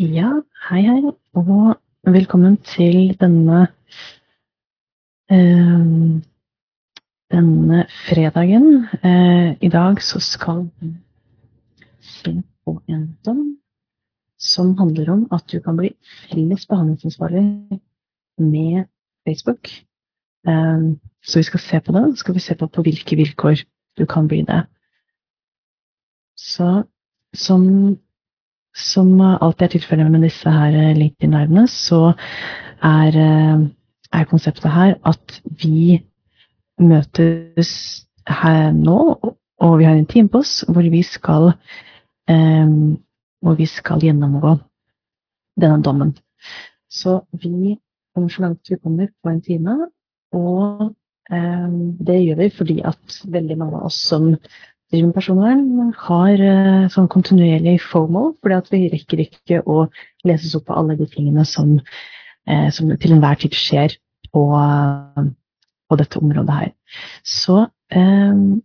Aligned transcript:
Ja, 0.00 0.30
hei, 0.70 0.80
hei, 0.80 1.10
og 1.36 1.74
velkommen 2.08 2.54
til 2.64 3.10
denne 3.20 3.66
eh, 5.28 5.82
denne 7.28 7.82
fredagen. 8.06 8.86
Eh, 9.04 9.60
I 9.60 9.68
dag 9.68 10.00
så 10.00 10.22
skal 10.24 10.70
vi 10.80 10.94
se 12.00 12.32
på 12.64 12.78
en 12.88 13.04
dom 13.26 13.44
som 14.40 14.72
handler 14.80 15.12
om 15.18 15.28
at 15.36 15.44
du 15.52 15.60
kan 15.60 15.76
bli 15.76 15.92
felles 16.30 16.64
behandlingsansvarlig 16.64 17.44
med 18.40 18.88
Facebook. 19.28 19.68
Eh, 20.48 20.90
så 21.20 21.44
vi 21.44 21.50
skal 21.52 21.66
se 21.68 21.80
på 21.84 21.92
det. 21.92 22.08
Så 22.16 22.24
skal 22.24 22.40
vi 22.40 22.48
se 22.48 22.54
på 22.54 22.72
på 22.72 22.88
hvilke 22.88 23.20
vilkår 23.20 23.66
du 24.00 24.06
kan 24.06 24.32
bli 24.32 24.46
det. 24.48 24.64
Så 26.36 26.84
som 27.34 27.98
som 28.80 29.12
alltid 29.20 29.66
er 29.66 29.72
tilfellet 29.74 30.10
med 30.12 30.24
disse 30.26 30.50
her 30.50 30.76
LinkedIn-livene, 30.96 31.66
så 31.68 32.12
er, 32.82 33.18
er, 34.12 34.24
konseptet 34.30 34.70
her 34.72 34.96
at 35.06 35.40
vi 35.62 36.00
møtes 36.80 37.72
her 38.28 38.72
nå, 38.72 38.98
og 39.60 39.78
vi 39.78 39.84
har 39.84 39.98
en 39.98 40.08
time 40.08 40.30
på 40.32 40.40
oss 40.40 40.60
hvor 40.68 40.86
vi 40.92 41.02
skal, 41.04 41.52
um, 42.30 42.96
hvor 43.44 43.58
vi 43.58 43.68
skal 43.68 44.00
gjennomgå 44.04 44.56
denne 45.60 45.82
dommen. 45.84 46.14
Så 46.90 47.20
vi 47.32 47.76
kommer 48.14 48.32
så 48.32 48.46
langt 48.46 48.70
vi 48.70 48.80
kommer 48.80 49.10
på 49.22 49.30
en 49.30 49.42
time, 49.44 49.76
og 50.32 50.94
um, 51.32 51.78
det 52.00 52.22
gjør 52.24 52.42
vi 52.42 52.50
fordi 52.56 52.80
at 52.84 53.20
veldig 53.28 53.58
mange 53.58 53.80
av 53.80 53.90
oss 53.90 54.00
som 54.08 54.32
driver 54.90 55.06
med 55.06 55.14
personvern, 55.14 55.92
har 56.06 56.40
uh, 56.42 56.86
sånn 56.92 57.10
kontinuerlig 57.10 57.76
FOMO, 57.84 58.30
fordi 58.42 58.56
at 58.56 58.70
vi 58.72 58.80
rekker 58.92 59.22
ikke 59.24 59.60
å 59.62 59.84
lese 60.26 60.48
oss 60.48 60.56
opp 60.58 60.66
på 60.70 60.78
alle 60.80 60.96
de 60.98 61.06
tingene 61.10 61.44
som, 61.48 61.76
uh, 62.50 62.68
som 62.74 62.90
til 62.98 63.14
enhver 63.14 63.38
tid 63.42 63.54
skjer 63.56 63.94
på, 64.34 64.42
uh, 64.56 65.22
på, 65.90 66.00
dette 66.00 66.18
området 66.18 66.58
her. 66.58 66.72
Så 67.22 67.62
um, 67.94 68.60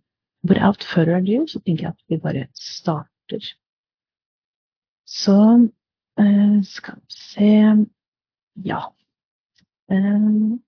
without 0.46 0.84
further 0.86 1.20
ado, 1.20 1.44
så 1.50 1.62
tenker 1.62 1.88
jeg 1.88 1.94
at 1.94 2.10
vi 2.10 2.20
bare 2.22 2.46
starter. 2.58 3.52
Så 5.06 5.38
skal 6.66 6.94
vi 6.96 7.12
se 7.12 7.50
Ja. 8.64 8.78
Um, 9.92 10.62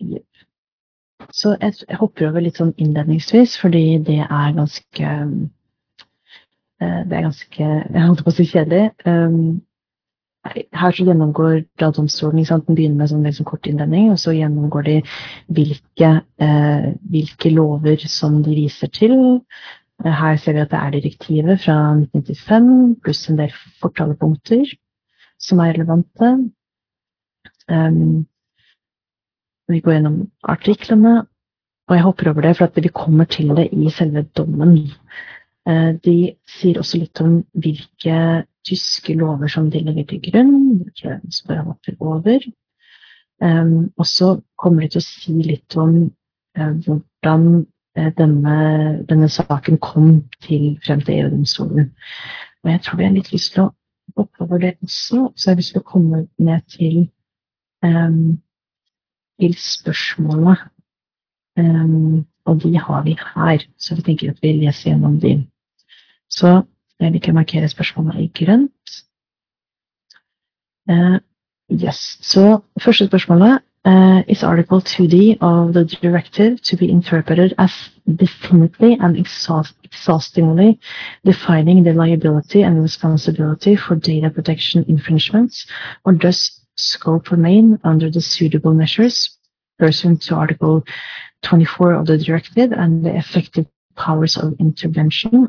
yep. 0.00 0.47
Så 1.32 1.56
jeg, 1.60 1.74
hopper 2.00 2.30
over 2.30 2.44
litt 2.44 2.58
sånn 2.60 2.74
innledningsvis, 2.80 3.58
fordi 3.60 3.98
det 4.04 4.20
er 4.24 4.52
ganske 4.56 5.08
eh, 6.80 7.00
Det 7.08 7.16
er 7.16 7.26
ganske 7.26 7.64
Jeg 7.94 8.04
holdt 8.06 8.24
på 8.24 8.32
å 8.32 8.36
si 8.36 8.46
kjedelig. 8.48 8.92
Um, 9.04 9.60
her 10.48 10.94
så 10.94 11.04
gjennomgår 11.04 11.64
da 11.80 11.90
domstolen 11.92 12.44
Den 12.46 12.76
begynner 12.76 13.02
med 13.02 13.10
sånn 13.10 13.26
liksom 13.26 13.48
kort 13.48 13.66
innledning, 13.66 14.12
og 14.12 14.20
så 14.22 14.32
gjennomgår 14.32 14.86
de 14.86 14.96
hvilke, 15.52 16.10
eh, 16.40 16.88
hvilke 17.10 17.52
lover 17.52 18.06
som 18.08 18.42
de 18.42 18.54
viser 18.56 18.88
til. 18.88 19.42
Eh, 20.04 20.12
her 20.12 20.36
ser 20.36 20.54
vi 20.54 20.64
at 20.64 20.70
det 20.70 20.80
er 20.80 20.94
direktivet 20.96 21.60
fra 21.64 21.76
1995 21.98 22.96
pluss 23.02 23.28
en 23.28 23.40
del 23.42 23.52
fortalepunkter 23.82 24.72
som 25.38 25.60
er 25.60 25.74
relevante. 25.74 26.32
Um, 27.68 28.27
vi 29.68 29.80
går 29.84 29.98
gjennom 29.98 30.20
artiklene, 30.48 31.14
og 31.88 31.96
jeg 31.96 32.04
hopper 32.04 32.30
over 32.30 32.44
det 32.44 32.56
for 32.58 32.80
vi 32.80 32.92
kommer 32.92 33.24
til 33.24 33.54
det 33.56 33.68
i 33.72 33.90
selve 33.90 34.22
dommen. 34.36 34.76
Eh, 35.68 35.92
de 36.04 36.16
sier 36.48 36.80
også 36.80 37.00
litt 37.00 37.20
om 37.24 37.42
hvilke 37.52 38.44
tyske 38.68 39.14
lover 39.16 39.48
som 39.52 39.70
de 39.70 39.82
legger 39.84 40.06
til 40.08 40.22
grunn. 40.28 40.54
hvilke 40.82 41.20
som 41.30 41.48
bare 41.48 41.64
hopper 41.64 41.96
over. 42.00 42.40
Um, 43.40 43.92
og 43.96 44.06
så 44.06 44.40
kommer 44.58 44.82
de 44.82 44.88
til 44.88 44.98
å 45.02 45.06
si 45.06 45.32
litt 45.46 45.76
om 45.78 45.92
uh, 46.58 46.72
hvordan 46.82 47.44
uh, 47.94 48.08
denne, 48.18 48.56
denne, 49.06 49.28
saken 49.30 49.78
kom 49.78 50.24
til 50.42 50.72
frem 50.82 51.04
til 51.06 51.20
EU-domstolen. 51.20 51.92
Og 52.64 52.70
jeg 52.72 52.82
tror 52.82 52.98
vi 52.98 53.06
har 53.06 53.14
litt 53.14 53.30
lyst 53.32 53.54
til 53.54 53.68
å 53.68 53.70
hoppe 54.18 54.42
over 54.42 54.58
det 54.64 54.74
også, 54.82 55.28
så 55.36 55.46
jeg 55.46 55.54
har 55.54 55.60
lyst 55.60 55.76
til 55.76 55.84
å 55.84 55.90
komme 55.92 56.24
ned 56.42 56.66
til 56.74 56.98
um, 57.86 58.40
til 59.40 59.54
spørsmålet. 59.54 60.58
Um, 61.58 62.26
og 62.44 62.62
de 62.62 62.78
har 62.78 63.02
vi 63.02 63.18
her, 63.34 63.58
så 63.78 63.94
vi 63.94 64.02
tenker 64.02 64.30
at 64.30 64.42
vi 64.42 64.52
leser 64.52 64.90
gjennom 64.90 65.20
de. 65.20 65.46
Så 66.30 66.62
jeg 67.00 67.06
vil 67.12 67.14
ikke 67.14 67.32
markere 67.32 67.68
spørsmålet 67.68 68.20
i 68.20 68.44
grønt. 68.44 68.90
Uh, 70.90 71.18
yes. 71.72 72.18
Så 72.20 72.60
første 72.80 73.06
spørsmålet 73.06 73.58
uh, 73.84 74.22
Is 74.28 74.42
Article 74.42 74.80
2D 74.80 75.36
of 75.40 75.74
the 75.74 75.84
directive 75.84 76.60
to 76.62 76.76
be 76.76 76.86
interpreted 76.86 77.54
as 77.58 77.72
definitely 78.16 78.96
and 79.00 79.16
exhaust 79.16 79.74
exhaustingly 79.84 80.78
defining 81.24 81.84
the 81.84 81.92
liability 81.92 82.62
and 82.62 82.82
responsibility 82.82 83.76
for 83.76 83.94
data 83.94 84.30
protection 84.30 84.84
infringements, 84.88 85.66
or 86.04 86.12
does 86.12 86.57
scope 86.78 87.30
remain 87.30 87.78
under 87.84 88.10
the 88.10 88.20
suitable 88.20 88.72
measures 88.72 89.36
pursuant 89.78 90.22
to 90.22 90.34
Article 90.34 90.84
24 91.42 91.92
of 91.94 92.06
the 92.06 92.18
Directive 92.18 92.72
and 92.72 93.04
the 93.04 93.16
effective 93.16 93.66
powers 93.96 94.36
of 94.36 94.54
intervention 94.58 95.48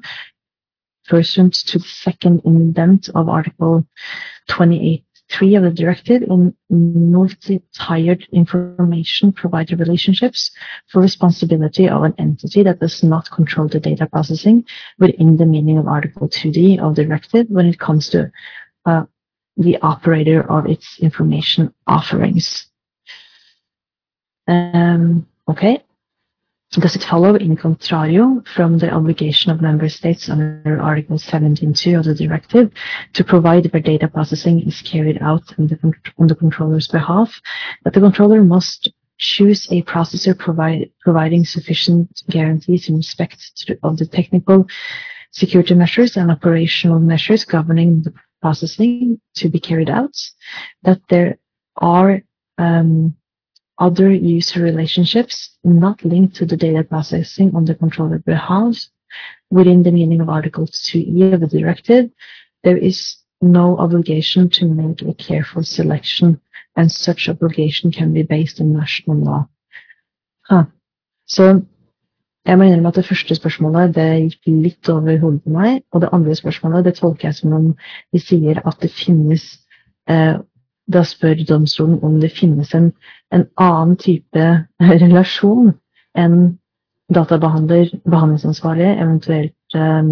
pursuant 1.08 1.54
to 1.54 1.80
the 1.80 1.86
second 1.86 2.42
indent 2.46 3.10
of 3.16 3.30
Article 3.30 3.86
28.3 4.50 5.58
of 5.58 5.64
the 5.64 5.72
Directive 5.72 6.24
in 6.24 6.54
multi-tiered 6.70 8.28
information 8.32 9.32
provider 9.32 9.76
relationships 9.76 10.52
for 10.88 11.02
responsibility 11.02 11.90
of 11.90 12.04
an 12.04 12.14
entity 12.20 12.62
that 12.64 12.80
does 12.80 13.04
not 13.04 13.30
control 13.32 13.68
the 13.68 13.80
data 13.80 14.08
processing 14.08 14.64
within 15.00 15.38
the 15.38 15.46
meaning 15.46 15.78
of 15.78 15.88
Article 15.88 16.28
2D 16.28 16.80
of 16.80 16.96
the 16.96 17.04
Directive 17.04 17.48
when 17.50 17.66
it 17.66 17.80
comes 17.80 18.10
to 18.10 18.32
uh, 18.86 19.06
the 19.60 19.78
operator 19.82 20.50
of 20.50 20.66
its 20.66 20.98
information 21.00 21.74
offerings. 21.86 22.68
Um, 24.48 25.28
okay. 25.48 25.84
Does 26.72 26.96
it 26.96 27.04
follow 27.04 27.36
in 27.36 27.58
contrario 27.58 28.48
from 28.48 28.78
the 28.78 28.92
obligation 28.92 29.52
of 29.52 29.60
member 29.60 29.90
states 29.90 30.30
under 30.30 30.80
Article 30.80 31.18
17.2 31.18 31.98
of 31.98 32.06
the 32.06 32.14
directive 32.14 32.72
to 33.14 33.24
provide 33.24 33.72
where 33.74 33.82
data 33.82 34.08
processing 34.08 34.62
is 34.62 34.82
carried 34.82 35.20
out 35.22 35.44
on 35.58 35.68
the, 35.68 35.94
on 36.20 36.28
the 36.28 36.36
controller's 36.36 36.88
behalf 36.88 37.42
that 37.84 37.94
the 37.94 38.00
controller 38.00 38.44
must 38.44 38.92
choose 39.18 39.68
a 39.72 39.82
processor 39.84 40.38
provide, 40.38 40.90
providing 41.02 41.44
sufficient 41.44 42.24
guarantees 42.30 42.88
in 42.88 42.98
respect 42.98 43.52
to, 43.58 43.78
of 43.84 43.98
the 43.98 44.06
technical 44.06 44.68
security 45.32 45.74
measures 45.74 46.16
and 46.16 46.32
operational 46.32 47.00
measures 47.00 47.46
governing 47.46 48.04
the 48.04 48.14
processing 48.42 49.20
to 49.36 49.50
be 49.50 49.60
carried 49.60 49.90
out, 49.90 50.16
that 50.84 51.02
there 51.10 51.38
are 51.78 52.22
um, 52.58 53.16
other 53.78 54.12
user 54.12 54.62
relationships 54.62 55.58
not 55.64 56.04
linked 56.04 56.36
to 56.36 56.46
the 56.46 56.58
data 56.58 56.84
processing 56.84 57.56
on 57.56 57.66
the 57.66 57.76
controller 57.76 58.20
behalf 58.20 58.76
within 59.50 59.84
the 59.84 59.92
meaning 59.92 60.22
of 60.22 60.30
Article 60.30 60.68
2E 60.68 61.34
of 61.34 61.40
the 61.40 61.48
directive, 61.48 62.12
there 62.64 62.78
is 62.78 63.18
no 63.42 63.78
obligation 63.78 64.50
to 64.50 64.66
make 64.66 65.02
a 65.02 65.14
careful 65.14 65.64
selection, 65.64 66.40
and 66.76 66.92
such 66.92 67.30
obligation 67.30 67.92
can 67.92 68.14
be 68.14 68.24
based 68.24 68.60
on 68.62 68.74
national 68.74 69.18
law. 69.18 69.48
Huh. 70.42 70.66
Så 71.26 71.62
Jeg 72.46 72.58
må 72.58 72.64
innrømme 72.64 72.88
at 72.88 72.96
det 72.96 73.06
første 73.06 73.36
spørsmålet 73.36 73.96
det 73.96 74.06
gikk 74.20 74.52
litt 74.64 74.90
over 74.90 75.18
hodet 75.20 75.42
på 75.44 75.54
meg. 75.54 75.82
Og 75.94 76.02
det 76.02 76.10
andre 76.16 76.36
spørsmålet 76.36 76.86
det 76.86 76.96
tolker 77.00 77.28
jeg 77.28 77.36
som 77.36 77.54
om 77.54 77.68
de 78.14 78.22
sier 78.24 78.62
at 78.66 78.80
det 78.82 78.92
finnes 78.96 79.46
eh, 80.10 80.40
Da 80.90 81.04
spør 81.06 81.44
domstolen 81.46 82.00
om 82.02 82.16
det 82.22 82.32
finnes 82.34 82.72
en, 82.74 82.88
en 83.32 83.44
annen 83.62 83.98
type 84.02 84.46
relasjon 85.04 85.76
enn 86.18 86.40
databehandler, 87.14 87.92
behandlingsansvarlig, 88.10 88.88
eventuelt 89.04 89.78
eh, 89.78 90.10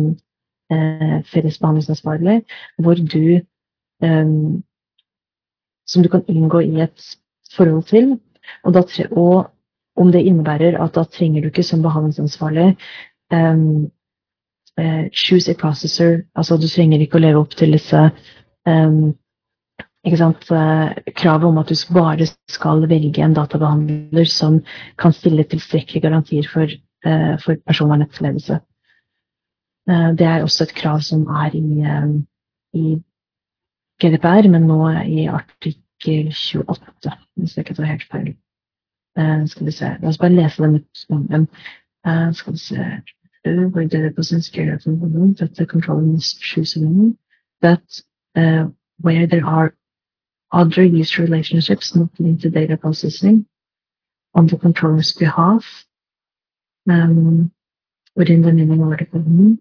eh 0.73 1.17
felles 1.25 1.57
behandlingsansvarlig, 1.57 2.43
hvor 2.77 2.93
du 2.93 3.41
eh, 4.03 4.27
Som 5.87 6.03
du 6.03 6.09
kan 6.09 6.23
inngå 6.27 6.59
i 6.59 6.81
et 6.81 7.17
forhold 7.55 7.83
til. 7.83 8.19
Og, 8.63 8.73
da, 8.73 8.81
og 9.11 9.49
om 9.97 10.11
det 10.13 10.23
innebærer 10.25 10.77
at 10.81 10.95
da 10.95 11.03
trenger 11.09 11.43
du 11.43 11.51
ikke 11.51 11.65
som 11.65 11.83
behandlingsansvarlig 11.85 12.71
um, 13.33 13.87
uh, 14.79 15.05
choose 15.13 15.51
a 15.51 15.55
processor. 15.57 16.21
Altså 16.35 16.57
du 16.57 16.67
trenger 16.69 17.01
ikke 17.01 17.19
å 17.19 17.23
leve 17.23 17.41
opp 17.41 17.55
til 17.57 17.73
disse 17.75 18.03
um, 18.67 19.15
ikke 20.07 20.19
sant, 20.21 20.45
uh, 20.53 20.93
kravet 21.17 21.49
om 21.49 21.59
at 21.61 21.71
du 21.71 21.75
bare 21.95 22.29
skal 22.51 22.85
velge 22.89 23.23
en 23.23 23.35
databehandler 23.35 24.29
som 24.31 24.61
kan 25.01 25.15
stille 25.15 25.47
tilstrekkelige 25.49 26.05
garantier 26.05 26.47
for, 26.51 26.71
uh, 27.07 27.35
for 27.43 27.59
personvernets 27.67 28.21
ledelse. 28.21 28.61
det 29.87 30.25
er 30.27 30.41
også 30.43 30.65
et 30.65 30.73
krav 30.75 30.99
som 30.99 31.21
er 31.31 31.53
i, 31.55 31.83
i 32.75 32.97
GDPR, 34.03 34.49
men 34.51 34.65
nå 34.67 34.81
i 35.07 35.29
artikkel 35.31 36.27
28, 36.35 37.13
hvis 37.39 37.55
jeg 37.55 37.63
ikke 37.63 37.77
tar 37.77 37.87
helt 37.93 38.03
feil. 38.11 38.33
Uh, 39.17 39.45
skal 39.47 39.65
vi 39.65 39.71
se, 39.71 39.97
La 40.01 40.07
oss 40.07 40.17
bare 40.17 40.35
lese 40.35 40.63
dem 40.63 40.75
ut 40.75 40.87
sammen. 40.93 41.47
Uh, 42.05 42.33
skal 42.33 42.53
vi 42.53 42.57
se 42.57 43.01
Where 43.45 43.87
the 43.87 44.01
represents 44.03 44.49
care 44.49 44.73
of 44.73 44.83
that 44.83 45.55
the 45.55 45.65
control 45.65 46.19
choosing 46.19 47.17
that 47.61 48.01
uh, 48.35 48.65
where 48.99 49.25
there 49.25 49.45
are 49.45 49.73
other 50.51 50.83
user 50.83 51.21
relationships 51.21 51.95
not 51.95 52.09
linked 52.19 52.41
to 52.41 52.49
data 52.49 52.75
processing 52.75 53.45
on 54.33 54.47
the 54.47 54.57
controller's 54.57 55.13
behalf 55.13 55.85
um, 56.89 57.51
within 58.15 58.41
the 58.41 58.51
meaning 58.51 58.81
of 58.81 58.89
article 58.89 59.19
1, 59.19 59.59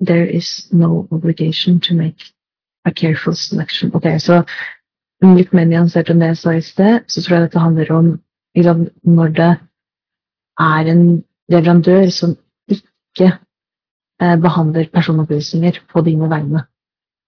there 0.00 0.24
is 0.24 0.68
no 0.72 1.08
obligation 1.12 1.80
to 1.80 1.94
make 1.94 2.20
a 2.84 2.92
careful 2.92 3.34
selection. 3.34 3.90
Ok, 3.94 4.18
så 4.18 4.44
litt 5.22 5.52
mer 5.52 5.66
nyansert 5.66 6.10
enn 6.12 6.20
det 6.20 6.34
jeg 6.34 6.38
sa 6.42 6.54
i 6.54 6.62
sted, 6.62 7.06
så 7.08 7.22
tror 7.22 7.36
jeg 7.36 7.46
dette 7.46 7.62
handler 7.62 7.92
om 7.92 8.10
når 8.56 9.32
det 9.36 9.52
er 10.60 10.90
en 10.92 11.02
leverandør 11.52 12.08
som 12.10 12.36
ikke 12.72 13.28
eh, 14.22 14.36
behandler 14.40 14.88
personopplysninger 14.92 15.80
på 15.92 16.02
dine 16.06 16.30
vegne. 16.30 16.64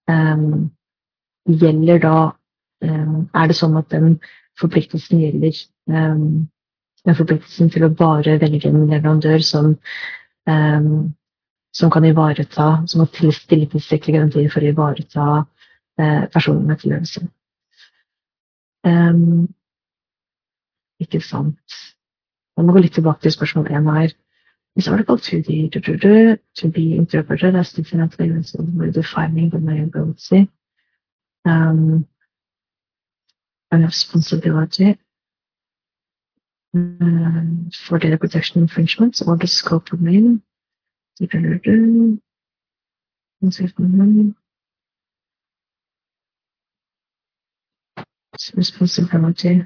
Um, 0.09 0.71
gjelder 1.45 1.99
da 2.01 2.15
um, 2.85 3.29
Er 3.35 3.49
det 3.49 3.57
sånn 3.57 3.77
at 3.77 3.91
den 3.93 4.17
forpliktelsen 4.61 5.21
gjelder 5.21 5.53
den 5.89 7.17
forpliktelsen 7.17 7.69
til 7.71 7.85
å 7.85 7.93
bare 7.93 8.39
velge 8.41 8.71
en 8.71 8.89
leverandør 8.89 9.45
som 9.45 9.77
som 11.79 11.91
kan 11.91 12.05
ivareta, 12.05 12.83
som 12.87 13.03
har 13.05 13.33
stille 13.37 13.69
tilstrekkelige 13.71 14.17
garantier 14.17 14.51
for 14.53 14.65
å 14.65 14.71
ivareta 14.73 15.27
eh, 16.01 16.55
med 16.65 16.81
til 16.81 16.95
ledelse. 16.95 17.27
Um, 18.87 19.49
ikke 21.01 21.21
sant. 21.21 21.77
Jeg 22.57 22.65
må 22.65 22.73
gå 22.73 22.83
litt 22.83 22.97
tilbake 22.99 23.23
til 23.23 23.33
spørsmål 23.33 23.71
én 23.71 23.91
her. 23.95 24.15
Is 24.77 24.89
article 24.89 25.17
2D 25.17 25.71
to, 25.73 25.81
to, 25.81 26.37
to 26.55 26.69
be 26.71 26.95
interpreted 26.95 27.57
as 27.57 27.73
definitely 27.73 28.31
with 28.31 28.95
defining 28.95 29.51
the 29.51 29.59
liability 29.59 30.49
um, 31.45 32.07
and 33.73 33.85
responsibility 33.85 34.97
um, 36.75 37.71
for 37.75 37.99
data 37.99 38.17
protection 38.19 38.63
infringements 38.63 39.21
or 39.23 39.37
the 39.37 39.49
scope 39.49 39.93
of 39.93 40.01
meaning 40.01 40.43
responsibility. 48.55 49.65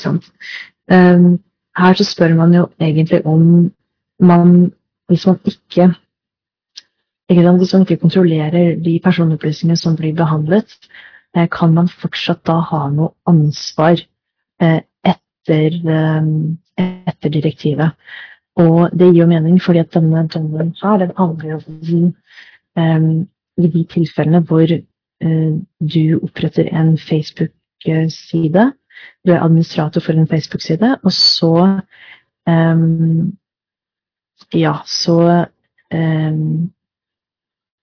Sant. 0.00 0.30
Um, 0.90 1.38
her 1.78 1.94
så 1.96 2.04
spør 2.08 2.34
man 2.38 2.54
jo 2.56 2.66
egentlig 2.80 3.20
om 3.26 3.70
man, 4.20 4.72
hvis 5.08 5.26
man 5.26 5.38
ikke, 5.46 5.92
ikke 7.30 7.52
Hvis 7.58 7.72
man 7.72 7.82
ikke 7.82 7.96
kontrollerer 8.02 8.74
de 8.84 9.00
personopplysningene 9.04 9.76
som 9.78 9.96
blir 9.96 10.14
behandlet, 10.18 10.66
Eh, 11.36 11.46
kan 11.50 11.74
man 11.74 11.88
fortsatt 11.88 12.42
da 12.48 12.58
ha 12.66 12.86
noe 12.90 13.12
ansvar 13.30 14.00
eh, 14.62 14.80
etter, 15.06 15.76
eh, 15.94 16.30
etter 17.06 17.34
direktivet. 17.36 17.94
Og 18.58 18.90
det 18.90 19.12
gir 19.12 19.22
jo 19.22 19.28
mening, 19.30 19.60
fordi 19.62 19.84
at 19.84 19.94
denne 19.94 20.26
dommen 20.32 20.72
her 20.82 20.98
den 21.04 21.14
avgjørelsen 21.16 22.08
om 22.80 23.06
i 23.60 23.68
de 23.68 23.82
tilfellene 23.92 24.40
hvor 24.46 24.70
du 24.70 26.04
oppretter 26.22 26.68
en 26.72 26.94
Facebook-side, 26.98 28.62
du 29.26 29.32
er 29.32 29.42
administrator 29.42 30.00
for 30.00 30.12
en 30.12 30.28
Facebook-side, 30.28 30.98
og 31.04 31.12
så 31.12 31.80
Ja, 34.50 34.72
så 34.86 35.46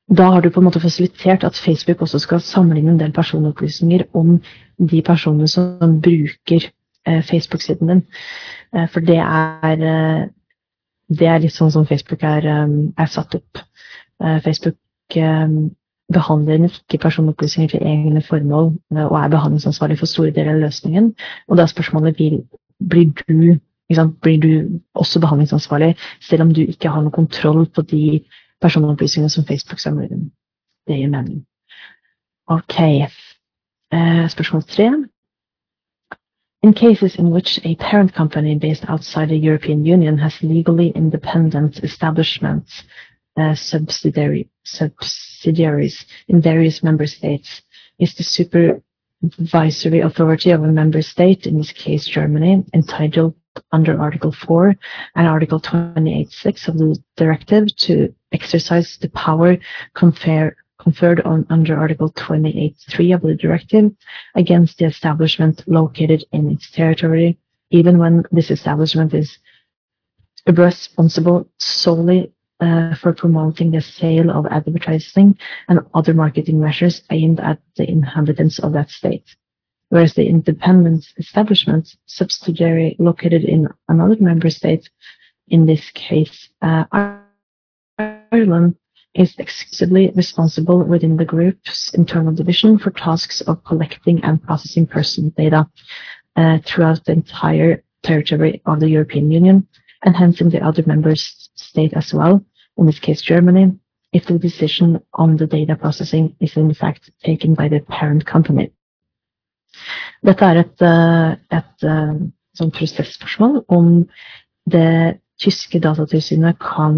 da 0.07 0.23
har 0.31 0.41
du 0.41 0.49
på 0.49 0.59
en 0.59 0.63
måte 0.63 0.79
fasilitert 0.79 1.43
at 1.43 1.59
Facebook 1.59 2.01
også 2.01 2.19
skal 2.23 2.41
samle 2.41 2.79
inn 2.79 2.93
en 2.93 2.99
del 2.99 3.11
personopplysninger 3.13 4.05
om 4.15 4.37
de 4.79 5.01
personene 5.03 5.49
som 5.51 5.97
bruker 6.01 6.69
uh, 7.09 7.23
Facebook-siden 7.27 7.91
din. 7.91 8.03
Uh, 8.75 8.87
for 8.93 9.03
det 9.03 9.19
er, 9.19 9.83
uh, 9.83 10.23
det 11.19 11.27
er 11.27 11.43
litt 11.43 11.55
sånn 11.55 11.73
som 11.75 11.87
Facebook 11.87 12.23
er, 12.23 12.47
eh, 12.51 12.71
er 12.99 13.07
satt 13.07 13.35
opp. 13.37 13.61
Facebook 14.43 14.75
eh, 16.09 16.13
behandler 16.13 16.67
ikke 16.67 16.97
personopplysninger 17.01 17.69
til 17.69 17.85
egne 17.85 18.21
formål 18.21 18.73
og 18.91 19.17
er 19.19 19.33
behandlingsansvarlig 19.33 19.99
for 19.99 20.05
store 20.05 20.31
deler 20.31 20.55
av 20.55 20.61
løsningen. 20.65 21.13
Og 21.47 21.57
da 21.57 21.63
er 21.63 21.73
spørsmålet 21.73 22.19
vil, 22.19 22.43
blir 22.89 23.11
du 23.27 23.59
blir 24.21 24.39
du 24.41 24.79
også 24.95 25.19
behandlingsansvarlig, 25.19 25.95
selv 26.21 26.41
om 26.41 26.53
du 26.53 26.61
ikke 26.61 26.89
har 26.89 27.01
noen 27.01 27.11
kontroll 27.11 27.65
på 27.65 27.81
de 27.81 28.23
personopplysningene 28.61 29.29
som 29.29 29.45
Facebook 29.45 29.79
samler 29.79 30.11
inn. 30.11 30.31
Det 30.87 30.97
gir 30.97 31.09
mening. 31.09 31.45
Ok. 32.47 32.79
Uh, 33.93 34.27
spørsmål 34.27 34.63
tre. 34.63 34.91
In 36.63 36.73
cases 36.73 37.15
in 37.15 37.31
which 37.31 37.59
a 37.63 37.75
parent 37.75 38.13
company 38.13 38.55
based 38.55 38.89
outside 38.89 39.29
the 39.29 39.37
European 39.37 39.85
Union 39.85 40.17
has 40.17 40.43
legally 40.43 40.91
independent 40.95 41.79
establishments, 41.83 42.83
uh, 43.37 43.55
subsidiary, 43.55 44.49
subsidiaries 44.63 46.05
in 46.27 46.41
various 46.41 46.83
member 46.83 47.07
states, 47.07 47.61
is 47.99 48.13
the 48.15 48.23
supervisory 48.23 49.99
authority 50.01 50.51
of 50.51 50.63
a 50.63 50.67
member 50.67 51.01
state, 51.01 51.45
in 51.45 51.57
this 51.57 51.71
case 51.71 52.07
Germany, 52.07 52.63
entitled 52.73 53.35
under 53.71 53.99
Article 53.99 54.31
4 54.31 54.75
and 55.15 55.27
Article 55.27 55.59
28.6 55.59 56.67
of 56.67 56.77
the 56.77 56.97
directive 57.15 57.75
to 57.77 58.13
exercise 58.31 58.97
the 59.01 59.09
power 59.09 59.57
confer, 59.95 60.55
conferred 60.79 61.21
on 61.21 61.45
under 61.49 61.77
Article 61.77 62.11
28.3 62.11 63.15
of 63.15 63.21
the 63.21 63.35
directive 63.35 63.91
against 64.35 64.77
the 64.77 64.85
establishment 64.85 65.63
located 65.67 66.23
in 66.31 66.51
its 66.51 66.69
territory, 66.71 67.37
even 67.71 67.97
when 67.97 68.23
this 68.31 68.51
establishment 68.51 69.13
is 69.13 69.39
responsible 70.47 71.49
solely 71.59 72.31
uh, 72.59 72.95
for 72.95 73.13
promoting 73.13 73.71
the 73.71 73.81
sale 73.81 74.31
of 74.31 74.45
advertising 74.47 75.37
and 75.67 75.79
other 75.93 76.13
marketing 76.13 76.59
measures 76.59 77.03
aimed 77.11 77.39
at 77.39 77.59
the 77.75 77.89
inhabitants 77.89 78.59
of 78.59 78.73
that 78.73 78.89
state 78.89 79.35
whereas 79.89 80.13
the 80.13 80.27
independent 80.27 81.05
establishment 81.17 81.95
subsidiary 82.05 82.95
located 82.99 83.43
in 83.43 83.67
another 83.87 84.17
member 84.19 84.49
state, 84.49 84.89
in 85.47 85.65
this 85.65 85.91
case 85.91 86.49
uh, 86.61 86.83
Ireland, 87.97 88.75
is 89.13 89.33
exclusively 89.37 90.11
responsible 90.15 90.83
within 90.83 91.17
the 91.17 91.25
group's 91.25 91.93
internal 91.93 92.33
division 92.33 92.77
for 92.77 92.91
tasks 92.91 93.41
of 93.41 93.63
collecting 93.63 94.23
and 94.23 94.43
processing 94.43 94.85
personal 94.85 95.31
data 95.31 95.67
uh, 96.35 96.59
throughout 96.65 97.03
the 97.05 97.13
entire 97.13 97.83
territory 98.03 98.61
of 98.65 98.79
the 98.79 98.89
European 98.89 99.31
Union, 99.31 99.67
in 100.05 100.49
the 100.49 100.61
other 100.61 100.83
member 100.85 101.15
state 101.15 101.93
as 101.93 102.13
well, 102.13 102.43
in 102.77 102.85
this 102.85 102.99
case 102.99 103.21
Germany, 103.21 103.71
if 104.13 104.25
the 104.25 104.39
decision 104.39 105.01
on 105.13 105.37
the 105.37 105.47
data 105.47 105.75
processing 105.75 106.35
is 106.39 106.55
in 106.55 106.73
fact 106.73 107.11
taken 107.23 107.53
by 107.53 107.67
the 107.67 107.79
parent 107.81 108.25
company. 108.25 108.71
Dette 110.23 110.41
er 110.41 110.57
et, 110.63 110.81
eh, 110.81 111.35
et 111.51 111.83
eh, 111.85 112.13
sånn 112.57 112.73
prosessspørsmål 112.73 113.59
om 113.69 114.07
det 114.65 115.19
tyske 115.37 115.79
datatilsynet 115.79 116.57
kan 116.59 116.97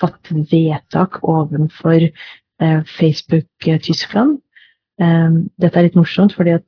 fatte 0.00 0.34
vedtak 0.50 1.20
overfor 1.22 2.08
eh, 2.08 2.80
Facebook 2.98 3.46
Tyskland. 3.60 4.40
Dette 4.98 5.76
er 5.76 5.84
litt 5.84 5.96
morsomt, 5.96 6.32
fordi 6.32 6.56
at 6.56 6.64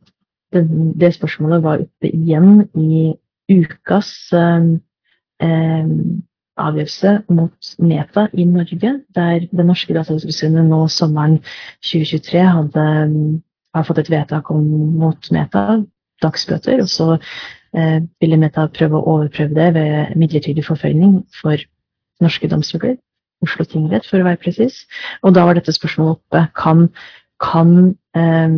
det, 0.52 0.66
det 1.00 1.14
spørsmålet 1.16 1.62
var 1.64 1.82
oppe 1.82 2.10
igjen 2.12 2.68
i 2.76 3.14
ukas 3.48 4.10
avgjørelse 5.38 7.12
mot 7.30 7.68
Meta 7.78 8.26
i 8.32 8.44
Norge, 8.48 8.94
der 9.14 9.44
det 9.46 9.66
norske 9.66 9.94
datatilsynet 9.94 10.66
nå 10.66 10.80
sommeren 10.90 11.38
2023 11.86 12.42
hadde 12.56 12.86
har 13.76 13.86
fått 13.86 14.02
et 14.02 14.10
vedtak 14.12 14.50
om 14.52 14.64
mot 14.98 15.30
Meta, 15.34 15.80
dagsbøter, 16.22 16.82
og 16.82 16.90
så 16.90 17.08
eh, 17.14 18.00
ville 18.22 18.40
Meta 18.40 18.66
prøve 18.74 18.98
å 18.98 19.16
overprøve 19.16 19.54
det 19.54 19.68
ved 19.76 20.16
midlertidig 20.18 20.64
forfølgning 20.66 21.20
for 21.40 21.60
norske 22.24 22.50
domstoler. 22.50 22.96
Oslo 23.44 23.62
tingrett, 23.68 24.06
for 24.08 24.18
å 24.18 24.26
være 24.26 24.40
presis. 24.42 24.80
Og 25.22 25.36
da 25.36 25.44
var 25.46 25.54
dette 25.54 25.70
spørsmålet 25.70 26.16
oppe. 26.16 26.40
Kan, 26.58 26.88
kan 27.38 27.70
eh, 28.18 28.56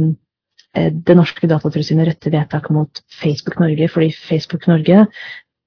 det 0.72 1.16
norske 1.18 1.50
datatilsynet 1.50 2.08
rette 2.08 2.32
vedtak 2.32 2.70
mot 2.72 3.02
Facebook 3.12 3.60
Norge? 3.60 3.90
Fordi 3.92 4.08
Facebook 4.16 4.64
Norge 4.70 5.04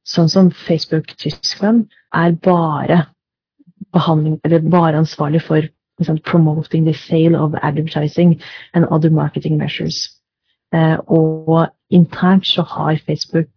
sånn 0.03 0.29
som 0.29 0.51
Facebook 0.51 1.13
Tyskland, 1.17 1.87
er 2.13 2.35
bare 2.43 3.05
bare 3.93 4.97
ansvarlig 4.97 5.41
for 5.41 5.61
liksom, 5.99 6.17
promoting 6.25 6.85
the 6.85 6.93
sale 6.93 7.35
of 7.35 7.53
advertising 7.61 8.41
and 8.73 8.85
other 8.85 9.09
marketing 9.09 9.57
measures. 9.57 10.09
Eh, 10.73 10.97
og 11.07 11.69
internt 11.89 12.47
så 12.47 12.61
har 12.61 12.97
Facebook 13.05 13.47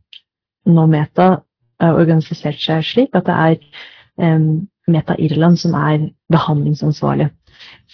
nå 0.66 0.86
Meta 0.86 1.40
eh, 1.80 1.92
organisert 1.94 2.60
seg 2.60 2.84
slik 2.84 3.14
at 3.16 3.26
det 3.26 3.34
er 3.34 3.56
eh, 4.20 4.40
Meta 4.86 5.16
Irland 5.18 5.58
som 5.58 5.74
er 5.74 6.10
behandlingsansvarlig 6.32 7.30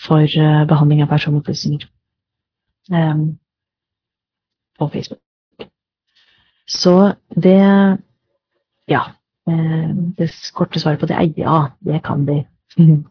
for 0.07 0.27
uh, 0.27 0.65
behandling 0.69 1.03
av 1.03 1.09
personopplysninger 1.09 1.87
på 4.79 4.89
Facebook. 4.89 5.21
Så 6.67 7.15
det 7.37 7.99
Ja. 8.93 9.03
Det 10.19 10.29
korte 10.55 10.81
svaret 10.81 11.01
på 11.01 11.09
det 11.11 11.17
er 11.17 11.33
ja, 11.37 11.59
det 11.85 12.03
kan 12.05 12.27
de. 12.29 12.43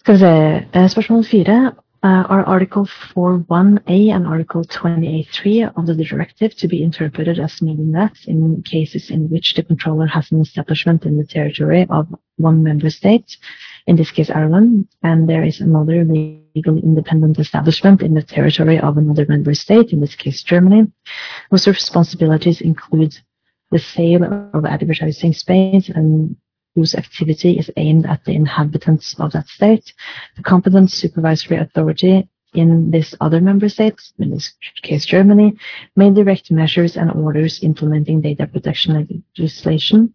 Skal 0.00 0.14
vi 0.14 0.18
se. 0.18 0.88
Spørsmål 0.88 1.24
fire. 1.24 1.72
Uh, 2.04 2.22
are 2.28 2.44
Article 2.44 2.84
4.1a 2.84 4.14
and 4.14 4.26
Article 4.26 4.62
28.3 4.62 5.72
of 5.74 5.86
the 5.86 5.94
directive 5.94 6.54
to 6.54 6.68
be 6.68 6.82
interpreted 6.82 7.38
as 7.38 7.62
meaning 7.62 7.92
that 7.92 8.12
in 8.26 8.62
cases 8.62 9.10
in 9.10 9.30
which 9.30 9.54
the 9.54 9.62
controller 9.62 10.06
has 10.06 10.30
an 10.30 10.42
establishment 10.42 11.06
in 11.06 11.16
the 11.16 11.24
territory 11.24 11.86
of 11.88 12.06
one 12.36 12.62
member 12.62 12.90
state, 12.90 13.38
in 13.86 13.96
this 13.96 14.10
case 14.10 14.28
Ireland, 14.28 14.86
and 15.02 15.26
there 15.26 15.44
is 15.44 15.60
another 15.60 16.04
legal 16.04 16.76
independent 16.76 17.38
establishment 17.38 18.02
in 18.02 18.12
the 18.12 18.22
territory 18.22 18.78
of 18.78 18.98
another 18.98 19.24
member 19.26 19.54
state, 19.54 19.90
in 19.90 20.00
this 20.00 20.14
case 20.14 20.42
Germany, 20.42 20.92
whose 21.50 21.66
responsibilities 21.66 22.60
include 22.60 23.16
the 23.70 23.78
sale 23.78 24.24
of 24.52 24.64
advertising 24.64 25.32
space 25.32 25.88
and 25.88 26.36
whose 26.74 26.94
activity 26.94 27.58
is 27.58 27.70
aimed 27.76 28.06
at 28.06 28.24
the 28.24 28.32
inhabitants 28.32 29.14
of 29.18 29.32
that 29.32 29.46
state. 29.46 29.92
The 30.36 30.42
competent 30.42 30.90
supervisory 30.90 31.58
authority 31.58 32.28
in 32.52 32.90
this 32.90 33.14
other 33.20 33.40
member 33.40 33.68
state, 33.68 34.00
in 34.18 34.30
this 34.30 34.52
case 34.82 35.04
Germany, 35.04 35.54
may 35.96 36.10
direct 36.10 36.50
measures 36.50 36.96
and 36.96 37.10
orders 37.10 37.62
implementing 37.62 38.20
data 38.20 38.46
protection 38.46 39.22
legislation 39.36 40.14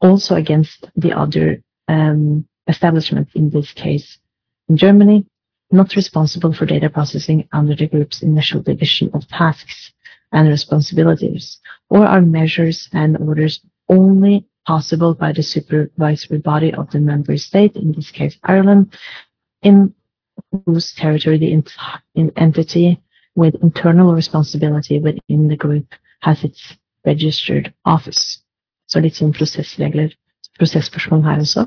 also 0.00 0.36
against 0.36 0.88
the 0.96 1.12
other 1.12 1.62
um, 1.88 2.46
establishment, 2.66 3.28
in 3.34 3.50
this 3.50 3.72
case 3.72 4.18
in 4.68 4.76
Germany, 4.76 5.26
not 5.70 5.96
responsible 5.96 6.52
for 6.52 6.66
data 6.66 6.88
processing 6.90 7.48
under 7.52 7.74
the 7.74 7.86
group's 7.86 8.22
initial 8.22 8.62
division 8.62 9.10
of 9.14 9.26
tasks 9.28 9.92
and 10.32 10.48
responsibilities, 10.48 11.58
or 11.90 12.06
are 12.06 12.20
measures 12.20 12.88
and 12.92 13.16
orders 13.18 13.60
only 13.88 14.46
possible 14.66 15.14
by 15.14 15.32
the 15.32 15.42
supervisory 15.42 16.38
body 16.38 16.72
of 16.74 16.90
the 16.90 17.00
member 17.00 17.36
state, 17.38 17.74
in 17.76 17.92
this 17.92 18.10
case 18.10 18.36
Ireland, 18.44 18.94
in 19.62 19.94
whose 20.66 20.92
territory 20.92 21.38
the 21.38 22.30
entity 22.36 23.00
with 23.34 23.54
internal 23.62 24.14
responsibility 24.14 24.98
within 24.98 25.48
the 25.48 25.56
group 25.56 25.94
has 26.20 26.44
its 26.44 26.76
registered 27.04 27.72
office. 27.84 28.42
Så 28.88 29.00
litt 29.04 29.18
sånn 29.18 29.34
prosessregler, 29.36 30.14
prosessspørsmål 30.58 31.24
her 31.26 31.42
også. 31.44 31.66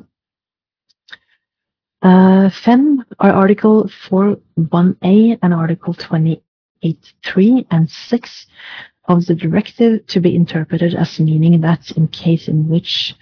Uh, 2.01 2.49
FEM 2.49 3.03
are 3.19 3.31
Article 3.31 3.83
4.1a 4.09 5.37
and 5.41 5.53
Article 5.53 5.93
28.3 6.83 7.65
and 7.71 7.89
6 7.89 8.47
of 9.07 9.25
the 9.25 9.35
directive 9.35 10.05
to 10.07 10.19
be 10.19 10.35
interpreted 10.35 10.93
as 10.93 11.19
meaning 11.19 11.59
that 11.61 11.91
in 11.91 12.07
case 12.07 12.47
in 12.47 12.69
which 12.69 13.15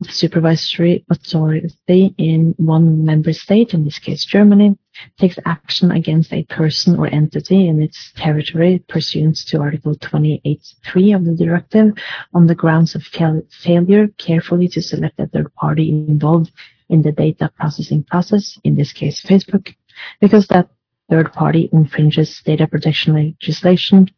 the 0.00 0.10
supervisory 0.10 1.04
authority 1.10 2.14
in 2.18 2.54
one 2.58 3.04
member 3.04 3.32
state, 3.32 3.74
in 3.74 3.84
this 3.84 3.98
case 3.98 4.24
Germany, 4.24 4.76
takes 5.18 5.38
action 5.44 5.90
against 5.90 6.32
a 6.32 6.44
person 6.44 6.98
or 6.98 7.06
entity 7.06 7.68
in 7.68 7.82
its 7.82 8.12
territory 8.16 8.82
pursuant 8.88 9.36
to 9.36 9.60
Article 9.60 9.94
28.3 9.96 11.16
of 11.16 11.24
the 11.24 11.34
directive 11.34 11.92
on 12.32 12.46
the 12.46 12.54
grounds 12.54 12.94
of 12.94 13.02
fail 13.02 13.42
failure 13.50 14.08
carefully 14.18 14.68
to 14.68 14.82
select 14.82 15.18
a 15.18 15.26
third 15.26 15.52
party 15.54 15.88
involved 15.88 16.50
in 16.88 17.02
the 17.02 17.12
data 17.12 17.50
processing 17.56 18.02
process, 18.04 18.58
in 18.64 18.74
this 18.74 18.92
case 18.92 19.22
Facebook, 19.22 19.74
because 20.20 20.46
that 20.48 20.68
third 21.10 21.32
party 21.32 21.68
infringes 21.72 22.40
data 22.44 22.66
protection 22.66 23.14
legislation. 23.14 24.08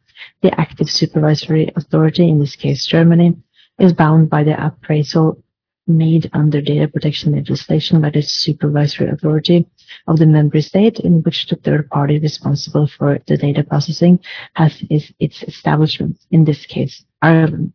The 0.41 0.59
active 0.59 0.89
supervisory 0.89 1.71
authority, 1.75 2.27
in 2.27 2.39
this 2.39 2.55
case 2.55 2.85
Germany, 2.85 3.35
is 3.79 3.93
bound 3.93 4.29
by 4.29 4.43
the 4.43 4.65
appraisal 4.65 5.43
made 5.87 6.29
under 6.33 6.61
data 6.61 6.87
protection 6.87 7.33
legislation 7.33 8.01
by 8.01 8.09
the 8.09 8.21
supervisory 8.21 9.09
authority 9.09 9.65
of 10.07 10.17
the 10.17 10.25
member 10.25 10.59
state 10.61 10.99
in 10.99 11.21
which 11.23 11.47
the 11.47 11.55
third 11.55 11.89
party 11.89 12.19
responsible 12.19 12.87
for 12.87 13.19
the 13.27 13.37
data 13.37 13.63
processing 13.63 14.19
has 14.53 14.83
is 14.89 15.13
its 15.19 15.43
establishment, 15.43 16.17
in 16.31 16.43
this 16.43 16.65
case 16.65 17.05
Ireland, 17.21 17.71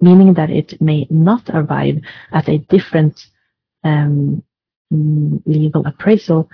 meaning 0.00 0.34
that 0.34 0.50
it 0.50 0.80
may 0.80 1.06
not 1.10 1.48
arrive 1.48 2.02
at 2.32 2.48
a 2.48 2.58
different 2.58 3.26
um, 3.82 4.42
legal 4.90 5.86
appraisal 5.86 6.50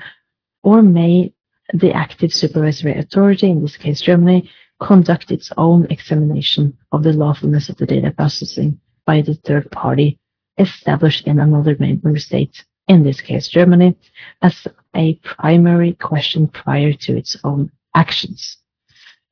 or 0.62 0.82
may 0.82 1.32
the 1.74 1.92
active 1.92 2.32
supervisory 2.32 2.98
authority, 2.98 3.50
in 3.50 3.62
this 3.62 3.76
case 3.76 4.00
Germany, 4.00 4.50
conduct 4.80 5.30
its 5.30 5.52
own 5.56 5.86
examination 5.90 6.76
of 6.92 7.02
the 7.02 7.12
lawfulness 7.12 7.68
of 7.68 7.76
the 7.76 7.86
data 7.86 8.10
processing 8.10 8.80
by 9.06 9.20
the 9.22 9.34
third 9.34 9.70
party 9.70 10.18
established 10.58 11.26
in 11.26 11.38
another 11.38 11.76
member 11.78 12.18
state, 12.18 12.64
in 12.88 13.02
this 13.04 13.20
case 13.20 13.48
Germany, 13.48 13.96
as 14.42 14.66
a 14.96 15.14
primary 15.16 15.92
question 15.92 16.48
prior 16.48 16.92
to 16.92 17.16
its 17.16 17.36
own 17.44 17.70
actions. 17.94 18.56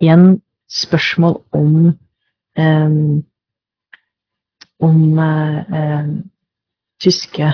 Igjen 0.01 0.43
spørsmål 0.69 1.45
om 1.53 1.99
um, 2.57 3.25
om 4.81 5.19
uh, 5.19 6.09
tyske 7.01 7.53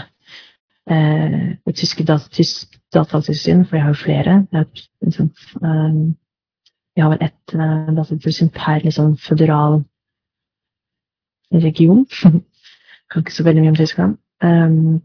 uh, 0.91 1.73
tyske 1.75 2.05
dat 2.05 2.29
tysk 2.33 2.77
datatilsyn, 2.95 3.65
for 3.65 3.77
jeg 3.77 3.85
har 3.85 3.95
jo 3.95 4.03
flere. 4.03 4.47
Det 4.53 4.59
er, 4.61 4.85
liksom, 5.03 5.31
um, 5.63 6.17
vi 6.95 7.03
har 7.03 7.11
vel 7.11 7.25
ett 7.27 7.55
uh, 7.55 7.97
datatilsyn 7.97 8.51
per 8.55 8.85
liksom 8.85 9.17
føderal 9.17 9.83
region. 11.53 12.07
kan 13.11 13.23
ikke 13.23 13.35
så 13.35 13.45
veldig 13.45 13.63
mye 13.63 13.75
om 13.75 13.77
Tyskland. 13.77 14.17
Um, 14.43 15.03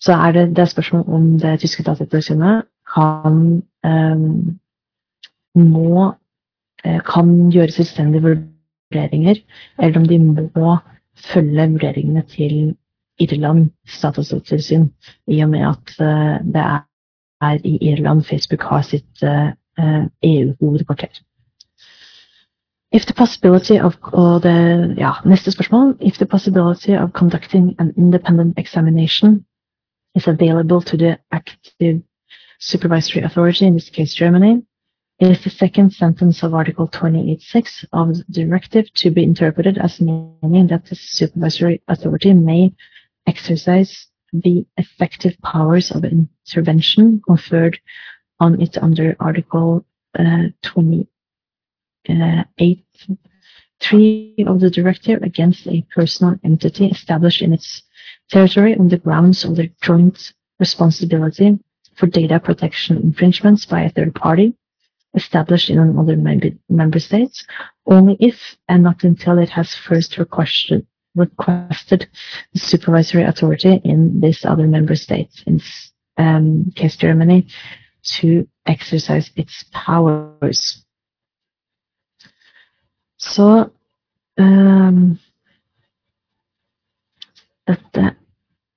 så 0.00 0.12
er 0.12 0.32
det, 0.32 0.48
det 0.56 0.58
er 0.58 0.72
spørsmål 0.72 1.04
om 1.08 1.38
det 1.38 1.60
tyske 1.60 1.82
datatilsynet 1.82 2.64
kan 2.94 3.62
um, 3.84 4.58
må 5.54 6.12
kan 6.84 7.28
gjøre 7.50 7.72
selvstendige 7.72 8.22
vurderinger, 8.22 9.38
eller 9.78 10.00
om 10.00 10.08
de 10.08 10.18
må 10.18 10.76
følge 11.16 11.70
vurderingene 11.72 12.22
til 12.28 12.76
Datatilsyn, 13.20 14.88
i 15.26 15.42
og 15.42 15.50
med 15.50 15.60
at 15.60 15.94
uh, 16.00 16.40
det 16.54 16.62
er, 16.62 16.80
i 17.64 17.78
Irland 17.90 18.24
Facebook 18.24 18.62
har 18.62 18.82
sitt 18.82 19.22
uh, 19.22 19.52
EU-hovedkvarter. 20.22 21.20
If 22.92 23.06
the 23.06 23.14
possibility 23.14 23.80
of 23.80 23.96
og 24.02 24.42
det, 24.42 24.94
ja, 24.98 25.12
If 26.00 26.18
the 26.18 26.26
possibility 26.26 26.90
of 26.90 27.12
conducting 27.12 27.74
an 27.78 27.92
independent 27.96 28.58
examination 28.58 29.44
is 30.14 30.28
available 30.28 30.80
to 30.80 30.96
the 30.96 31.18
active 31.32 32.02
supervisory 32.60 33.22
authority, 33.24 33.66
in 33.66 33.72
this 33.72 33.90
case 33.90 34.14
Germany, 34.14 34.62
is 35.20 35.42
the 35.42 35.50
second 35.50 35.92
sentence 35.92 36.42
of 36.42 36.54
Article 36.54 36.88
28.6 36.88 37.84
of 37.92 38.08
the 38.08 38.24
directive 38.32 38.92
to 38.94 39.10
be 39.10 39.22
interpreted 39.22 39.78
as 39.78 40.00
meaning 40.00 40.68
that 40.68 40.86
the 40.86 40.94
supervisory 40.94 41.82
authority 41.88 42.32
may 42.32 42.72
exercise 43.26 44.08
the 44.32 44.66
effective 44.76 45.36
powers 45.42 45.90
of 45.90 46.04
intervention 46.04 47.22
conferred 47.26 47.78
on 48.40 48.60
it 48.60 48.76
under 48.82 49.16
Article 49.20 49.86
uh, 50.18 50.48
28 50.62 51.06
3 53.80 54.34
of 54.46 54.60
the 54.60 54.70
directive 54.70 55.22
against 55.22 55.66
a 55.66 55.86
personal 55.94 56.36
entity 56.44 56.86
established 56.86 57.42
in 57.42 57.52
its 57.52 57.82
territory 58.30 58.76
on 58.76 58.88
the 58.88 58.98
grounds 58.98 59.44
of 59.44 59.56
their 59.56 59.68
joint 59.82 60.32
responsibility 60.58 61.58
for 61.96 62.06
data 62.06 62.40
protection 62.40 62.96
infringements 62.96 63.66
by 63.66 63.82
a 63.82 63.90
third 63.90 64.14
party 64.14 64.56
established 65.14 65.70
in 65.70 65.78
another 65.78 66.16
member, 66.16 66.50
member 66.68 66.98
state, 66.98 67.44
only 67.86 68.16
if 68.18 68.56
and 68.68 68.82
not 68.82 69.04
until 69.04 69.38
it 69.38 69.50
has 69.50 69.74
first 69.74 70.18
requested 70.18 70.84
requested 71.14 72.08
the 72.52 72.58
supervisory 72.58 73.24
authority 73.24 73.80
in 73.84 74.20
this 74.20 74.44
other 74.44 74.66
member 74.66 74.94
state, 74.94 75.30
in 75.46 75.60
um, 76.18 76.72
case 76.74 76.96
Germany, 76.96 77.46
to 78.02 78.46
exercise 78.66 79.30
its 79.36 79.64
powers. 79.72 80.84
Så 83.18 83.70
um, 84.38 85.18
dette 87.66 88.16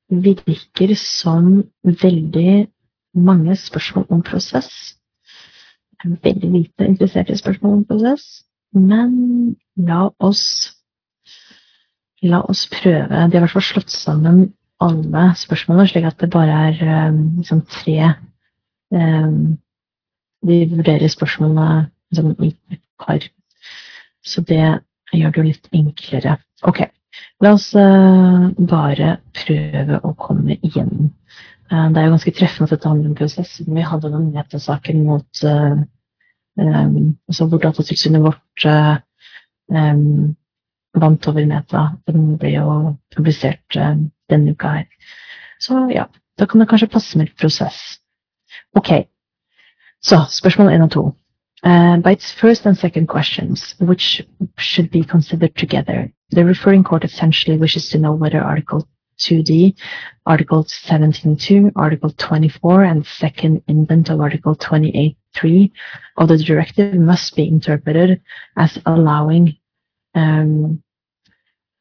virker 0.09 0.95
som 0.95 1.63
veldig 1.83 2.67
mange 3.13 3.55
spørsmål 3.55 4.05
om 4.09 4.23
prosess. 4.23 4.97
Jeg 6.03 6.11
er 6.11 6.17
veldig 6.23 6.51
lite 6.51 6.85
interessert 6.85 7.29
i 7.29 7.35
spørsmål 7.35 7.73
om 7.73 7.85
prosess, 7.85 8.45
men 8.73 9.57
la 9.75 10.09
oss 10.19 10.76
la 12.25 12.41
oss 12.49 12.65
prøve. 12.71 13.07
De 13.07 13.17
har 13.17 13.29
i 13.29 13.43
hvert 13.43 13.53
fall 13.53 13.65
slått 13.65 13.93
sammen 13.93 14.47
alle 14.83 15.23
spørsmålene, 15.37 15.87
slik 15.89 16.05
at 16.05 16.19
det 16.21 16.29
bare 16.33 16.57
er 16.69 17.07
um, 17.09 17.21
liksom 17.39 17.63
tre 17.71 18.11
um, 18.93 19.57
De 20.47 20.57
vurderer 20.69 21.09
spørsmålene 21.09 21.87
liksom, 22.11 22.35
i 22.45 22.51
et 22.71 22.83
par. 23.01 23.25
Så 24.23 24.41
det 24.45 24.61
gjør 25.13 25.33
det 25.33 25.41
jo 25.41 25.47
litt 25.47 25.69
enklere. 25.73 26.37
Ok, 26.67 26.83
la 27.41 27.53
oss 27.57 27.71
uh, 27.75 28.49
bare 28.69 29.17
prøve 29.33 30.01
å 30.03 30.13
komme 30.19 30.59
igjennom. 30.61 31.11
Uh, 31.71 31.89
det 31.89 31.99
er 31.99 32.07
jo 32.07 32.15
ganske 32.15 32.35
treffende 32.37 32.69
at 32.69 32.77
dette 32.77 32.89
handler 32.91 33.11
om 33.11 33.17
prosess. 33.17 33.57
Vi 33.65 33.85
hadde 33.91 34.13
den 34.13 34.29
metasaken 34.35 35.03
mot 35.09 35.43
uh, 35.43 35.79
um, 36.61 37.15
altså 37.27 37.49
hvor 37.49 37.65
Datatilsynet 37.65 38.23
vårt 38.29 38.69
um, 39.73 40.35
vant 40.99 41.27
over 41.27 41.45
Meta. 41.45 41.89
Den 42.07 42.37
ble 42.37 42.53
jo 42.55 42.95
publisert 43.15 43.77
denne 44.29 44.51
uka 44.51 44.73
her. 44.79 44.87
Så 45.59 45.87
ja, 45.91 46.07
da 46.39 46.45
kan 46.45 46.61
det 46.61 46.69
kanskje 46.69 46.91
passe 46.91 47.17
med 47.17 47.33
prosess. 47.39 47.99
Ok, 48.75 49.07
så 50.01 50.25
spørsmål 50.29 50.73
én 50.73 50.83
og 50.83 50.91
to. 50.91 51.05
Uh, 51.63 51.97
by 51.97 52.11
its 52.11 52.31
first 52.31 52.65
and 52.67 52.77
second 52.77 53.07
questions, 53.07 53.75
which 53.79 54.21
should 54.57 54.91
be 54.91 55.03
considered 55.03 55.55
together, 55.55 56.11
the 56.31 56.45
referring 56.45 56.83
court 56.83 57.03
essentially 57.03 57.57
wishes 57.57 57.89
to 57.89 57.97
know 57.97 58.13
whether 58.13 58.39
Article 58.39 58.87
2D, 59.19 59.73
Article 60.25 60.63
17.2, 60.63 61.71
Article 61.75 62.11
24, 62.11 62.83
and 62.83 63.05
second 63.05 63.63
indent 63.67 64.09
of 64.09 64.21
Article 64.21 64.55
28.3 64.55 65.71
of 66.17 66.27
the 66.27 66.37
directive 66.37 66.93
must 66.93 67.35
be 67.35 67.47
interpreted 67.47 68.21
as 68.55 68.77
allowing 68.85 69.57
um, 70.13 70.83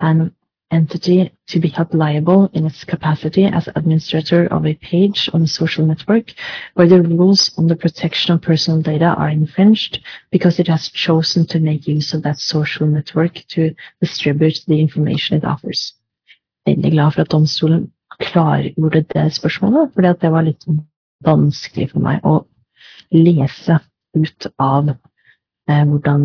an 0.00 0.34
entity 0.70 1.32
to 1.46 1.60
be 1.60 1.68
held 1.68 1.94
liable 1.94 2.50
in 2.52 2.66
its 2.66 2.84
capacity 2.84 3.44
as 3.44 3.68
administrator 3.76 4.46
of 4.46 4.66
a 4.66 4.74
page 4.74 5.30
on 5.32 5.42
a 5.42 5.46
social 5.46 5.86
network 5.86 6.32
where 6.74 6.88
the 6.88 7.00
rules 7.02 7.56
on 7.56 7.68
the 7.68 7.76
protection 7.76 8.34
of 8.34 8.42
personal 8.42 8.82
data 8.82 9.06
are 9.06 9.28
infringed 9.28 10.00
because 10.30 10.58
it 10.58 10.66
has 10.66 10.88
chosen 10.88 11.46
to 11.46 11.60
make 11.60 11.86
use 11.86 12.12
of 12.12 12.22
that 12.22 12.38
social 12.38 12.86
network 12.86 13.44
to 13.48 13.74
distribute 14.00 14.58
the 14.66 14.80
information 14.80 15.36
it 15.36 15.44
offers. 15.44 15.94
Veldig 16.66 16.90
glad 16.90 17.14
for 17.14 17.20
at 17.20 17.30
domstolen 17.30 17.92
klargjorde 18.20 19.04
det 19.14 19.32
spørsmålet, 19.38 19.92
fordi 19.94 20.12
det 20.20 20.30
var 20.32 20.42
litt 20.42 20.64
vanskelig 21.24 21.90
for 21.92 22.02
meg 22.02 22.24
å 22.26 22.40
lese 23.14 23.78
ut 24.16 24.48
av 24.58 24.90
eh, 24.90 25.84
hvordan, 25.84 26.24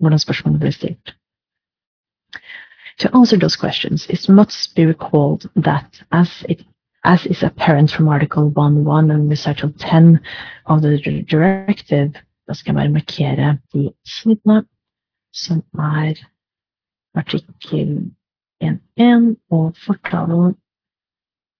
hvordan 0.00 0.20
spørsmålet 0.20 0.60
ble 0.60 0.72
stilt. 0.74 1.15
To 2.98 3.14
answer 3.14 3.36
those 3.36 3.56
questions, 3.56 4.06
it 4.08 4.28
must 4.28 4.74
be 4.74 4.86
recalled 4.86 5.50
that 5.56 6.00
as 6.12 6.44
it 6.48 6.64
as 7.04 7.24
is 7.26 7.42
apparent 7.44 7.90
from 7.90 8.08
Article 8.08 8.50
1.1 8.50 9.14
and 9.14 9.30
Recital 9.30 9.72
10 9.78 10.20
of 10.66 10.82
the 10.82 11.22
directive, 11.22 12.14
skal 12.52 12.74
bare 12.74 12.88
markere 12.88 13.58
de 13.72 13.92
sidene, 14.04 14.64
som 15.32 15.62
er 15.78 16.14
artikkel 17.14 18.10
1.1 18.60 19.36
og 19.50 19.76
fortalen, 19.86 20.56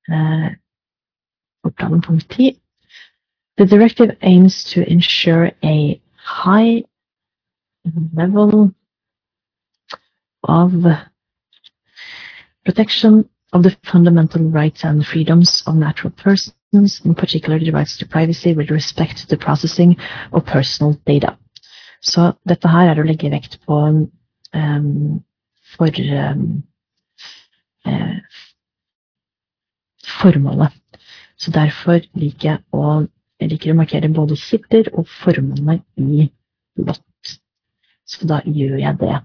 eh, 0.09 0.51
fortalen 1.63 2.01
punkt 2.03 2.31
10. 2.31 2.61
The 3.59 3.67
directive 3.67 4.17
aims 4.21 4.65
to 4.65 4.83
ensure 4.83 5.51
a 5.63 6.01
high 6.17 6.83
level 8.13 8.75
of 10.47 10.73
protection 12.65 13.29
of 13.53 13.63
the 13.63 13.77
fundamental 13.85 14.43
rights 14.51 14.85
and 14.85 15.07
freedoms 15.07 15.63
of 15.67 15.77
natural 15.77 16.13
persons, 16.13 17.01
in 17.05 17.15
particular 17.15 17.59
the 17.59 17.71
rights 17.71 17.97
to 17.99 18.07
privacy 18.07 18.55
with 18.55 18.71
respect 18.71 19.19
to 19.19 19.27
the 19.29 19.37
processing 19.37 19.97
of 20.33 20.45
personal 20.45 20.95
data. 21.07 21.39
Så 22.01 22.37
dette 22.47 22.69
her 22.69 22.91
er 22.93 23.01
å 23.01 23.07
legge 23.07 23.31
vekt 23.33 23.59
på 23.67 23.77
um, 24.55 25.25
for 25.75 25.89
um, 25.89 26.63
eh, 27.87 28.19
formålet. 30.21 30.77
Så 31.37 31.51
derfor 31.51 32.05
liker 32.15 32.51
jeg 32.51 32.63
å, 32.73 33.07
jeg 33.41 33.53
liker 33.53 33.73
å 33.73 33.79
markere 33.81 34.13
både 34.13 34.39
kilder 34.41 34.93
og 34.95 35.09
formålet 35.25 35.83
i 36.01 36.29
blått. 36.79 37.03
Så 38.07 38.29
da 38.29 38.41
gjør 38.45 38.79
jeg 38.81 39.01
det. 39.03 39.17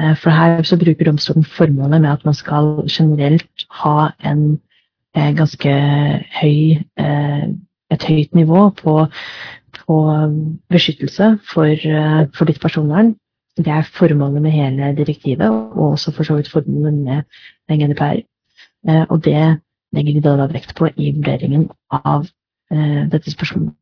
Eh, 0.00 0.16
for 0.16 0.30
her 0.30 0.62
så 0.62 0.78
bruker 0.78 1.04
domstolen 1.04 1.44
formålet 1.44 2.00
med 2.00 2.10
at 2.10 2.24
man 2.24 2.34
skal 2.34 2.88
generelt 2.90 3.66
ha 3.70 4.10
en 4.24 4.60
eh, 5.16 5.36
ganske 5.36 5.72
høy 6.40 6.80
eh, 6.98 7.48
et 7.90 8.04
høyt 8.06 8.34
nivå 8.34 8.68
på, 8.70 9.06
på 9.86 9.96
beskyttelse 10.70 11.38
for, 11.52 11.74
for, 12.36 12.44
ditt 12.44 12.60
personvern. 12.62 13.16
Det 13.56 13.66
er 13.66 13.82
formålet 13.82 14.42
med 14.42 14.50
hele 14.50 14.96
direktivet, 14.96 15.50
og 15.50 15.90
også 15.90 16.12
for 16.12 16.22
så 16.22 16.36
vidt 16.36 16.50
formålet 16.50 16.94
med 16.94 17.22
GDPR. 17.68 18.22
Og 19.10 19.24
det 19.24 19.58
legger 19.92 20.12
de 20.12 20.22
da 20.22 20.46
vekt 20.46 20.76
på 20.78 20.86
i 20.96 21.10
vurderingen 21.16 21.66
av 21.90 22.28
dette 23.10 23.30
spørsmålet. 23.30 23.74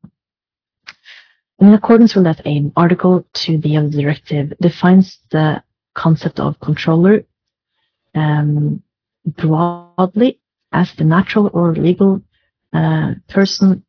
In 1.60 1.74
accordance 1.74 2.16
with 2.16 2.24
that 2.24 2.40
aim, 2.46 2.72
Article 2.76 3.24
2B 3.36 3.76
of 3.76 3.92
the 3.92 3.98
directive 3.98 4.54
defines 4.62 5.18
the 5.32 5.60
concept 6.04 6.38
of 6.40 6.60
controller 6.60 7.16
um, 8.14 8.82
broadly 9.26 10.40
as 10.72 10.88
the 10.94 11.04
natural 11.04 11.50
or 11.52 11.74
legal 11.74 12.22
uh, 12.72 13.14
person, 13.28 13.84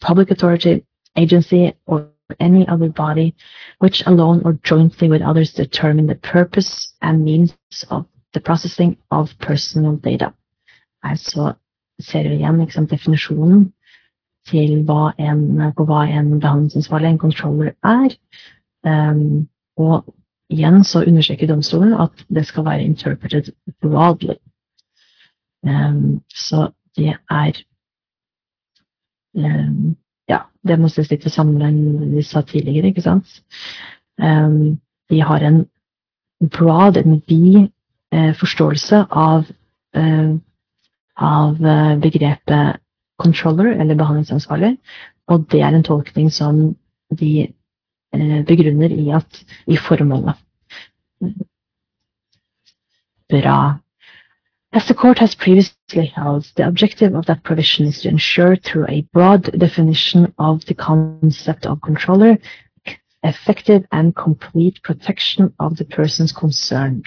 public 0.00 0.30
authority, 0.30 0.84
agency, 1.16 1.74
or 1.86 2.08
any 2.40 2.66
other 2.68 2.88
body 2.88 3.34
which 3.78 4.02
alone 4.06 4.40
or 4.44 4.52
jointly 4.62 5.08
with 5.08 5.22
others 5.22 5.52
determine 5.52 6.06
the 6.06 6.14
purpose 6.14 6.94
and 7.02 7.24
means 7.24 7.54
of 7.90 8.06
the 8.32 8.40
processing 8.40 8.96
of 9.10 9.30
personal 9.40 9.96
data. 9.96 10.32
Altså 11.04 11.54
ser 12.00 12.28
vi 12.28 12.36
igjen 12.40 12.58
liksom, 12.58 12.86
definisjonen 12.86 13.72
til 14.48 14.82
hva 14.88 15.12
en, 15.18 15.72
på 15.76 15.84
hva 15.88 16.04
en 16.08 16.40
behandlingsansvarlig, 16.40 17.10
en 17.10 17.18
controller, 17.18 17.74
er. 17.84 18.16
Um, 18.84 19.48
og 19.76 20.04
Igjen 20.52 20.84
så 20.84 21.04
understreker 21.04 21.48
domstolen 21.48 21.94
at 22.00 22.24
det 22.28 22.46
skal 22.46 22.64
være 22.64 22.84
interpreted 22.84 23.52
broadly. 23.82 24.36
Um, 25.64 26.20
så 26.28 26.70
det 26.96 27.16
er 27.30 27.52
um, 29.36 29.96
Ja, 30.28 30.38
det 30.68 30.78
må 30.80 30.88
ses 30.88 31.10
litt 31.10 31.26
i 31.26 31.32
sammenheng 31.32 31.76
med 31.76 32.06
det 32.06 32.16
vi 32.16 32.22
sa 32.24 32.40
tidligere, 32.40 32.92
ikke 32.92 33.04
sant? 33.04 33.42
Um, 34.20 34.80
de 35.10 35.20
har 35.20 35.44
en 35.44 35.64
broad, 36.40 36.96
en 36.96 37.22
vid 37.28 37.66
uh, 38.14 38.32
forståelse 38.36 39.04
av, 39.10 39.44
uh, 39.96 40.32
av 41.16 41.60
uh, 41.60 41.96
begrepet 42.00 42.80
controller, 43.18 43.74
eller 43.80 43.94
behandlingsansvarlig, 43.94 44.76
og 45.28 45.44
det 45.52 45.60
er 45.60 45.76
en 45.76 45.84
tolkning 45.86 46.32
som 46.32 46.76
de 47.12 47.52
begrunner 48.46 48.90
i 48.90 49.10
at 49.10 49.44
i 49.66 49.76
formålet. 49.76 50.34
Bra. 53.28 53.78
As 54.72 54.86
the 54.86 54.94
court 54.94 55.18
has 55.18 55.36
previously 55.36 56.06
held, 56.06 56.44
the 56.56 56.66
objective 56.66 57.14
of 57.14 57.26
that 57.26 57.44
provision 57.44 57.86
is 57.86 58.00
to 58.00 58.08
ensure 58.08 58.56
through 58.56 58.86
a 58.88 59.06
broad 59.12 59.42
definition 59.58 60.32
of 60.38 60.64
the 60.66 60.74
concept 60.74 61.66
of 61.66 61.80
controller 61.80 62.36
effective 63.24 63.86
and 63.90 64.14
complete 64.14 64.82
protection 64.82 65.52
of 65.58 65.76
the 65.76 65.84
persons 65.84 66.32
concerned. 66.32 67.06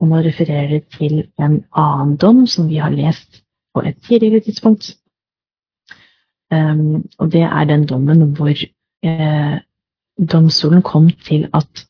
Og 0.00 0.08
nå 0.08 0.20
refererer 0.26 0.68
det 0.68 0.82
til 0.98 1.22
en 1.40 1.64
annen 1.72 2.16
dom 2.16 2.46
som 2.46 2.68
vi 2.68 2.76
har 2.76 2.92
lest 2.92 3.42
på 3.74 3.80
et 3.88 3.96
tidligere 4.04 4.40
tidspunkt. 4.40 4.96
Um, 6.52 7.04
og 7.18 7.32
det 7.32 7.42
er 7.42 7.64
den 7.64 7.86
dommen 7.86 8.34
hvor 8.36 8.52
eh, 9.04 9.58
domstolen 10.18 10.82
kom 10.82 11.10
til 11.26 11.48
at 11.54 11.86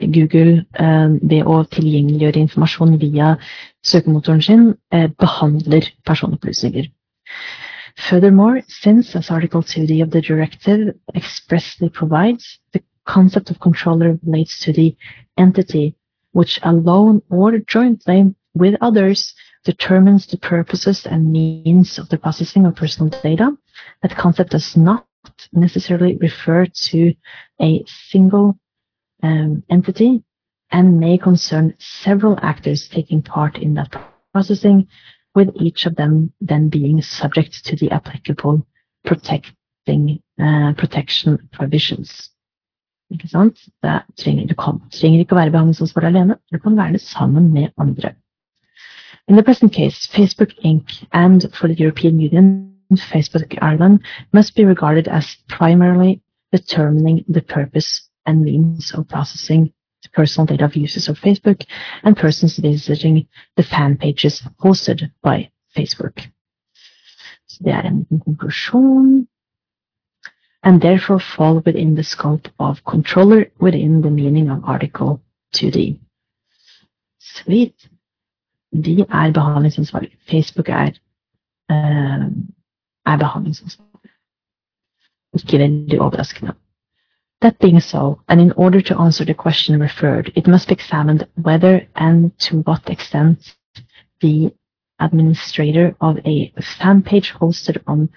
Google 0.00 0.64
eh, 0.80 1.10
ved 1.22 1.46
å 1.46 1.62
tilgjengeliggjøre 1.70 2.42
informasjon 2.42 2.98
via 3.00 3.36
søkemotoren 3.86 4.42
sin 4.42 4.64
eh, 4.92 5.08
behandler 5.18 5.86
personopplysninger. 6.06 6.88
Furthermore, 8.08 8.62
since, 8.68 9.14
as 9.14 9.30
Article 9.30 9.62
2D 9.62 10.02
of 10.02 10.10
the 10.10 10.22
directive 10.22 10.94
expressly 11.14 11.88
provides, 11.88 12.58
the 12.72 12.82
concept 13.06 13.50
of 13.50 13.60
controller 13.60 14.18
relates 14.24 14.58
to 14.60 14.72
the 14.72 14.96
entity 15.36 15.94
which 16.32 16.58
alone 16.62 17.20
or 17.28 17.58
jointly 17.58 18.34
with 18.54 18.74
others 18.80 19.34
determines 19.64 20.26
the 20.26 20.38
purposes 20.38 21.06
and 21.06 21.30
means 21.30 21.98
of 21.98 22.08
the 22.08 22.18
processing 22.18 22.66
of 22.66 22.74
personal 22.74 23.10
data. 23.22 23.56
That 24.02 24.16
concept 24.16 24.50
does 24.50 24.76
not 24.76 25.06
necessarily 25.52 26.16
refer 26.16 26.66
to 26.66 27.14
a 27.60 27.84
single 28.10 28.58
um, 29.22 29.62
entity 29.70 30.22
and 30.70 30.98
may 30.98 31.18
concern 31.18 31.74
several 31.78 32.38
actors 32.42 32.88
taking 32.88 33.22
part 33.22 33.58
in 33.58 33.74
that 33.74 33.94
processing, 34.32 34.88
with 35.34 35.50
each 35.56 35.86
of 35.86 35.96
them 35.96 36.32
then 36.40 36.68
being 36.68 37.02
subject 37.02 37.64
to 37.64 37.76
the 37.76 37.90
applicable 37.90 38.66
protecting, 39.04 40.22
uh, 40.40 40.72
protection 40.76 41.38
provisions. 41.52 42.30
Ikke 43.12 43.28
sant? 43.28 43.58
Det 43.82 44.02
trenger, 44.16 44.46
det 44.46 44.56
kan, 44.56 44.80
trenger 44.90 45.20
ikke 45.20 45.36
å 45.36 45.40
være 45.42 45.52
behandlingsansvar 45.52 46.08
alene, 46.08 46.38
det 46.50 46.62
kan 46.62 46.76
være 46.76 46.96
det 46.96 47.02
sammen 47.04 47.52
med 47.52 47.68
andre. 47.78 48.14
In 49.28 49.36
the 49.36 49.42
present 49.42 49.72
case, 49.72 50.08
Facebook 50.08 50.54
Inc. 50.64 51.04
and 51.12 51.46
for 51.52 51.68
the 51.68 51.76
European 51.78 52.18
Union, 52.20 52.71
Facebook 53.00 53.58
Ireland 53.62 54.00
must 54.32 54.54
be 54.54 54.64
regarded 54.64 55.08
as 55.08 55.36
primarily 55.48 56.22
determining 56.52 57.24
the 57.28 57.42
purpose 57.42 58.08
and 58.26 58.44
means 58.44 58.92
of 58.92 59.08
processing 59.08 59.72
the 60.02 60.08
personal 60.10 60.46
data 60.46 60.64
of 60.64 60.76
users 60.76 61.08
of 61.08 61.18
Facebook 61.18 61.64
and 62.02 62.16
persons 62.16 62.58
visiting 62.58 63.26
the 63.56 63.62
fan 63.62 63.96
pages 63.96 64.42
hosted 64.60 65.10
by 65.22 65.50
Facebook. 65.76 66.28
Så 67.48 67.58
det 67.64 67.72
er 67.72 67.82
en. 67.82 69.28
And 70.64 70.80
therefore 70.80 71.18
fall 71.18 71.60
within 71.66 71.94
the 71.96 72.04
scope 72.04 72.48
of 72.58 72.84
controller 72.84 73.44
within 73.60 74.02
the 74.02 74.10
meaning 74.10 74.50
of 74.50 74.64
article 74.64 75.20
2D. 75.56 75.98
Sweet. 77.20 77.88
De 78.72 79.00
er 79.00 79.32
behandlingsansvarlig. 79.32 80.12
Facebook 80.30 80.68
er, 80.68 80.90
That 87.40 87.58
being 87.58 87.80
so, 87.80 88.20
and 88.28 88.40
in 88.40 88.52
order 88.52 88.80
to 88.80 88.98
answer 88.98 89.24
the 89.24 89.34
question 89.34 89.80
referred, 89.80 90.32
it 90.36 90.46
must 90.46 90.68
be 90.68 90.74
examined 90.74 91.26
whether 91.34 91.88
and 91.96 92.38
to 92.40 92.62
what 92.62 92.88
extent 92.88 93.56
the 94.20 94.54
administrator 95.00 95.96
of 96.00 96.18
a 96.24 96.52
fan 96.78 97.02
page 97.02 97.32
hosted 97.32 97.82
on 97.86 98.08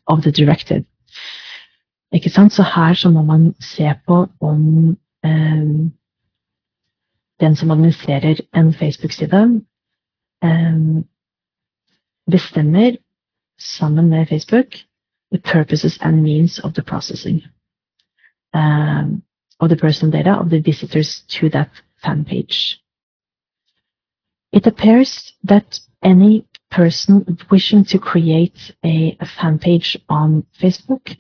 of 0.08 0.24
the 0.24 0.32
directive. 0.32 0.86
Ikke 2.14 2.30
sant? 2.30 2.54
Så 2.54 2.64
her 2.64 2.94
så 2.94 3.10
må 3.10 3.22
man 3.22 3.56
se 3.60 3.94
på 4.08 4.28
om 4.42 4.98
um, 5.24 5.94
den 7.40 7.56
som 7.56 7.72
administrerer 7.72 8.36
en 8.56 8.74
Facebook-side, 8.74 9.62
bestemmer 12.28 12.98
sammen 13.58 14.10
med 14.10 14.28
Facebook 14.28 14.86
the 15.32 15.40
purposes 15.40 15.98
and 16.02 16.22
means 16.22 16.60
of 16.60 16.74
the 16.74 16.84
processing 16.84 17.44
um, 18.54 19.24
of 19.60 19.70
the 19.70 19.76
personal 19.76 20.12
data 20.12 20.34
of 20.40 20.50
the 20.50 20.62
visitors 20.62 21.24
to 21.28 21.50
that 21.50 21.70
fan 22.04 22.24
page. 22.24 22.80
It 24.52 24.68
appears 24.68 25.34
that 25.44 25.80
any 26.04 26.46
person 26.70 27.38
wishing 27.50 27.86
to 27.86 27.98
create 27.98 28.76
a, 28.86 29.18
a 29.20 29.26
fan 29.26 29.58
page 29.58 29.98
on 30.10 30.46
Facebook 30.62 31.18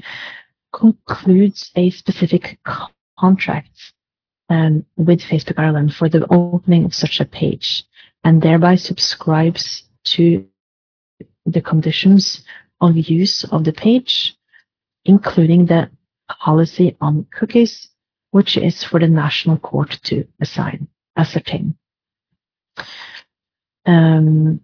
concludes 0.71 1.71
a 1.75 1.89
specific 1.89 2.59
contract 3.19 3.93
um, 4.49 4.85
with 4.95 5.21
Facebook 5.21 5.57
Ireland 5.57 5.95
for 5.95 6.09
the 6.09 6.25
opening 6.29 6.85
of 6.85 6.93
such 6.93 7.19
a 7.19 7.25
page 7.25 7.83
and 8.23 8.41
thereby 8.41 8.75
subscribes 8.75 9.83
to 10.05 10.45
the 11.45 11.61
conditions 11.61 12.43
of 12.81 12.95
use 12.95 13.43
of 13.51 13.63
the 13.63 13.73
page, 13.73 14.35
including 15.05 15.65
the 15.65 15.89
policy 16.39 16.95
on 17.01 17.25
cookies, 17.31 17.89
which 18.31 18.57
is 18.57 18.83
for 18.83 18.99
the 18.99 19.07
national 19.07 19.57
court 19.57 19.99
to 20.03 20.25
assign, 20.41 20.87
ascertain. 21.17 21.75
Um, 23.85 24.61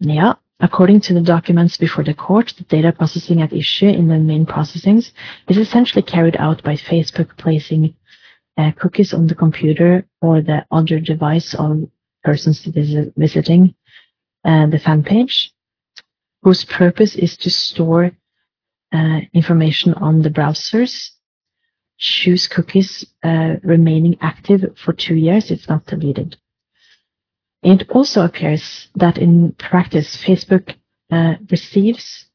yeah, 0.00 0.34
according 0.60 1.00
to 1.02 1.14
the 1.14 1.22
documents 1.22 1.76
before 1.76 2.04
the 2.04 2.14
court, 2.14 2.52
the 2.58 2.64
data 2.64 2.92
processing 2.92 3.40
at 3.40 3.52
issue 3.52 3.88
in 3.88 4.08
the 4.08 4.18
main 4.18 4.46
processings 4.46 5.12
is 5.48 5.56
essentially 5.56 6.02
carried 6.02 6.36
out 6.36 6.62
by 6.62 6.74
Facebook 6.74 7.36
placing 7.38 7.94
uh, 8.56 8.72
cookies 8.78 9.14
on 9.14 9.26
the 9.26 9.34
computer 9.34 10.06
or 10.20 10.40
the 10.40 10.64
other 10.70 11.00
device 11.00 11.54
of 11.58 11.88
persons 12.22 12.64
visit, 12.64 13.12
visiting 13.16 13.74
uh, 14.44 14.66
the 14.66 14.78
fan 14.78 15.02
page 15.02 15.52
whose 16.42 16.64
purpose 16.64 17.14
is 17.14 17.36
to 17.36 17.50
store 17.50 18.10
uh, 18.92 19.20
information 19.32 19.94
on 19.94 20.22
the 20.22 20.30
browsers, 20.30 21.10
choose 21.98 22.48
cookies 22.48 23.06
uh, 23.22 23.54
remaining 23.62 24.16
active 24.20 24.76
for 24.76 24.92
two 24.92 25.14
years 25.14 25.50
if 25.50 25.68
not 25.68 25.86
deleted. 25.86 26.36
It 27.62 27.88
also 27.90 28.24
appears 28.24 28.88
that 28.96 29.18
in 29.18 29.52
practice, 29.52 30.16
Facebook 30.16 30.74
uh, 31.12 31.34
receives, 31.50 32.26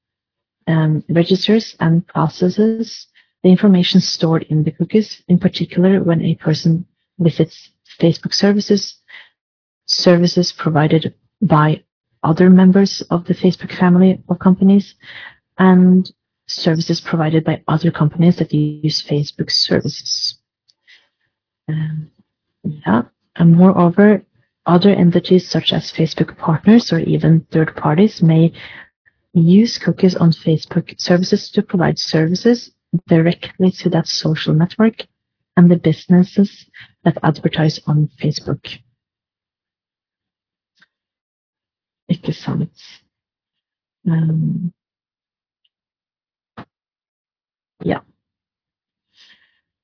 um, 0.68 1.04
registers, 1.10 1.76
and 1.82 2.08
processes 2.08 3.08
the 3.48 3.52
information 3.52 4.02
stored 4.02 4.44
in 4.50 4.66
the 4.66 4.72
cookies, 4.72 5.24
in 5.30 5.40
particular 5.40 6.04
when 6.04 6.22
a 6.22 6.36
person 6.36 6.86
visits 7.18 7.70
Facebook 7.98 8.34
services, 8.34 9.00
services 9.86 10.52
provided 10.52 11.16
by 11.42 11.82
other 12.24 12.50
members 12.50 13.02
of 13.10 13.24
the 13.24 13.34
Facebook 13.34 13.74
family 13.74 14.22
of 14.28 14.38
companies 14.40 14.96
and 15.58 16.12
services 16.50 17.00
provided 17.00 17.46
by 17.46 17.64
other 17.70 17.90
companies 17.90 18.36
that 18.36 18.52
use 18.52 19.02
Facebook 19.02 19.50
services. 19.50 20.38
Um, 21.70 22.12
yeah, 22.64 23.04
and 23.38 23.56
moreover, 23.56 24.26
other 24.66 24.90
entities 24.90 25.50
such 25.50 25.72
as 25.72 25.90
Facebook 25.90 26.38
partners 26.38 26.92
or 26.92 27.00
even 27.00 27.48
third 27.50 27.78
parties 27.78 28.22
may 28.22 28.52
use 29.32 29.78
cookies 29.78 30.16
on 30.16 30.32
Facebook 30.32 31.00
services 31.00 31.50
to 31.52 31.62
provide 31.62 31.98
services 31.98 32.72
directly 33.08 33.72
to 33.72 33.90
that 33.90 34.08
social 34.08 34.54
network 34.54 35.06
and 35.56 35.70
the 35.72 35.78
businesses 35.78 36.66
that 37.04 37.18
advertise 37.24 37.80
on 37.88 38.10
Facebook. 38.22 38.80
Ikke 42.10 42.34
sant. 42.34 42.72
Um, 44.08 44.74
yeah. 47.84 48.00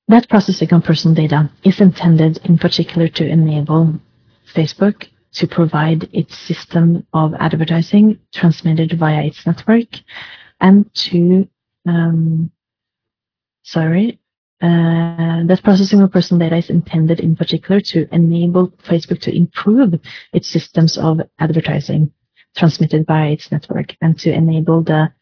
That 0.08 0.28
processing 0.28 0.72
of 0.72 0.84
personal 0.84 1.14
data 1.14 1.50
is 1.64 1.80
intended 1.80 2.38
in 2.44 2.58
particular 2.58 3.08
to 3.08 3.26
enable 3.26 4.00
Facebook 4.54 5.08
to 5.34 5.46
provide 5.46 6.08
its 6.12 6.38
system 6.38 7.06
of 7.12 7.34
advertising 7.34 8.18
transmitted 8.32 8.98
via 8.98 9.24
its 9.24 9.44
network 9.46 9.88
and 10.60 10.92
to, 10.94 11.48
um, 11.86 12.50
sorry, 13.64 14.20
uh, 14.62 15.44
that 15.44 15.60
processing 15.64 16.00
of 16.00 16.12
personal 16.12 16.38
data 16.38 16.56
is 16.56 16.70
intended 16.70 17.20
in 17.20 17.34
particular 17.34 17.80
to 17.80 18.06
enable 18.14 18.68
Facebook 18.88 19.20
to 19.22 19.36
improve 19.36 19.94
its 20.32 20.48
systems 20.48 20.96
of 20.96 21.20
advertising 21.38 22.12
transmitted 22.56 23.04
by 23.04 23.26
its 23.26 23.50
network 23.50 23.96
and 24.00 24.18
to 24.20 24.32
enable 24.32 24.82
the 24.82 25.12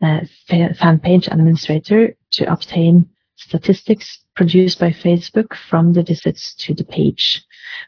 uh, 0.00 0.20
fan 0.48 1.00
page 1.00 1.26
administrator 1.26 2.14
to 2.30 2.50
obtain 2.52 3.08
statistics 3.36 4.24
produced 4.36 4.78
by 4.78 4.90
Facebook 4.90 5.54
from 5.68 5.92
the 5.92 6.02
visits 6.02 6.54
to 6.54 6.74
the 6.74 6.84
page. 6.84 7.44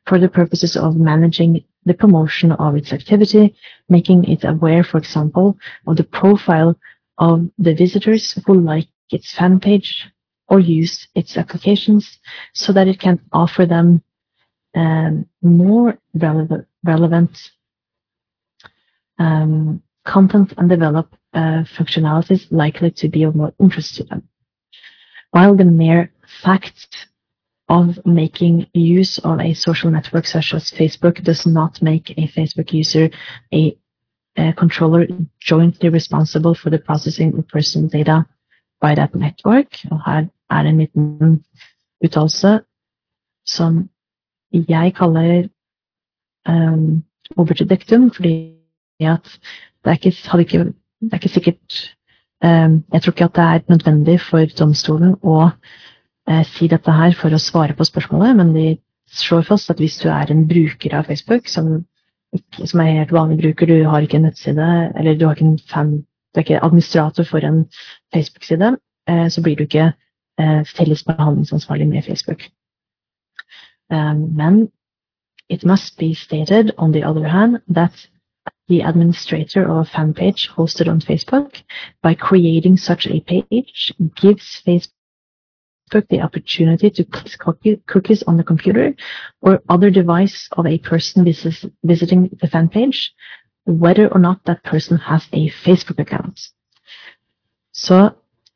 For 0.06 0.18
the 0.18 0.28
purposes 0.28 0.76
of 0.76 0.96
managing 0.96 1.64
the 1.84 1.94
promotion 1.94 2.52
of 2.52 2.76
its 2.76 2.92
activity, 2.92 3.54
making 3.88 4.24
it 4.24 4.44
aware, 4.44 4.84
for 4.84 4.98
example, 4.98 5.56
of 5.86 5.96
the 5.96 6.04
profile 6.04 6.76
of 7.18 7.48
the 7.58 7.74
visitors 7.74 8.38
who 8.46 8.60
like 8.60 8.88
its 9.10 9.34
fan 9.34 9.60
page 9.60 10.06
or 10.48 10.60
use 10.60 11.08
its 11.14 11.36
applications 11.36 12.18
so 12.54 12.72
that 12.72 12.88
it 12.88 12.98
can 12.98 13.20
offer 13.32 13.64
them 13.66 14.02
um, 14.74 15.26
more 15.42 15.98
relevant, 16.14 16.66
relevant 16.84 17.38
um, 19.18 19.82
content 20.04 20.52
and 20.58 20.68
develop 20.68 21.14
uh, 21.34 21.62
functionalities 21.78 22.46
likely 22.50 22.90
to 22.90 23.08
be 23.08 23.22
of 23.22 23.34
more 23.34 23.52
interest 23.60 23.96
to 23.96 24.04
them. 24.04 24.28
While 25.30 25.56
the 25.56 25.64
mere 25.64 26.12
fact 26.42 27.06
of 27.68 28.04
making 28.04 28.66
use 28.74 29.18
of 29.18 29.38
a 29.38 29.54
social 29.54 29.90
network 29.90 30.26
such 30.26 30.52
as 30.54 30.72
Facebook 30.72 31.22
does 31.22 31.46
not 31.46 31.80
make 31.80 32.10
a 32.10 32.26
Facebook 32.26 32.72
user 32.72 33.10
a, 33.54 33.76
a 34.36 34.52
controller 34.54 35.06
jointly 35.38 35.88
responsible 35.88 36.54
for 36.54 36.70
the 36.70 36.78
processing 36.78 37.38
of 37.38 37.46
personal 37.46 37.88
data 37.88 38.26
by 38.80 38.94
that 38.94 39.14
network. 39.14 39.84
Og 39.90 40.00
her 40.06 40.26
er 40.50 40.68
en 40.68 40.78
liten 40.78 41.44
uttalelse 42.04 42.60
som 43.46 43.88
jeg 44.52 44.94
kaller 44.96 45.48
um, 46.48 47.02
oberdedictum, 47.36 48.10
fordi 48.10 48.56
at 49.00 49.24
det 49.84 49.90
er 49.90 49.96
ikke, 49.96 50.14
ikke, 50.40 50.64
det 51.00 51.12
er 51.12 51.16
ikke 51.16 51.28
sikkert 51.28 51.96
um, 52.44 52.84
Jeg 52.92 53.02
tror 53.02 53.12
ikke 53.12 53.24
at 53.24 53.36
det 53.36 53.44
er 53.44 53.72
nødvendig 53.72 54.20
for 54.20 54.44
domstolen 54.58 55.16
å 55.22 55.50
uh, 56.30 56.44
si 56.44 56.68
dette 56.68 56.92
her 56.92 57.14
for 57.16 57.32
å 57.32 57.40
svare 57.40 57.76
på 57.76 57.86
spørsmålet, 57.88 58.36
men 58.36 58.52
de 58.54 58.66
slår 59.10 59.46
fast 59.48 59.70
at 59.70 59.80
hvis 59.82 59.98
du 60.02 60.08
er 60.08 60.30
en 60.30 60.46
bruker 60.48 60.94
av 60.98 61.08
Facebook, 61.08 61.48
som, 61.48 61.84
som 62.64 62.82
er 62.82 63.00
helt 63.00 63.14
vanlig 63.14 63.40
bruker, 63.40 63.66
du 63.66 63.88
har 63.88 64.04
ikke 64.04 64.20
en 64.20 64.28
nettside, 64.28 64.68
eller 64.96 65.18
du 65.18 65.26
har 65.26 65.38
ikke 65.38 65.48
en 65.48 65.58
fan, 65.70 65.94
du 66.34 66.40
er 66.40 66.44
ikke 66.44 66.64
administrator 66.64 67.24
for 67.24 67.38
en 67.38 67.70
Facebook-side, 68.14 68.76
uh, 69.10 69.28
så 69.30 69.42
blir 69.42 69.56
du 69.56 69.62
ikke 69.62 69.92
uh, 70.40 70.66
felles 70.76 71.04
behandlingsansvarlig 71.04 71.88
med 71.88 72.02
Facebook. 72.02 72.42
Um, 73.90 74.38
then 74.38 74.70
it 75.48 75.64
must 75.64 75.98
be 75.98 76.14
stated, 76.14 76.70
on 76.78 76.92
the 76.92 77.04
other 77.04 77.28
hand, 77.28 77.58
that 77.74 78.08
the 78.68 78.82
administrator 78.82 79.68
of 79.68 79.78
a 79.78 79.84
fan 79.84 80.14
page 80.14 80.48
hosted 80.48 80.88
on 80.88 81.00
Facebook, 81.00 81.62
by 82.02 82.14
creating 82.14 82.76
such 82.76 83.06
a 83.06 83.20
page, 83.20 83.92
gives 84.14 84.62
Facebook 84.64 86.08
the 86.08 86.20
opportunity 86.20 86.88
to 86.88 87.04
place 87.04 87.36
cookies 87.86 88.22
on 88.22 88.36
the 88.36 88.44
computer 88.44 88.94
or 89.42 89.60
other 89.68 89.90
device 89.90 90.48
of 90.52 90.66
a 90.66 90.78
person 90.78 91.24
visiting 91.82 92.30
the 92.40 92.46
fan 92.46 92.68
page, 92.68 93.12
whether 93.70 94.08
or 94.08 94.18
not 94.18 94.44
that 94.46 94.62
person 94.64 94.98
has 94.98 95.28
a 95.32 95.50
Facebook 95.64 96.00
account. 96.00 96.40
Så 97.74 98.10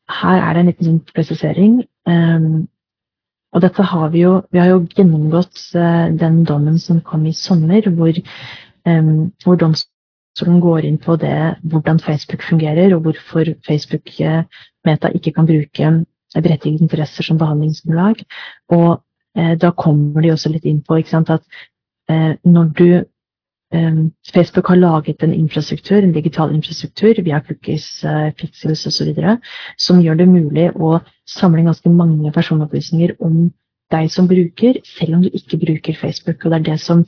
her 0.08 0.36
er 0.36 0.52
det 0.52 0.60
en 0.60 0.66
liten 0.66 1.00
presisering. 1.14 1.84
Um, 2.06 2.68
Og 3.54 3.62
dette 3.62 3.82
har 3.86 4.08
vi 4.10 4.24
jo 4.24 4.42
Vi 4.52 4.58
har 4.58 4.72
jo 4.72 4.86
gjennomgått 4.96 5.60
uh, 5.78 6.10
den 6.10 6.42
dommen 6.44 6.78
som 6.78 7.00
kom 7.00 7.26
i 7.26 7.32
sommer, 7.32 7.86
hvor, 7.90 8.18
um, 8.86 9.30
hvor 9.44 9.56
domstolen 9.56 10.60
går 10.60 10.88
inn 10.88 10.98
på 10.98 11.16
det, 11.16 11.56
hvordan 11.62 12.00
Facebook 12.00 12.42
fungerer, 12.42 12.94
og 12.94 13.06
hvorfor 13.06 13.54
Facebook 13.66 14.10
uh, 14.20 14.42
Meta 14.84 15.08
ikke 15.14 15.32
kan 15.32 15.46
bruke 15.46 16.04
berettigede 16.34 16.82
interesser 16.82 17.22
som 17.22 17.38
behandlingsgrunnlag. 17.38 18.24
Og 18.74 19.02
uh, 19.38 19.54
da 19.54 19.70
kommer 19.70 20.20
de 20.20 20.34
også 20.34 20.50
litt 20.50 20.66
inn 20.66 20.82
på 20.82 21.02
sant, 21.06 21.30
at 21.30 21.42
når 22.44 22.64
du 22.76 23.04
Facebook 24.34 24.68
har 24.68 24.76
laget 24.76 25.22
en 25.22 25.34
infrastruktur, 25.34 25.96
en 25.96 26.12
digital 26.12 26.54
infrastruktur 26.54 27.22
via 27.24 27.40
cookies, 27.40 28.04
eh, 28.04 28.30
pixels 28.38 28.86
osv. 28.86 29.14
som 29.78 30.00
gjør 30.02 30.14
det 30.14 30.28
mulig 30.28 30.70
å 30.76 31.00
samle 31.26 31.64
ganske 31.64 31.90
mange 31.90 32.32
personopplysninger 32.32 33.16
om 33.20 33.52
deg 33.90 34.10
som 34.10 34.28
bruker, 34.28 34.78
selv 34.84 35.14
om 35.14 35.22
du 35.22 35.30
ikke 35.32 35.58
bruker 35.58 35.94
Facebook. 35.94 36.44
Og 36.44 36.50
det 36.50 36.60
er 36.60 36.70
det 36.70 36.80
som 36.80 37.04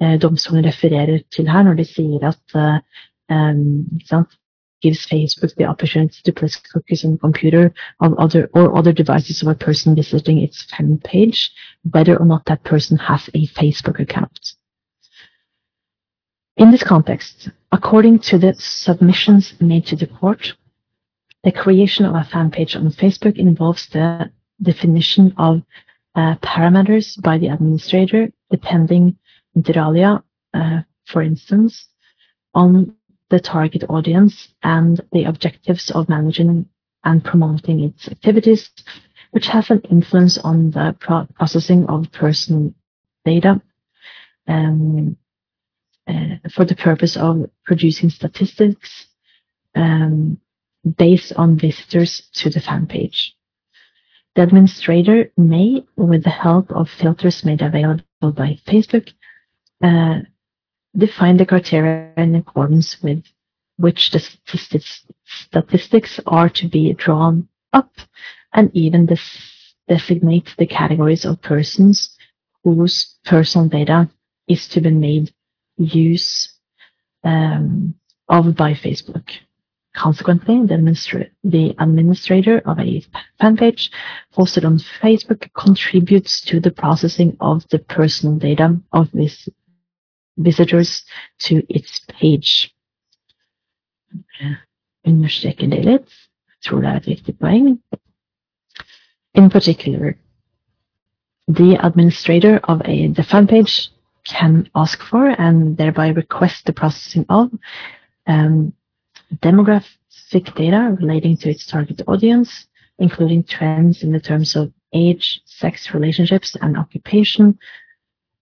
eh, 0.00 0.18
domstolen 0.20 0.64
refererer 0.64 1.22
til 1.34 1.48
her 1.48 1.62
når 1.62 1.74
de 1.74 1.84
sier 1.84 2.30
at 2.30 2.82
um, 3.30 3.86
gives 4.82 5.06
Facebook 5.06 5.52
the 5.56 5.64
opportunity 5.64 6.20
to 6.24 6.32
place 6.32 6.56
cookies 6.56 7.04
on 7.04 7.12
the 7.12 7.18
computer 7.18 7.72
of 8.00 8.12
other 8.18 8.50
or 8.52 8.76
other 8.76 8.92
devices 8.92 9.42
of 9.42 9.48
a 9.48 9.54
person 9.54 9.94
visiting 9.94 10.38
its 10.38 10.62
fan 10.62 10.98
page, 10.98 11.50
whether 11.92 12.16
or 12.16 12.26
not 12.26 12.44
that 12.46 12.62
person 12.64 12.98
has 12.98 13.30
a 13.34 13.46
Facebook 13.46 13.98
account. 13.98 14.54
In 16.64 16.70
this 16.70 16.82
context, 16.82 17.50
according 17.72 18.20
to 18.20 18.38
the 18.38 18.54
submissions 18.54 19.52
made 19.60 19.84
to 19.88 19.96
the 19.96 20.06
court, 20.06 20.54
the 21.42 21.52
creation 21.52 22.06
of 22.06 22.14
a 22.14 22.24
fan 22.24 22.50
page 22.50 22.74
on 22.74 22.88
Facebook 22.88 23.36
involves 23.36 23.86
the 23.88 24.30
definition 24.62 25.34
of 25.36 25.60
uh, 26.14 26.36
parameters 26.36 27.20
by 27.20 27.36
the 27.36 27.48
administrator, 27.48 28.32
depending 28.50 29.18
inter 29.54 29.78
alia, 29.78 30.24
uh, 30.54 30.80
for 31.04 31.20
instance, 31.20 31.86
on 32.54 32.96
the 33.28 33.40
target 33.40 33.84
audience 33.90 34.48
and 34.62 35.02
the 35.12 35.24
objectives 35.24 35.90
of 35.90 36.08
managing 36.08 36.66
and 37.04 37.22
promoting 37.22 37.80
its 37.80 38.08
activities, 38.08 38.70
which 39.32 39.48
has 39.48 39.68
an 39.68 39.82
influence 39.90 40.38
on 40.38 40.70
the 40.70 40.96
pro 40.98 41.26
processing 41.34 41.84
of 41.88 42.10
personal 42.10 42.72
data. 43.26 43.60
Um, 44.48 45.18
uh, 46.08 46.36
for 46.54 46.64
the 46.64 46.76
purpose 46.76 47.16
of 47.16 47.50
producing 47.64 48.10
statistics 48.10 49.06
um, 49.74 50.38
based 50.98 51.32
on 51.36 51.58
visitors 51.58 52.28
to 52.34 52.50
the 52.50 52.60
fan 52.60 52.86
page. 52.86 53.34
The 54.34 54.42
administrator 54.42 55.30
may, 55.36 55.84
with 55.96 56.24
the 56.24 56.30
help 56.30 56.70
of 56.72 56.90
filters 56.90 57.44
made 57.44 57.62
available 57.62 58.04
by 58.20 58.58
Facebook, 58.66 59.12
uh, 59.82 60.20
define 60.96 61.36
the 61.36 61.46
criteria 61.46 62.12
in 62.16 62.34
accordance 62.34 63.00
with 63.02 63.24
which 63.76 64.10
the 64.10 64.18
statistics, 64.18 65.06
statistics 65.24 66.20
are 66.26 66.48
to 66.48 66.68
be 66.68 66.92
drawn 66.94 67.48
up 67.72 67.92
and 68.52 68.70
even 68.74 69.08
designate 69.88 70.54
the 70.58 70.66
categories 70.66 71.24
of 71.24 71.42
persons 71.42 72.16
whose 72.62 73.16
personal 73.24 73.68
data 73.68 74.08
is 74.48 74.68
to 74.68 74.80
be 74.80 74.90
made 74.90 75.32
use 75.76 76.52
um, 77.22 77.94
of 78.28 78.56
by 78.56 78.72
Facebook. 78.72 79.30
Consequently, 79.94 80.66
the, 80.66 80.74
administra 80.74 81.30
the 81.44 81.74
administrator 81.78 82.58
of 82.66 82.80
a 82.80 83.04
fan 83.40 83.56
page 83.56 83.92
hosted 84.36 84.64
on 84.64 84.78
Facebook 84.78 85.48
contributes 85.54 86.40
to 86.40 86.58
the 86.58 86.72
processing 86.72 87.36
of 87.40 87.66
the 87.68 87.78
personal 87.78 88.36
data 88.36 88.76
of 88.92 89.08
vis 89.12 89.48
visitors 90.36 91.04
to 91.38 91.62
its 91.68 92.00
page. 92.08 92.74
Understreker 95.06 95.66
det 95.66 95.84
litt. 95.84 96.08
Tror 96.64 96.80
det 96.80 97.30
er. 97.40 97.78
In 99.34 99.50
particular, 99.50 100.14
the 101.46 101.76
administrator 101.86 102.58
of 102.64 102.80
a 102.84 103.08
the 103.08 103.22
fan 103.22 103.46
page 103.46 103.93
can 104.24 104.68
ask 104.74 105.00
for 105.02 105.28
and 105.28 105.76
thereby 105.76 106.08
request 106.08 106.66
the 106.66 106.72
processing 106.72 107.26
of 107.28 107.50
um, 108.26 108.72
demographic 109.36 110.54
data 110.54 110.96
relating 111.00 111.36
to 111.36 111.50
its 111.50 111.66
target 111.66 112.00
audience, 112.06 112.66
including 112.98 113.44
trends 113.44 114.02
in 114.02 114.12
the 114.12 114.20
terms 114.20 114.56
of 114.56 114.72
age, 114.92 115.40
sex, 115.44 115.92
relationships, 115.92 116.56
and 116.62 116.76
occupation, 116.76 117.58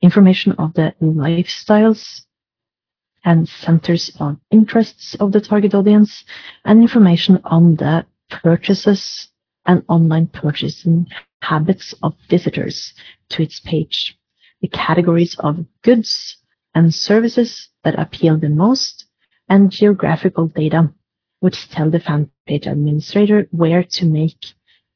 information 0.01 0.51
of 0.53 0.73
the 0.73 0.93
lifestyles 1.01 2.21
and 3.23 3.47
centers 3.47 4.11
of 4.19 4.37
interests 4.51 5.15
of 5.15 5.31
the 5.31 5.41
target 5.41 5.73
audience, 5.73 6.23
and 6.65 6.81
information 6.81 7.39
on 7.45 7.75
the 7.75 8.05
purchases 8.29 9.29
and 9.65 9.83
online 9.87 10.27
purchasing 10.27 11.07
habits 11.41 11.93
of 12.03 12.15
visitors 12.29 12.93
to 13.29 13.43
its 13.43 13.59
page 13.59 14.17
the 14.61 14.67
categories 14.67 15.35
of 15.39 15.65
goods 15.81 16.37
and 16.73 16.93
services 16.93 17.69
that 17.83 17.99
appeal 17.99 18.37
the 18.37 18.49
most, 18.49 19.05
and 19.49 19.71
geographical 19.71 20.47
data, 20.47 20.93
which 21.39 21.69
tell 21.69 21.89
the 21.89 21.99
fan 21.99 22.29
page 22.47 22.67
administrator 22.67 23.47
where 23.51 23.83
to 23.83 24.05
make 24.05 24.37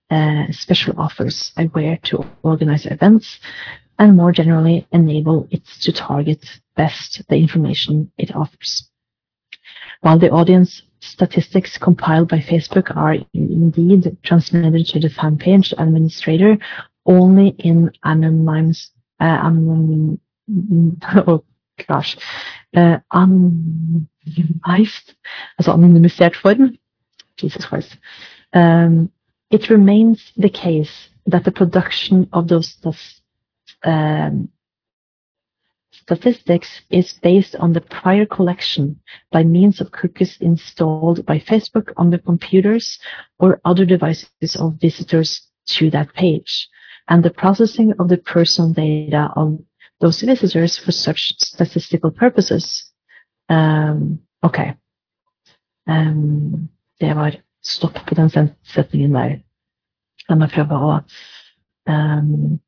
uh, 0.10 0.46
special 0.52 0.94
offers 0.98 1.52
and 1.58 1.74
where 1.74 1.98
to 2.04 2.26
organize 2.44 2.86
events, 2.86 3.40
and 3.98 4.16
more 4.16 4.32
generally 4.32 4.88
enable 4.92 5.48
it 5.52 5.66
to 5.82 5.92
target 5.92 6.46
best 6.76 7.24
the 7.28 7.36
information 7.36 8.12
it 8.18 8.36
offers. 8.36 8.90
While 10.02 10.20
the 10.20 10.30
audience 10.30 10.84
statistics 11.00 11.78
compiled 11.78 12.30
by 12.30 12.40
Facebook 12.40 12.96
are 12.96 13.18
indeed 13.34 14.18
transmitted 14.24 14.86
to 14.88 15.00
the 15.00 15.10
fan 15.10 15.38
page 15.38 15.74
administrator 15.78 16.58
only 17.06 17.50
in 17.60 17.92
anonymous 19.20 20.20
um, 20.48 20.98
oh 21.28 21.44
gosh, 21.88 22.18
uh, 22.76 22.98
anonymized, 23.14 25.16
altså 25.58 25.72
anonymisert 25.72 26.36
form. 26.36 26.78
Jesus 27.38 27.66
Christ. 27.66 27.98
Um, 28.54 29.12
it 29.52 29.70
remains 29.70 30.32
the 30.38 30.50
case 30.50 31.10
that 31.28 31.44
the 31.44 31.52
production 31.52 32.30
of 32.32 32.48
those 32.48 32.78
um, 33.84 34.50
statistics 35.92 36.82
is 36.90 37.14
based 37.14 37.56
on 37.56 37.74
the 37.74 37.82
prior 37.82 38.26
collection 38.26 39.02
by 39.32 39.44
means 39.44 39.82
of 39.82 39.92
cookies 39.92 40.38
installed 40.40 41.26
by 41.26 41.40
Facebook 41.40 41.92
on 41.98 42.12
the 42.12 42.20
computers 42.20 43.00
or 43.40 43.60
other 43.66 43.86
devices 43.86 44.56
of 44.56 44.80
visitors 44.80 45.42
to 45.66 45.90
that 45.90 46.14
page, 46.14 46.70
and 47.08 47.24
the 47.24 47.30
processing 47.30 47.94
of 48.00 48.10
the 48.10 48.18
personal 48.18 48.74
data 48.74 49.30
of 49.36 49.60
those 50.02 50.22
visitors 50.22 50.78
for 50.78 50.92
such 50.92 51.34
statistical 51.40 52.12
purposes. 52.12 52.92
Um, 53.50 54.20
ok. 54.44 54.76
Um, 55.88 56.70
det 57.00 57.14
var 57.14 57.36
stopp 57.64 58.06
på 58.08 58.16
den 58.16 58.30
setningen 58.64 59.14
der. 59.14 59.40
La 60.30 60.36
meg 60.36 60.50
prøve 60.56 60.74
å 60.74 60.94
um, 61.86 62.60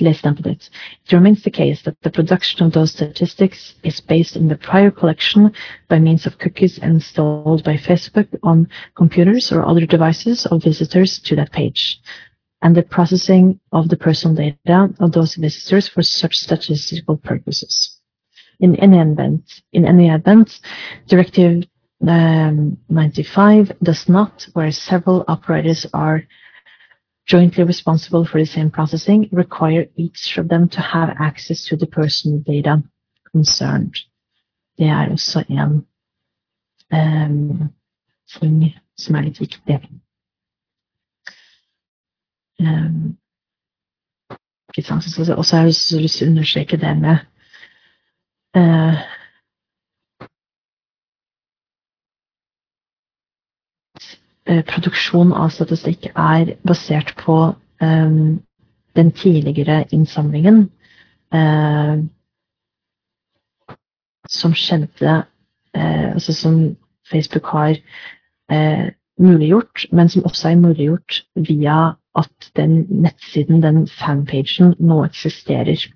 less 0.00 0.20
than 0.22 0.36
it. 0.44 0.68
It 1.06 1.12
remains 1.12 1.42
the 1.42 1.50
case 1.50 1.82
that 1.82 2.00
the 2.02 2.10
production 2.10 2.66
of 2.66 2.72
those 2.72 2.92
statistics 2.92 3.74
is 3.82 4.00
based 4.00 4.36
on 4.36 4.48
the 4.48 4.56
prior 4.56 4.90
collection 4.90 5.52
by 5.88 5.98
means 5.98 6.26
of 6.26 6.38
cookies 6.38 6.78
installed 6.78 7.64
by 7.64 7.74
Facebook 7.74 8.28
on 8.42 8.68
computers 8.94 9.52
or 9.52 9.64
other 9.64 9.86
devices 9.86 10.46
of 10.46 10.64
visitors 10.64 11.18
to 11.20 11.36
that 11.36 11.52
page, 11.52 12.00
and 12.62 12.76
the 12.76 12.82
processing 12.82 13.60
of 13.72 13.88
the 13.88 13.96
personal 13.96 14.36
data 14.36 14.88
of 15.00 15.12
those 15.12 15.34
visitors 15.34 15.88
for 15.88 16.02
such 16.02 16.34
statistical 16.34 17.16
purposes. 17.16 18.00
In 18.60 18.76
any 18.76 18.98
event, 18.98 19.62
in 19.72 19.84
any 19.84 20.08
event, 20.08 20.60
Directive 21.06 21.64
um, 22.06 22.78
95 22.88 23.72
does 23.82 24.08
not, 24.08 24.46
where 24.52 24.70
several 24.70 25.24
operators 25.28 25.86
are 25.92 26.22
jointly 27.26 27.64
responsible 27.64 28.24
for 28.24 28.38
the 28.38 28.46
same 28.46 28.70
processing 28.70 29.28
require 29.32 29.86
each 29.96 30.38
of 30.38 30.48
them 30.48 30.68
to 30.68 30.80
have 30.80 31.10
access 31.18 31.64
to 31.66 31.76
the 31.76 31.86
personal 31.86 32.38
data 32.38 32.82
concerned. 33.32 33.94
Det 34.78 34.86
er 34.86 35.10
også 35.10 35.44
en 35.48 35.86
um, 36.92 37.72
ting 38.28 38.74
som 38.98 39.14
er 39.14 39.20
litt 39.20 39.40
viktig. 39.40 39.80
Um, 42.60 43.18
og 44.78 45.44
så 45.44 45.56
har 45.56 45.62
jeg 45.62 46.02
lyst 46.02 46.18
til 46.18 46.26
å 46.26 46.30
understreke 46.30 46.76
det 46.76 46.92
med 47.00 47.16
uh, 48.56 49.00
produksjon 54.46 55.32
av 55.34 55.50
statistikk 55.50 56.10
er 56.14 56.52
basert 56.66 57.14
på 57.18 57.38
um, 57.82 58.38
den 58.96 59.12
tidligere 59.12 59.84
innsamlingen 59.90 60.68
uh, 61.34 61.98
som 64.30 64.54
skjedde 64.54 65.24
uh, 65.76 66.12
Altså 66.14 66.32
som 66.32 66.76
Facebook 67.10 67.46
har 67.46 67.76
uh, 68.52 68.88
muliggjort, 69.18 69.86
men 69.92 70.08
som 70.08 70.24
også 70.24 70.48
er 70.48 70.56
muliggjort 70.56 71.22
via 71.34 71.92
at 72.16 72.50
den 72.56 72.86
nettsiden, 72.88 73.62
den 73.62 73.88
fanpagen, 73.88 74.74
nå 74.78 75.04
eksisterer. 75.04 75.86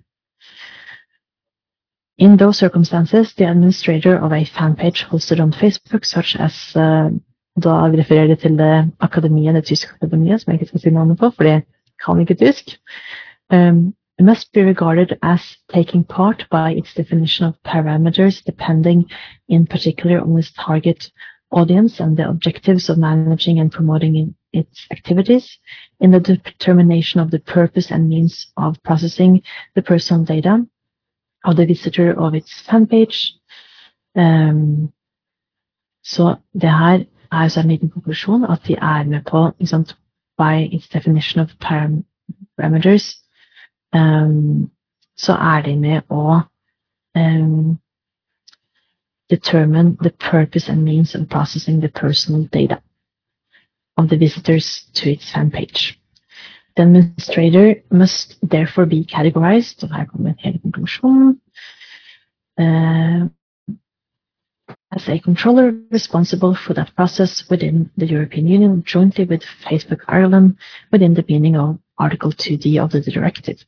In 2.18 2.36
those 2.38 2.59
circumstances, 2.59 3.34
the 3.34 3.46
administrator 3.46 4.18
of 4.18 4.32
a 4.32 4.44
fanpage 4.44 5.05
hosted 5.05 5.40
on 5.40 5.53
Facebook, 5.53 6.05
such 6.05 6.36
as 6.36 6.76
Da 7.57 7.90
refererer 7.90 8.28
jeg 8.28 8.38
til 8.38 8.61
akademiet, 9.01 9.55
det 9.55 9.64
tyske 9.64 9.94
akademiet, 10.01 10.40
som 10.40 10.53
jeg 10.53 10.61
ikke 10.61 10.68
skal 10.68 10.80
si 10.80 10.90
navnet 10.90 11.18
på, 11.18 11.30
for 11.30 11.44
det 11.44 11.62
kan 12.05 12.20
ikke 12.20 12.34
tysk. 12.34 12.78
Um, 13.53 13.94
must 14.20 14.53
be 14.53 14.61
regarded 14.61 15.18
as 15.22 15.57
taking 15.72 16.05
part 16.05 16.46
by 16.51 16.72
its 16.72 16.94
definition 16.94 17.46
of 17.46 17.55
parameters 17.64 18.42
depending 18.44 19.11
in 19.48 19.66
particular 19.66 20.20
on 20.20 20.38
its 20.38 20.53
target 20.53 21.11
audience 21.51 22.01
and 22.01 22.16
the 22.16 22.28
objectives 22.28 22.88
of 22.88 22.98
managing 22.98 23.59
and 23.59 23.72
promoting 23.72 24.34
its 24.53 24.86
activities 24.90 25.59
in 26.01 26.11
the 26.11 26.20
determination 26.20 27.20
of 27.20 27.30
the 27.30 27.38
purpose 27.38 27.90
and 27.90 28.09
means 28.09 28.53
of 28.57 28.76
processing 28.84 29.42
the 29.74 29.82
personal 29.82 30.24
data 30.24 30.66
of 31.44 31.57
the 31.57 31.66
visitor 31.66 32.12
of 32.12 32.34
its 32.34 32.62
fanpage. 32.62 33.34
Um, 34.16 34.92
så 36.05 36.36
det 36.53 36.70
her 36.70 37.05
er 37.32 37.48
så 37.48 37.60
en 37.60 37.68
liten 37.68 37.90
konklusjon 37.90 38.44
at 38.44 38.66
de 38.66 38.74
er 38.74 39.04
med 39.04 39.22
på 39.30 39.50
liksom, 39.58 39.84
by 40.38 40.68
its 40.72 40.88
definition 40.88 41.40
of 41.40 41.50
parameters 41.60 43.16
um, 43.94 44.70
så 45.16 45.32
er 45.32 45.62
de 45.62 45.76
med 45.76 46.02
å 46.10 46.40
um, 47.16 47.78
determine 49.30 49.96
the 50.02 50.10
purpose 50.10 50.68
and 50.68 50.84
means 50.84 51.14
of 51.14 51.28
processing 51.28 51.80
the 51.80 51.88
personal 51.88 52.44
data 52.44 52.80
of 53.96 54.08
the 54.08 54.16
visitors 54.16 54.86
to 54.94 55.10
its 55.10 55.30
fan 55.32 55.50
page. 55.50 55.98
The 56.76 56.82
administrator 56.82 57.82
must 57.90 58.38
therefore 58.42 58.86
be 58.86 59.04
categorized, 59.04 59.82
og 59.82 59.94
her 59.94 60.04
kommer 60.06 60.30
en 60.30 60.38
hel 60.38 60.60
konklusjon, 60.62 61.40
uh, 62.60 63.28
as 64.93 65.09
a 65.09 65.20
controller 65.20 65.72
responsible 65.91 66.55
for 66.55 66.74
that 66.74 66.95
process 66.97 67.49
within 67.49 67.91
the 67.97 68.07
European 68.07 68.47
Union 68.49 68.82
jointly 68.84 69.24
with 69.24 69.43
Facebook 69.64 70.01
Ireland 70.09 70.57
within 70.91 71.14
the 71.14 71.24
meaning 71.28 71.57
of 71.57 71.78
Article 71.99 72.32
2D 72.32 72.82
of 72.82 72.91
the 72.91 73.01
directive. 73.01 73.64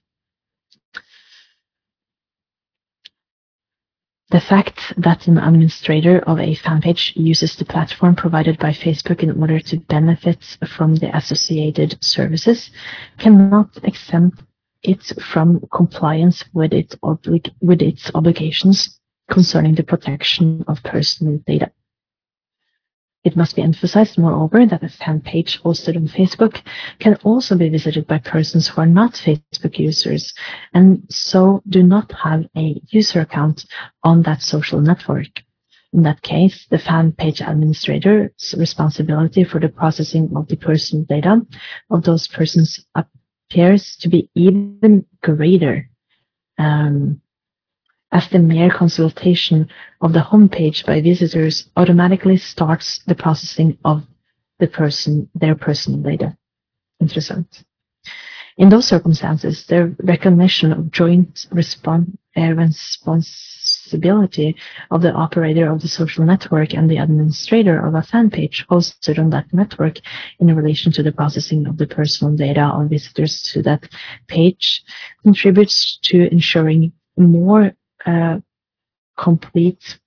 The 4.31 4.41
fact 4.41 4.95
that 4.97 5.27
an 5.27 5.37
administrator 5.37 6.21
of 6.21 6.41
a 6.41 6.55
fan 6.55 6.81
page 6.81 7.13
uses 7.15 7.55
the 7.55 7.67
platform 7.67 8.17
provided 8.17 8.59
by 8.59 8.71
Facebook 8.71 9.23
in 9.23 9.39
order 9.39 9.61
to 9.61 9.77
benefit 9.77 10.57
from 10.67 10.97
the 10.97 11.15
associated 11.15 12.03
services 12.03 12.71
cannot 13.19 13.69
exempt 13.85 14.43
it 14.83 15.05
from 15.21 15.61
compliance 15.71 16.45
with 16.55 16.73
its, 16.73 16.97
oblig 16.97 17.51
with 17.61 17.83
its 17.83 18.11
obligations 18.15 18.99
concerning 19.31 19.75
the 19.75 19.83
protection 19.83 20.65
of 20.69 20.83
personal 20.83 21.39
data. 21.47 21.71
It 23.25 23.37
must 23.37 23.55
be 23.55 23.63
emphasized, 23.63 24.19
moreover, 24.19 24.67
that 24.67 24.83
a 24.83 24.89
fan 24.89 25.21
page 25.21 25.63
hosted 25.63 25.97
on 25.97 26.09
Facebook 26.09 26.61
can 26.99 27.15
also 27.23 27.57
be 27.57 27.69
visited 27.69 28.07
by 28.09 28.19
persons 28.19 28.67
who 28.67 28.81
are 28.81 28.87
not 28.87 29.13
Facebook 29.13 29.79
users 29.79 30.35
and 30.75 31.05
so 31.09 31.63
do 31.69 31.85
not 31.85 32.11
have 32.13 32.47
a 32.57 32.81
user 32.89 33.21
account 33.21 33.65
on 34.03 34.23
that 34.23 34.43
social 34.43 34.81
network. 34.81 35.43
In 35.93 36.03
that 36.03 36.23
case, 36.23 36.67
the 36.69 36.79
fan 36.79 37.13
page 37.13 37.41
administrator's 37.41 38.55
responsibility 38.59 39.45
for 39.45 39.61
the 39.61 39.69
processing 39.69 40.33
of 40.35 40.49
the 40.49 40.57
personal 40.57 41.05
data 41.05 41.43
of 41.91 42.03
those 42.03 42.27
persons 42.27 42.85
appears 42.97 43.97
to 43.99 44.09
be 44.09 44.31
even 44.35 45.07
greater. 45.23 45.89
Um, 46.59 47.22
as 48.13 48.29
the 48.29 48.39
mere 48.39 48.71
consultation 48.71 49.69
of 50.03 50.13
the 50.13 50.21
homepage 50.21 50.85
by 50.87 51.01
visitors 51.01 51.69
automatically 51.77 52.37
starts 52.37 53.01
the 53.07 53.15
processing 53.15 53.77
of 53.85 54.03
the 54.59 54.69
person, 54.69 55.29
their 55.35 55.55
personal 55.55 56.01
data. 56.01 56.37
Interessant. 57.03 57.65
In 58.59 58.69
those 58.69 58.87
circumstances, 58.87 59.65
the 59.67 59.97
recognition 60.03 60.73
of 60.73 60.91
joint 60.91 61.47
respons 61.53 62.13
uh, 62.37 62.55
responsibility 62.55 64.57
of 64.91 65.03
the 65.03 65.13
operator 65.13 65.71
of 65.71 65.83
the 65.83 65.89
social 65.89 66.25
network 66.25 66.75
and 66.75 66.91
the 66.91 66.97
administrator 66.97 67.87
of 67.87 67.95
a 67.95 68.03
fan 68.03 68.31
page 68.31 68.65
hosted 68.71 69.19
on 69.19 69.31
that 69.31 69.53
network 69.53 69.99
in 70.39 70.55
relation 70.55 70.91
to 70.93 71.03
the 71.03 71.13
processing 71.13 71.67
of 71.67 71.77
the 71.77 71.87
personal 71.87 72.35
data 72.35 72.73
of 72.75 72.89
visitors 72.89 73.43
to 73.43 73.63
that 73.63 73.87
page 74.29 74.83
contributes 75.23 75.99
to 76.03 76.33
ensuring 76.33 76.93
more 77.19 77.73
uh, 78.07 78.41
complete 79.17 79.99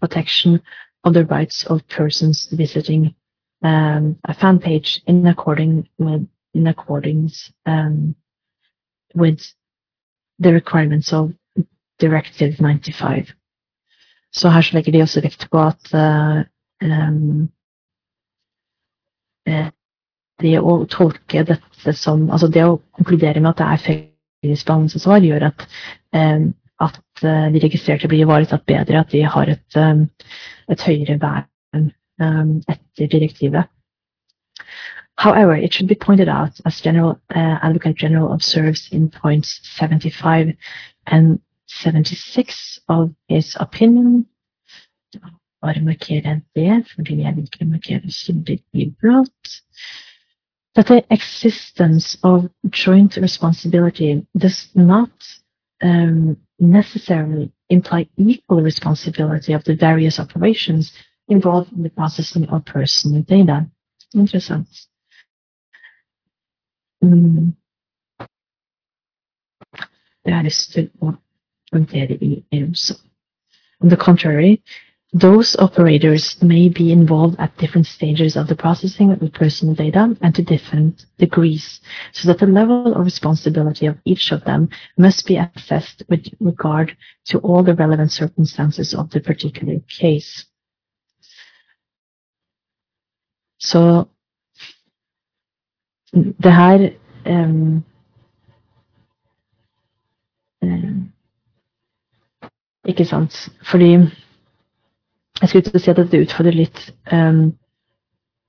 protection 0.00 0.60
of 1.04 1.14
the 1.14 1.24
rights 1.24 1.64
of 1.66 1.86
persons 1.88 2.48
visiting 2.52 3.14
um, 3.62 4.16
a 4.24 4.34
fan 4.34 4.58
page 4.58 5.00
in 5.06 5.26
according 5.26 5.88
with 5.98 6.28
in 6.54 6.66
accordance 6.66 7.52
um, 7.66 8.14
with 9.14 9.40
the 10.38 10.52
requirements 10.52 11.12
of 11.12 11.32
Directive 11.98 12.60
95. 12.60 13.34
Så 14.32 14.48
her 14.48 14.60
så 14.60 14.74
legger 14.76 14.92
de 14.92 15.02
også 15.02 15.20
vekt 15.20 15.48
på 15.50 15.58
at 15.58 15.94
uh, 15.94 16.44
um, 16.82 17.48
det 20.42 20.58
å 20.60 20.84
tolke 20.90 21.42
dette 21.44 21.94
som 21.96 22.28
Altså 22.30 22.48
det 22.48 22.64
å 22.64 22.78
konkludere 22.96 23.40
med 23.40 23.50
at 23.50 23.58
det 23.58 23.66
er 23.66 23.84
felles 23.86 24.64
behandlingsansvar, 24.64 25.24
gjør 25.24 25.48
at 25.50 25.64
um, 26.14 26.52
at 26.80 27.00
eh, 27.22 27.48
de 27.52 27.62
registrerte 27.62 28.08
blir 28.08 28.26
ivaretatt 28.26 28.66
bedre, 28.66 29.00
at 29.00 29.12
de 29.12 29.24
har 29.24 29.54
et, 29.54 29.76
eh, 29.76 30.04
et 30.68 30.86
høyere 30.88 31.20
vern. 31.20 31.92
Eh, 32.20 32.44
etter 32.68 33.06
direktivet. 33.06 33.64
However, 35.18 35.54
it 35.54 35.72
should 35.72 35.88
be 35.88 35.94
pointed 35.94 36.28
out, 36.28 36.60
as 36.64 36.80
General 36.80 37.20
uh, 37.34 37.58
Advocate 37.62 37.96
General 37.96 38.32
observes 38.32 38.88
in 38.92 39.10
points 39.10 39.60
75 39.76 40.54
and 41.06 41.40
76 41.66 42.80
of 42.88 43.14
his 43.28 43.56
opinion, 43.58 44.26
that 50.74 50.86
the 50.86 51.04
existence 51.10 52.16
of 52.22 52.50
joint 52.70 53.16
responsibility 53.16 54.26
does 54.36 54.68
not 54.74 55.10
um, 55.82 56.36
necessarily 56.58 57.52
imply 57.68 58.08
equal 58.16 58.62
responsibility 58.62 59.52
of 59.52 59.64
the 59.64 59.76
various 59.76 60.18
operations 60.18 60.92
involved 61.28 61.72
in 61.72 61.82
the 61.82 61.90
processing 61.90 62.48
of 62.48 62.64
personal 62.64 63.22
data. 63.22 63.66
Interessant. 64.14 64.68
Mm. 67.04 67.52
Det 70.24 70.32
jeg 70.34 70.44
lyst. 70.44 70.78
On 73.80 73.88
the 73.88 73.96
contrary, 73.96 74.62
those 75.12 75.56
operators 75.58 76.36
may 76.42 76.68
be 76.68 76.92
involved 76.92 77.36
at 77.38 77.56
different 77.56 77.86
stages 77.86 78.36
of 78.36 78.46
the 78.46 78.54
processing 78.54 79.10
of 79.10 79.32
personal 79.32 79.74
data 79.74 80.14
and 80.20 80.34
to 80.34 80.42
different 80.42 81.06
degrees, 81.18 81.80
so 82.12 82.28
that 82.28 82.38
the 82.38 82.46
level 82.46 82.94
of 82.94 83.04
responsibility 83.04 83.86
of 83.86 83.96
each 84.04 84.32
of 84.32 84.44
them 84.44 84.68
must 84.98 85.26
be 85.26 85.36
assessed 85.36 86.02
with 86.10 86.28
regard 86.40 86.94
to 87.24 87.38
all 87.38 87.62
the 87.62 87.74
relevant 87.74 88.12
circumstances 88.12 88.92
of 88.92 89.10
the 89.10 89.20
particular 89.20 89.80
case. 89.88 90.44
Så 93.58 94.04
det 96.42 96.52
her 96.52 96.90
um, 97.26 97.84
um, 100.62 101.12
Ikke 102.84 103.04
sant? 103.04 103.50
Fordi 103.62 103.96
Jeg 105.40 105.48
skulle 105.48 105.68
til 105.68 105.78
å 105.78 105.82
si 105.82 105.90
at 105.92 106.00
dette 106.00 106.20
utfordrer 106.24 106.56
litt 106.56 106.80
um, 107.14 107.52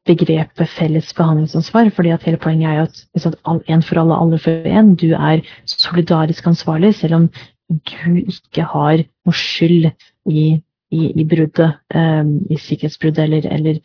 begrepet 0.10 0.72
felles 0.74 1.14
behandlingsansvar. 1.14 1.92
fordi 1.96 2.14
at 2.16 2.26
hele 2.26 2.42
poenget 2.42 2.70
er 2.70 2.78
jo 2.80 2.88
at 2.88 3.04
liksom, 3.14 3.62
en 3.68 3.86
for 3.86 4.02
alle, 4.02 4.16
alle 4.16 4.40
for 4.40 4.72
en. 4.80 4.96
Du 4.96 5.14
er 5.14 5.44
solidarisk 5.66 6.48
ansvarlig, 6.48 6.96
selv 6.96 7.16
om 7.16 7.30
du 7.70 8.24
ikke 8.26 8.66
har 8.72 9.04
noe 9.26 9.38
skyld 9.38 9.92
i 10.26 10.64
i, 10.90 11.10
i 11.22 11.26
bruddet, 11.26 11.78
um, 11.96 12.32
i 12.50 12.58
sikkerhetsbruddet 12.58 13.22
eller, 13.24 13.46
eller 13.54 13.78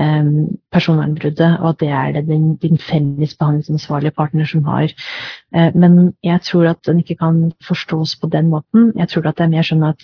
um, 0.00 0.48
personvernbruddet, 0.74 1.58
og 1.60 1.68
at 1.68 1.80
det 1.80 1.90
er 1.94 2.12
det 2.16 2.24
din, 2.26 2.56
din 2.56 2.78
felles 2.82 3.36
behandlingsansvarlige 3.38 4.16
partner 4.16 4.48
som 4.48 4.64
har. 4.66 4.90
Uh, 5.54 5.70
men 5.74 6.14
jeg 6.24 6.40
tror 6.50 6.72
at 6.72 6.82
den 6.86 6.98
ikke 7.04 7.18
kan 7.22 7.52
forstås 7.66 8.16
på 8.16 8.30
den 8.32 8.50
måten. 8.50 8.92
Jeg 8.96 9.08
tror 9.08 9.28
at 9.28 9.38
det 9.38 9.46
er 9.46 9.54
mer 9.54 9.70
sånn 9.70 9.86
at 9.86 10.02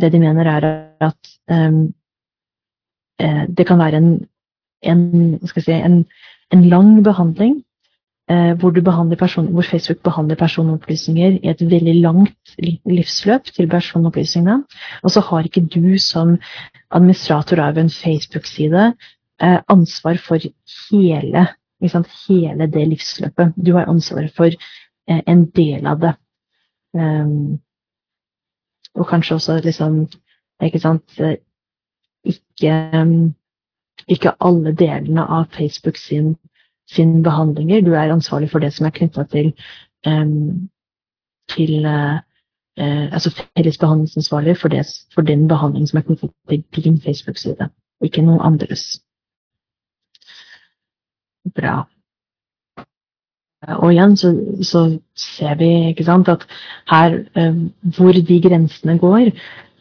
det 0.00 0.12
de 0.12 0.20
mener, 0.20 0.48
er 0.48 0.66
at 1.00 1.32
um, 1.50 1.94
det 3.56 3.66
kan 3.66 3.78
være 3.78 3.96
en, 3.96 4.26
en, 4.82 5.38
si, 5.46 5.72
en, 5.72 6.04
en 6.52 6.64
lang 6.64 7.04
behandling 7.04 7.60
Eh, 8.30 8.52
hvor, 8.58 8.70
hvor, 9.50 9.62
Facebook 9.62 10.02
behandler 10.02 10.36
personopplysninger 10.36 11.30
i 11.42 11.48
et 11.50 11.60
veldig 11.70 11.94
langt 12.00 12.54
livsløp 12.86 13.44
til 13.44 13.68
personopplysningene. 13.68 14.62
Og 15.02 15.10
så 15.10 15.20
har 15.20 15.42
ikke 15.44 15.66
du 15.66 15.98
som 15.98 16.38
administrator 16.90 17.60
av 17.60 17.78
en 17.78 17.90
Facebook-side 17.90 18.92
eh, 19.42 19.58
ansvar 19.68 20.20
for 20.22 20.38
hele, 20.38 21.46
sant, 21.88 22.08
hele, 22.28 22.70
det 22.70 22.88
livsløpet. 22.88 23.52
Du 23.66 23.74
har 23.74 23.90
ansvar 23.90 24.30
for 24.36 24.54
eh, 24.54 25.20
en 25.26 25.44
del 25.50 25.86
av 25.86 26.00
det. 26.00 26.14
Um, 26.94 27.58
og 28.94 29.08
kanskje 29.08 29.34
også 29.34 29.60
liksom 29.64 30.06
Ikke 30.62 30.78
sant 30.78 31.20
Ikke, 32.24 32.74
ikke 34.08 34.32
alle 34.40 34.72
delene 34.78 35.24
av 35.26 35.48
Facebook 35.56 35.96
sin 35.96 36.36
sin 36.94 37.22
behandlinger. 37.22 37.80
Du 37.80 37.92
er 37.94 38.12
ansvarlig 38.12 38.50
for 38.50 38.58
det 38.58 38.72
som 38.74 38.86
er 38.86 38.94
knytta 38.96 39.24
til, 39.32 39.52
um, 40.06 40.68
til 41.54 41.86
uh, 41.86 42.18
altså 43.12 43.32
felles 43.56 43.78
behandlingsansvarlig 43.78 44.56
for, 44.58 44.68
det, 44.68 44.86
for 45.14 45.22
den 45.22 45.48
behandling 45.48 45.88
som 45.88 45.98
er 45.98 46.06
knyttet 46.08 46.64
til 46.74 46.84
din 46.84 47.00
Facebook-side, 47.00 47.68
ikke 48.04 48.24
noen 48.24 48.40
andres. 48.40 48.84
Bra. 51.56 51.82
Og 53.68 53.92
igjen 53.92 54.16
så, 54.18 54.32
så, 54.66 54.80
ser 55.16 55.54
vi 55.60 55.70
sant, 56.02 56.28
at 56.28 56.46
her 56.90 57.20
eh, 57.38 57.60
hvor 57.96 58.12
de 58.12 58.40
grensene 58.42 58.98
går, 58.98 59.30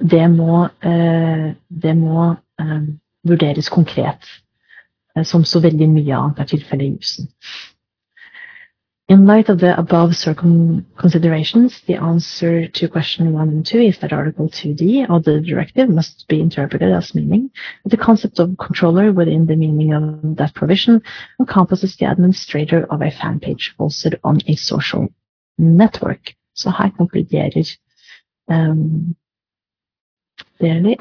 det 0.02 0.26
må, 0.34 0.68
det 1.84 1.94
må 1.98 2.32
vurderes 3.28 3.70
konkret. 3.70 4.26
Eh, 5.16 5.26
som 5.26 5.44
så 5.46 5.62
veldig 5.64 5.90
mye 5.92 6.18
annet 6.18 6.40
er 6.40 6.50
tilfellet 6.54 6.88
i 6.88 6.94
jussen. 6.96 7.32
In 9.12 9.26
light 9.26 9.50
of 9.50 9.60
the 9.60 9.78
above 9.78 10.14
considerations, 10.98 11.82
the 11.86 11.96
answer 11.96 12.70
to 12.70 12.88
question 12.88 13.34
1 13.34 13.50
and 13.50 13.66
2 13.66 13.80
is 13.80 14.00
that 14.00 14.14
Article 14.14 14.48
2D 14.48 15.10
of 15.10 15.26
the 15.26 15.42
directive 15.42 15.90
must 15.90 16.26
be 16.30 16.40
interpreted 16.40 16.94
as 16.94 17.14
meaning 17.14 17.52
that 17.84 17.90
the 17.90 17.98
concept 17.98 18.40
of 18.40 18.58
controller 18.58 19.12
within 19.12 19.48
the 19.48 19.58
meaning 19.58 19.92
of 19.92 20.38
that 20.38 20.56
provision 20.56 21.02
encompasses 21.42 21.98
the 21.98 22.06
administrator 22.06 22.86
of 22.90 23.02
a 23.02 23.12
fan 23.12 23.42
page 23.42 23.76
hosted 23.78 24.18
on 24.24 24.40
a 24.48 24.56
social 24.56 25.10
network. 25.58 26.34
Så 26.54 26.70
her 26.70 26.90
konkluderer 26.98 27.78
um, 28.48 29.16
Deli 30.62 30.96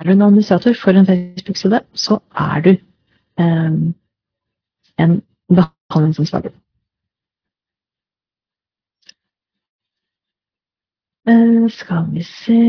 administrator 0.00 0.74
for 0.74 0.90
en 0.90 1.06
Facebook-side, 1.06 1.80
så 1.94 2.18
er 2.34 2.60
du 2.60 2.76
en 4.98 5.22
behandlingsansvarlig. 5.50 6.52
Eh, 11.28 11.68
skal 11.68 12.06
vi 12.12 12.22
se 12.22 12.60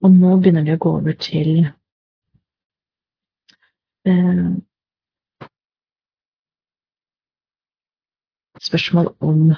Og 0.00 0.10
nå 0.10 0.36
begynner 0.40 0.64
vi 0.64 0.72
å 0.72 0.80
gå 0.80 0.90
over 0.96 1.12
til 1.20 1.66
eh, 4.08 4.46
spørsmål 8.60 9.10
om 9.20 9.52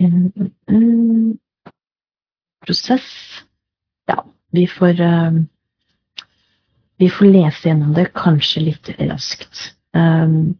en 0.00 0.18
prosess 2.60 3.08
ja, 4.08 4.20
vi 4.52 4.66
får 4.66 5.00
Vi 7.00 7.08
får 7.08 7.32
lese 7.32 7.68
gjennom 7.68 7.94
det 7.96 8.10
kanskje 8.12 8.60
litt 8.60 8.88
raskt. 8.98 9.79
Um, 9.94 10.58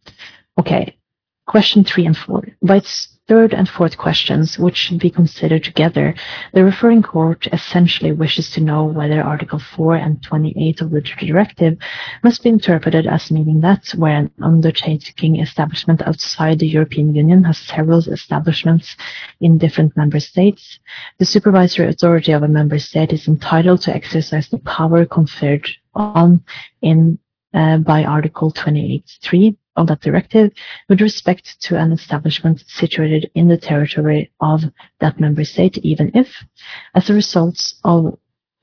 ok. 0.58 0.96
Question 1.46 1.84
three 1.84 2.06
and 2.06 2.16
four. 2.16 2.44
By 2.62 2.76
its 2.76 3.18
third 3.30 3.54
and 3.54 3.68
fourth 3.68 3.96
questions, 3.96 4.58
which 4.58 4.76
should 4.76 4.98
be 4.98 5.08
considered 5.08 5.62
together, 5.62 6.14
the 6.52 6.64
referring 6.64 7.00
court 7.00 7.46
essentially 7.52 8.10
wishes 8.10 8.50
to 8.50 8.60
know 8.60 8.82
whether 8.82 9.22
Article 9.22 9.60
4 9.76 9.94
and 9.94 10.20
28 10.20 10.80
of 10.80 10.90
the 10.90 11.00
directive 11.00 11.78
must 12.24 12.42
be 12.42 12.48
interpreted 12.48 13.06
as 13.06 13.30
meaning 13.30 13.60
that 13.60 13.88
where 13.96 14.16
an 14.16 14.32
undertaking 14.42 15.38
establishment 15.38 16.02
outside 16.02 16.58
the 16.58 16.66
European 16.66 17.14
Union 17.14 17.44
has 17.44 17.58
several 17.58 18.00
establishments 18.00 18.96
in 19.40 19.58
different 19.58 19.96
member 19.96 20.18
states, 20.18 20.80
the 21.20 21.24
supervisory 21.24 21.88
authority 21.88 22.32
of 22.32 22.42
a 22.42 22.48
member 22.48 22.80
state 22.80 23.12
is 23.12 23.28
entitled 23.28 23.80
to 23.80 23.94
exercise 23.94 24.48
the 24.48 24.58
power 24.58 25.06
conferred 25.06 25.68
on 25.94 26.42
in 26.82 27.16
uh, 27.54 27.78
by 27.78 28.04
Article 28.04 28.52
28.3 28.52 29.56
of 29.76 29.86
that 29.86 30.00
directive 30.00 30.52
with 30.88 31.00
respect 31.00 31.60
to 31.62 31.76
an 31.76 31.92
establishment 31.92 32.62
situated 32.66 33.30
in 33.34 33.48
the 33.48 33.56
territory 33.56 34.30
of 34.40 34.62
that 35.00 35.20
member 35.20 35.44
state, 35.44 35.78
even 35.78 36.10
if, 36.14 36.44
as 36.94 37.08
a 37.08 37.14
result 37.14 37.74
of 37.84 38.18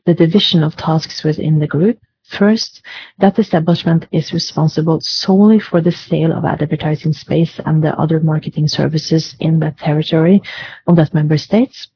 the 0.06 0.14
division 0.14 0.64
of 0.64 0.76
tasks 0.76 1.24
within 1.24 1.60
the 1.60 1.68
group, 1.68 2.00
First, 2.28 2.82
that 3.20 3.40
establishment 3.40 4.06
is 4.12 4.34
responsible 4.34 5.00
solely 5.00 5.60
for 5.60 5.80
the 5.80 5.94
sale 5.94 6.34
of 6.34 6.44
advertising 6.44 7.14
space 7.14 7.58
and 7.66 7.82
the 7.82 7.98
other 7.98 8.20
marketing 8.20 8.68
services 8.68 9.34
in 9.40 9.60
that 9.60 9.78
territory 9.78 10.42
of 10.88 10.98
that 10.98 11.14
member 11.14 11.38
state. 11.38 11.88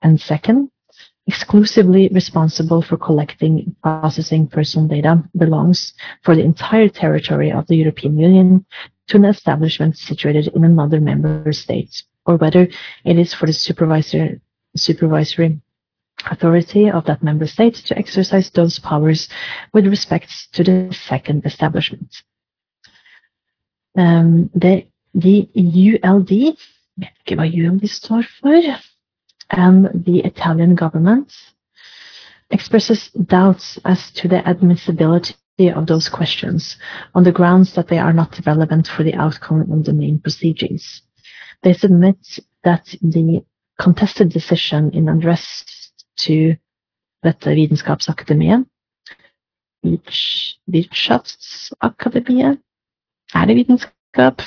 And 0.00 0.20
second, 0.20 0.70
exclusively 1.26 2.08
responsible 2.12 2.82
for 2.82 2.96
collecting 2.96 3.58
and 3.60 3.82
processing 3.82 4.46
personal 4.46 4.88
data 4.88 5.22
belongs 5.36 5.94
for 6.22 6.34
the 6.34 6.42
entire 6.42 6.88
territory 6.88 7.50
of 7.50 7.66
the 7.66 7.76
European 7.76 8.18
Union 8.18 8.66
to 9.08 9.16
an 9.16 9.24
establishment 9.24 9.96
situated 9.96 10.48
in 10.48 10.64
another 10.64 11.00
member 11.00 11.52
state, 11.52 12.02
or 12.26 12.36
whether 12.36 12.68
it 13.04 13.18
is 13.18 13.32
for 13.32 13.46
the 13.46 13.52
supervisor, 13.52 14.40
supervisory 14.76 15.60
authority 16.30 16.90
of 16.90 17.04
that 17.04 17.22
member 17.22 17.46
state 17.46 17.74
to 17.74 17.98
exercise 17.98 18.50
those 18.50 18.78
powers 18.78 19.28
with 19.72 19.86
respect 19.86 20.30
to 20.52 20.64
the 20.64 20.94
second 21.06 21.44
establishment. 21.44 22.14
Um, 23.96 24.50
the, 24.54 24.86
the 25.14 25.48
ULD, 26.02 26.56
vet 26.96 27.12
ikke 27.24 27.36
hva 27.38 27.46
ULD 27.46 27.88
står 27.90 28.24
for, 28.40 28.74
and 29.56 30.04
the 30.04 30.20
Italian 30.20 30.74
government 30.74 31.32
expresses 32.50 33.10
doubts 33.10 33.78
as 33.84 34.10
to 34.12 34.28
the 34.28 34.46
admissibility 34.46 35.34
of 35.74 35.86
those 35.86 36.08
questions 36.08 36.76
on 37.14 37.24
the 37.24 37.32
grounds 37.32 37.74
that 37.74 37.88
they 37.88 37.98
are 37.98 38.12
not 38.12 38.40
relevant 38.46 38.88
for 38.88 39.04
the 39.04 39.14
outcome 39.14 39.70
of 39.72 39.84
the 39.84 39.92
main 39.92 40.18
proceedings. 40.18 41.02
They 41.62 41.72
submit 41.72 42.18
that 42.64 42.84
the 43.00 43.44
contested 43.80 44.30
decision 44.30 44.90
in 44.92 45.08
address 45.08 45.64
to 46.16 46.56
dette 47.22 47.54
vitenskapsakademiet, 47.54 48.66
Wirtschaftsakademiet, 50.66 52.58
er 53.34 53.46
det 53.46 53.54
vitenskap? 53.54 54.42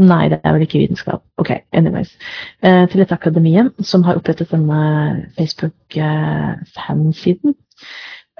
Nei, 0.00 0.28
det 0.28 0.40
er 0.42 0.52
vel 0.52 0.60
ikke 0.64 0.78
vitenskap. 0.78 1.22
Ok, 1.36 1.50
anyways. 1.72 2.16
Eh, 2.62 2.88
til 2.88 3.00
dette 3.00 3.14
akademiet, 3.14 3.72
som 3.84 4.02
har 4.02 4.14
opprettet 4.16 4.50
denne 4.50 5.26
Facebook-fansiden. 5.36 7.54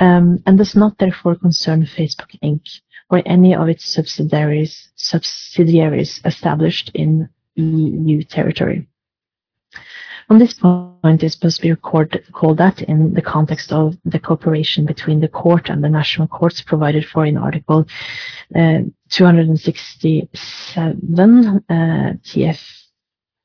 Um, 0.00 0.38
and 0.46 0.59
does 0.59 0.74
not 0.74 0.98
therefore 0.98 1.36
concern 1.36 1.86
Facebook 1.86 2.34
Inc. 2.42 2.62
or 3.11 3.22
any 3.26 3.55
of 3.55 3.68
its 3.68 3.84
subsidiaries, 3.84 4.88
subsidiaries 4.96 6.20
established 6.24 6.90
in 6.94 7.28
EU 7.57 8.22
territory. 8.22 8.88
On 10.30 10.38
this 10.38 10.55
point, 10.55 11.22
it's 11.22 11.34
supposed 11.34 11.57
to 11.57 11.62
be 11.62 11.70
recorded, 11.70 12.24
called 12.32 12.57
that 12.59 12.80
in 12.80 13.12
the 13.12 13.20
context 13.20 13.70
of 13.70 13.98
the 14.05 14.18
cooperation 14.18 14.86
between 14.86 15.20
the 15.20 15.28
court 15.28 15.68
and 15.68 15.84
the 15.84 15.90
national 15.90 16.26
courts 16.26 16.62
provided 16.62 17.05
for 17.05 17.26
in 17.26 17.36
Article 17.36 17.86
uh, 18.57 18.78
267 19.13 21.65
uh, 21.69 22.13
TF, 22.25 22.61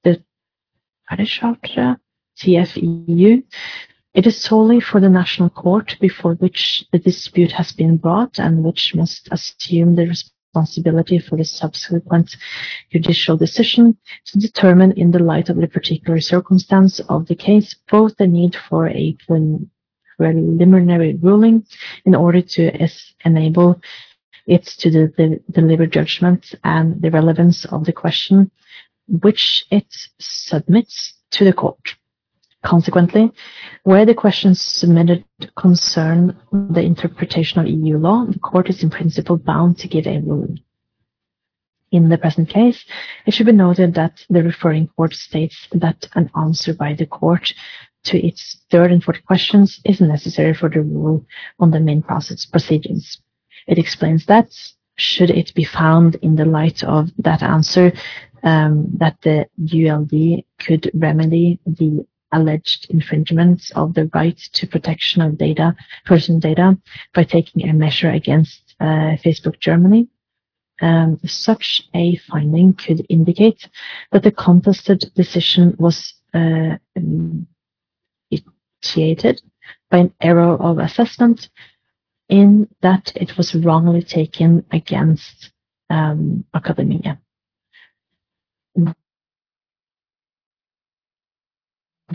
the, 0.04 0.24
det 1.16 1.28
charter? 1.28 1.98
TFEU. 2.40 3.44
It 4.14 4.28
is 4.28 4.42
solely 4.42 4.80
for 4.80 5.00
the 5.00 5.10
national 5.10 5.50
court 5.50 5.98
before 6.00 6.36
which 6.36 6.86
the 6.92 7.00
dispute 7.00 7.52
has 7.52 7.72
been 7.72 7.98
brought 7.98 8.40
and 8.40 8.64
which 8.64 8.96
must 8.96 9.28
assume 9.32 9.96
the 9.96 10.08
responsibility 10.08 11.20
for 11.20 11.36
the 11.36 11.44
subsequent 11.44 12.36
judicial 12.92 13.38
decision 13.38 13.98
to 14.26 14.40
determine 14.40 14.92
in 14.94 15.12
the 15.12 15.20
light 15.20 15.50
of 15.50 15.58
the 15.58 15.68
particular 15.68 16.22
circumstance 16.22 17.00
of 17.10 17.28
the 17.28 17.36
case 17.36 17.76
both 17.90 18.16
the 18.18 18.28
need 18.28 18.56
for 18.56 18.88
a 18.88 19.16
preliminary 20.18 21.16
ruling 21.22 21.66
in 22.06 22.16
order 22.16 22.42
to 22.42 22.88
enable 23.26 23.80
it 24.48 24.66
to 24.66 24.90
de 24.90 25.08
de 25.10 25.40
deliver 25.52 25.86
judgment 25.86 26.56
and 26.64 27.02
the 27.02 27.12
relevance 27.12 27.66
of 27.66 27.86
the 27.86 27.94
question 27.94 28.50
which 29.08 29.66
it 29.72 29.88
submits 30.20 31.14
to 31.32 31.44
the 31.44 31.54
court. 31.54 31.96
Consequently, 32.64 33.32
where 33.84 34.06
the 34.06 34.16
questions 34.16 34.62
submitted 34.62 35.24
concern 35.56 36.36
the 36.52 36.82
interpretation 36.82 37.62
of 37.62 37.68
EU 37.68 37.98
law, 37.98 38.26
the 38.26 38.40
court 38.40 38.70
is 38.70 38.84
in 38.84 38.90
principle 38.90 39.38
bound 39.38 39.78
to 39.78 39.88
give 39.88 40.08
a 40.08 40.20
ruling. 40.20 40.60
In 41.92 42.10
the 42.10 42.18
present 42.18 42.50
case, 42.50 42.84
it 43.26 43.34
should 43.34 43.46
be 43.46 43.54
noted 43.54 43.94
that 43.94 44.26
the 44.30 44.44
referring 44.44 44.88
court 44.88 45.14
states 45.14 45.68
that 45.72 46.08
an 46.16 46.30
answer 46.36 46.74
by 46.74 46.94
the 46.94 47.06
court 47.06 47.54
to 48.04 48.18
its 48.26 48.58
third 48.70 48.92
and 48.92 49.04
fourth 49.04 49.24
questions 49.26 49.80
is 49.86 50.02
necessary 50.02 50.54
for 50.54 50.70
the 50.70 50.82
rule 50.82 51.26
on 51.60 51.72
the 51.72 51.80
main 51.80 52.02
process 52.02 52.46
proceedings. 52.46 53.22
It 53.68 53.78
explains 53.78 54.26
that, 54.26 54.50
should 54.98 55.30
it 55.30 55.54
be 55.54 55.64
found 55.64 56.16
in 56.16 56.36
the 56.36 56.46
light 56.46 56.84
of 56.84 57.12
that 57.20 57.44
answer, 57.44 57.92
um, 58.44 58.88
that 58.98 59.18
the 59.22 59.48
ULD 59.60 60.44
could 60.60 60.90
remedy 60.94 61.60
the 61.66 62.06
alleged 62.32 62.88
infringements 62.90 63.72
of 63.72 63.94
the 63.94 64.10
right 64.14 64.38
to 64.54 64.68
protection 64.68 65.22
of 65.22 65.38
data, 65.38 65.76
personal 66.06 66.40
data, 66.40 66.78
by 67.14 67.24
taking 67.24 67.68
a 67.68 67.74
measure 67.74 68.10
against 68.10 68.76
uh, 68.80 69.16
Facebook 69.24 69.60
Germany. 69.60 70.08
Um, 70.80 71.20
such 71.26 71.90
a 71.96 72.18
finding 72.18 72.74
could 72.74 73.06
indicate 73.10 73.68
that 74.12 74.22
the 74.24 74.32
contested 74.32 75.12
decision 75.16 75.76
was 75.80 76.14
uh, 76.34 76.78
initiated 78.32 79.42
by 79.90 79.98
an 79.98 80.14
error 80.22 80.56
of 80.62 80.78
assessment 80.78 81.50
in 82.30 82.68
that 82.82 83.12
it 83.16 83.38
was 83.38 83.56
wrongly 83.56 84.02
taken 84.02 84.66
against 84.72 85.52
um, 85.90 86.46
academia. 86.54 87.18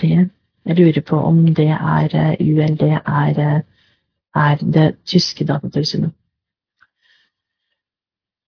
det. 0.00 0.30
Jeg 0.64 0.76
lurer 0.76 1.00
på 1.00 1.16
om 1.20 1.54
det 1.54 1.68
er 1.68 2.08
eh, 2.14 2.36
ULD 2.40 2.82
er, 2.82 3.28
eh, 3.38 3.60
er 4.34 4.56
det 4.56 4.96
tyske 5.04 5.44
datatilsynet. 5.44 6.12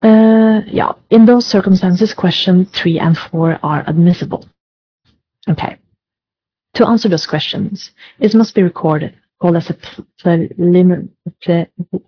Uh, 0.05 0.59
yeah, 0.75 0.93
in 1.09 1.25
those 1.25 1.47
circumstances, 1.47 2.13
question 2.13 2.65
three 2.65 2.99
and 2.99 3.15
four 3.17 3.59
are 3.63 3.83
admissible. 3.87 4.43
Okay. 5.47 5.77
To 6.75 6.85
answer 6.85 7.09
those 7.09 7.27
questions, 7.29 7.91
it 8.19 8.35
must 8.35 8.55
be 8.55 8.63
recorded, 8.63 9.13
called 9.43 9.57
as 9.57 9.69
a 9.69 9.77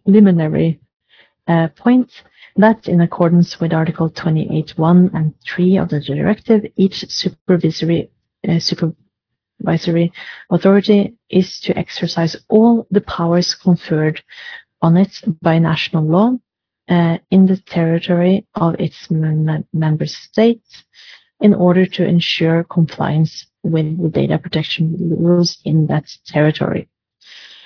preliminary 0.05 0.79
uh, 1.49 1.67
point 1.75 2.09
that 2.55 2.87
in 2.87 3.01
accordance 3.01 3.59
with 3.59 3.73
Article 3.73 4.09
28.1 4.09 5.13
and 5.13 5.33
3 5.43 5.77
of 5.77 5.89
the 5.89 5.99
directive, 5.99 6.65
each 6.77 7.05
supervisory 7.09 8.09
uh, 8.47 8.57
supervisory 8.57 10.13
authority 10.49 11.13
is 11.29 11.59
to 11.59 11.77
exercise 11.77 12.37
all 12.47 12.87
the 12.89 13.01
powers 13.01 13.53
conferred 13.53 14.23
on 14.81 14.95
it 14.95 15.21
by 15.41 15.59
national 15.59 16.05
law 16.05 16.37
uh, 16.87 17.17
in 17.31 17.47
the 17.47 17.57
territory 17.57 18.47
of 18.55 18.75
its 18.79 19.09
member 19.11 20.05
states 20.05 20.85
in 21.41 21.53
order 21.53 21.85
to 21.85 22.07
ensure 22.07 22.63
compliance 22.63 23.45
with 23.61 24.01
the 24.01 24.07
data 24.07 24.37
protection 24.37 24.95
rules 25.19 25.57
in 25.65 25.87
that 25.87 26.05
territory. 26.25 26.87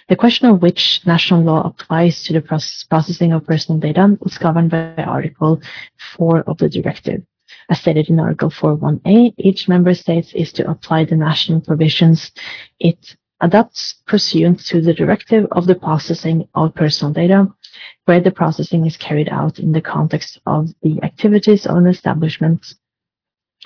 The 0.10 0.16
question 0.16 0.50
of 0.50 0.64
which 0.64 1.02
national 1.06 1.44
law 1.44 1.62
applies 1.62 2.24
to 2.24 2.34
the 2.34 2.42
processing 2.42 3.32
of 3.32 3.46
personal 3.46 3.80
data 3.80 4.18
is 4.26 4.40
governed 4.40 4.72
by 4.72 4.96
Article 4.96 5.62
4 6.18 6.42
of 6.48 6.58
the 6.58 6.68
directive. 6.68 7.22
As 7.70 7.80
stated 7.80 8.10
in 8.10 8.20
Article 8.20 8.50
4.1a, 8.50 9.36
each 9.38 9.70
member 9.70 9.94
state 9.94 10.34
is 10.34 10.52
to 10.54 10.68
apply 10.68 11.06
the 11.06 11.16
national 11.16 11.62
provisions 11.62 12.32
it 12.80 13.18
adopts 13.40 14.02
pursuant 14.08 14.60
to 14.66 14.82
the 14.82 14.96
directive 14.96 15.46
of 15.52 15.68
the 15.68 15.76
processing 15.76 16.48
of 16.56 16.74
personal 16.74 17.14
data, 17.14 17.48
where 18.06 18.20
the 18.20 18.32
processing 18.32 18.88
is 18.88 18.98
carried 18.98 19.30
out 19.30 19.60
in 19.60 19.74
the 19.74 19.82
context 19.82 20.40
of 20.48 20.70
the 20.82 21.00
activities 21.04 21.68
of 21.68 21.78
an 21.78 21.86
establishment 21.86 22.74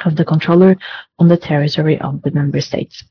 of 0.04 0.18
the 0.18 0.26
controller 0.26 0.76
on 1.20 1.30
the 1.30 1.38
territory 1.38 1.98
of 2.02 2.22
the 2.24 2.32
member 2.32 2.60
states. 2.60 3.02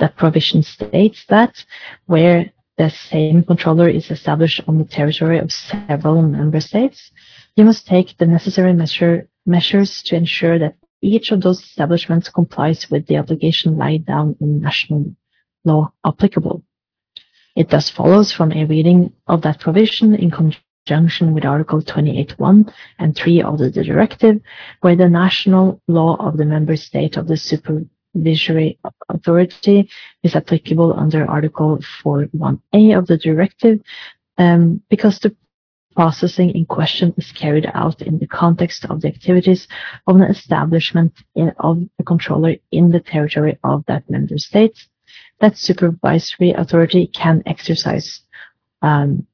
That 0.00 0.16
provision 0.16 0.62
states 0.62 1.24
that 1.30 1.64
where 2.04 2.52
the 2.78 2.88
same 2.90 3.42
controller 3.42 3.88
is 3.88 4.10
established 4.10 4.62
on 4.68 4.78
the 4.78 4.84
territory 4.84 5.38
of 5.38 5.52
several 5.52 6.22
member 6.22 6.60
states, 6.60 7.10
you 7.56 7.64
must 7.64 7.86
take 7.86 8.16
the 8.16 8.26
necessary 8.26 8.72
measure 8.72 9.28
measures 9.44 10.02
to 10.04 10.14
ensure 10.14 10.58
that 10.60 10.76
each 11.02 11.32
of 11.32 11.40
those 11.40 11.60
establishments 11.60 12.28
complies 12.28 12.88
with 12.90 13.06
the 13.06 13.16
obligation 13.16 13.76
laid 13.76 14.06
down 14.06 14.36
in 14.40 14.60
national 14.60 15.14
law 15.64 15.92
applicable. 16.06 16.62
It 17.56 17.70
thus 17.70 17.90
follows 17.90 18.32
from 18.32 18.52
a 18.52 18.64
reading 18.64 19.12
of 19.26 19.42
that 19.42 19.58
provision 19.58 20.14
in 20.14 20.30
conjunction 20.30 21.34
with 21.34 21.44
Article 21.44 21.82
28.1 21.82 22.72
and 23.00 23.16
3 23.16 23.42
of 23.42 23.58
the 23.58 23.70
directive, 23.70 24.40
where 24.80 24.96
the 24.96 25.08
national 25.08 25.82
law 25.88 26.16
of 26.20 26.36
the 26.36 26.44
member 26.44 26.76
state 26.76 27.16
of 27.16 27.26
the 27.26 27.36
supervisory 28.14 28.78
authority 29.08 29.90
is 30.22 30.34
applicable 30.34 30.92
under 30.94 31.26
Article 31.26 31.78
4.1a 32.02 32.98
of 32.98 33.06
the 33.06 33.18
directive, 33.18 33.80
um, 34.38 34.82
because 34.88 35.18
the 35.20 35.34
processing 35.94 36.50
in 36.50 36.64
question 36.64 37.12
is 37.16 37.32
carried 37.32 37.68
out 37.74 38.00
in 38.02 38.18
the 38.18 38.26
context 38.26 38.84
of 38.84 39.00
the 39.00 39.08
activities 39.08 39.66
of 40.06 40.16
an 40.16 40.22
establishment 40.22 41.12
of 41.58 41.82
a 41.98 42.04
controller 42.04 42.54
in 42.70 42.90
the 42.90 43.00
territory 43.00 43.58
of 43.64 43.84
that 43.86 44.08
member 44.08 44.38
state. 44.38 44.78
That 45.40 45.56
supervisory 45.56 46.52
authority 46.52 47.08
can 47.08 47.42
exercise 47.46 48.20
um, 48.82 49.26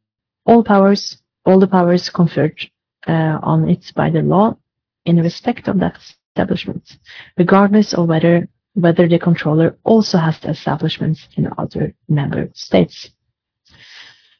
all 0.46 0.64
powers, 0.64 1.18
all 1.44 1.58
the 1.58 1.66
powers 1.66 2.08
conferred 2.08 2.58
uh, 3.06 3.38
on 3.42 3.68
it 3.68 3.92
by 3.94 4.10
the 4.10 4.22
law 4.22 4.56
in 5.04 5.16
respect 5.20 5.68
of 5.68 5.80
that 5.80 5.98
establishment, 6.34 6.96
regardless 7.36 7.92
of 7.92 8.08
whether 8.08 8.48
whether 8.74 9.08
the 9.08 9.18
controller 9.18 9.76
also 9.84 10.18
has 10.18 10.38
the 10.40 10.50
establishments 10.50 11.28
in 11.36 11.48
other 11.58 11.94
member 12.08 12.50
states. 12.54 13.10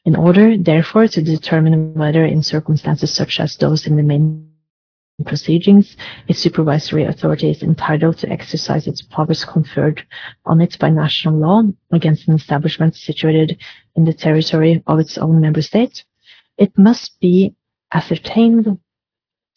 In 0.05 0.15
order, 0.15 0.57
therefore, 0.57 1.07
to 1.07 1.21
determine 1.21 1.93
whether 1.95 2.23
in 2.25 2.43
circumstances 2.43 3.11
such 3.11 3.39
as 3.39 3.57
those 3.57 3.87
in 3.87 3.95
the 3.95 4.03
main 4.03 4.51
proceedings, 5.25 5.95
a 6.27 6.33
supervisory 6.33 7.05
authority 7.05 7.49
is 7.49 7.63
entitled 7.63 8.17
to 8.17 8.29
exercise 8.29 8.85
its 8.85 9.01
powers 9.01 9.45
conferred 9.45 10.05
on 10.45 10.61
it 10.61 10.77
by 10.77 10.89
national 10.89 11.39
law 11.39 11.63
against 11.91 12.27
an 12.27 12.35
establishment 12.35 12.95
situated 12.95 13.57
in 13.95 14.03
the 14.03 14.13
territory 14.13 14.83
of 14.85 14.99
its 14.99 15.17
own 15.17 15.39
member 15.39 15.61
state, 15.61 16.03
it 16.57 16.77
must 16.77 17.19
be 17.19 17.55
ascertained 17.93 18.77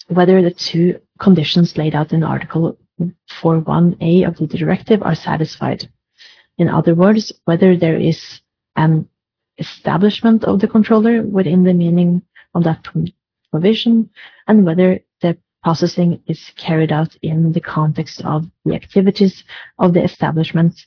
whether 0.07 0.41
the 0.41 0.51
two 0.51 1.01
conditions 1.19 1.77
laid 1.77 1.95
out 1.95 2.13
in 2.13 2.23
Article 2.23 2.79
4.1a 3.01 4.27
of 4.27 4.37
the 4.37 4.47
directive 4.47 5.03
are 5.03 5.15
satisfied. 5.15 5.89
In 6.57 6.69
other 6.69 6.95
words, 6.95 7.33
whether 7.45 7.77
there 7.77 7.97
is 7.97 8.41
an 8.77 9.09
establishment 9.59 10.45
of 10.45 10.61
the 10.61 10.69
controller 10.69 11.23
within 11.23 11.65
the 11.65 11.75
meaning 11.75 12.23
of 12.55 12.65
that 12.65 12.87
provision 13.51 14.11
and 14.47 14.65
whether 14.65 15.01
the 15.21 15.37
processing 15.63 16.23
is 16.27 16.53
carried 16.57 16.93
out 16.93 17.15
in 17.23 17.53
the 17.53 17.61
context 17.61 18.23
of 18.25 18.47
the 18.65 18.75
activities 18.75 19.45
of 19.79 19.95
the 19.95 20.03
establishment 20.03 20.87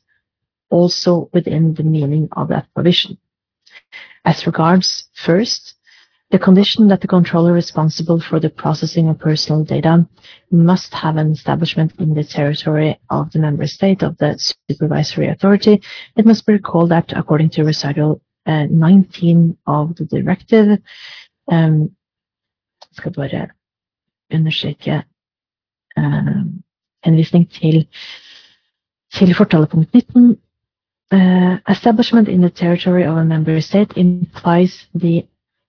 also 0.70 1.30
within 1.34 1.74
the 1.74 1.84
meaning 1.84 2.30
of 2.34 2.47
that 2.47 2.68
provision. 2.74 3.18
As 4.24 4.45
regards 4.45 5.09
first, 5.14 5.76
the 6.32 6.40
condition 6.40 6.88
that 6.88 7.02
the 7.02 7.08
controller 7.08 7.52
responsible 7.52 8.20
for 8.22 8.40
the 8.40 8.50
processing 8.50 9.10
of 9.10 9.20
personal 9.20 9.64
data 9.64 10.08
must 10.50 10.94
have 10.94 11.18
an 11.18 11.32
establishment 11.32 11.94
in 12.00 12.14
the 12.14 12.24
territory 12.24 12.98
of 13.10 13.32
the 13.32 13.40
member 13.40 13.68
state 13.68 14.02
of 14.02 14.18
the 14.18 14.38
supervisory 14.70 15.28
authority. 15.28 15.82
It 16.16 16.26
must 16.26 16.46
be 16.46 16.54
recalled 16.54 16.90
that 16.92 17.12
according 17.16 17.50
to 17.52 17.64
recital 17.64 18.22
uh, 18.46 18.66
19 18.70 19.58
of 19.68 19.96
the 19.98 20.06
directive 20.06 20.80
um, 21.52 21.96
skal 22.94 23.12
bare 23.12 23.50
understreke 24.32 25.04
uh, 25.98 26.46
henvisning 27.04 27.50
til, 27.50 27.88
til 29.14 29.36
fortalepunkt 29.36 29.94
19. 29.94 30.38
Uh, 31.14 31.58
establishment 31.70 32.30
in 32.30 32.42
the 32.42 32.50
territory 32.50 33.04
of 33.04 33.18
a 33.18 33.24
member 33.26 33.60
state 33.60 33.92
implies 33.98 34.88
the 34.96 35.24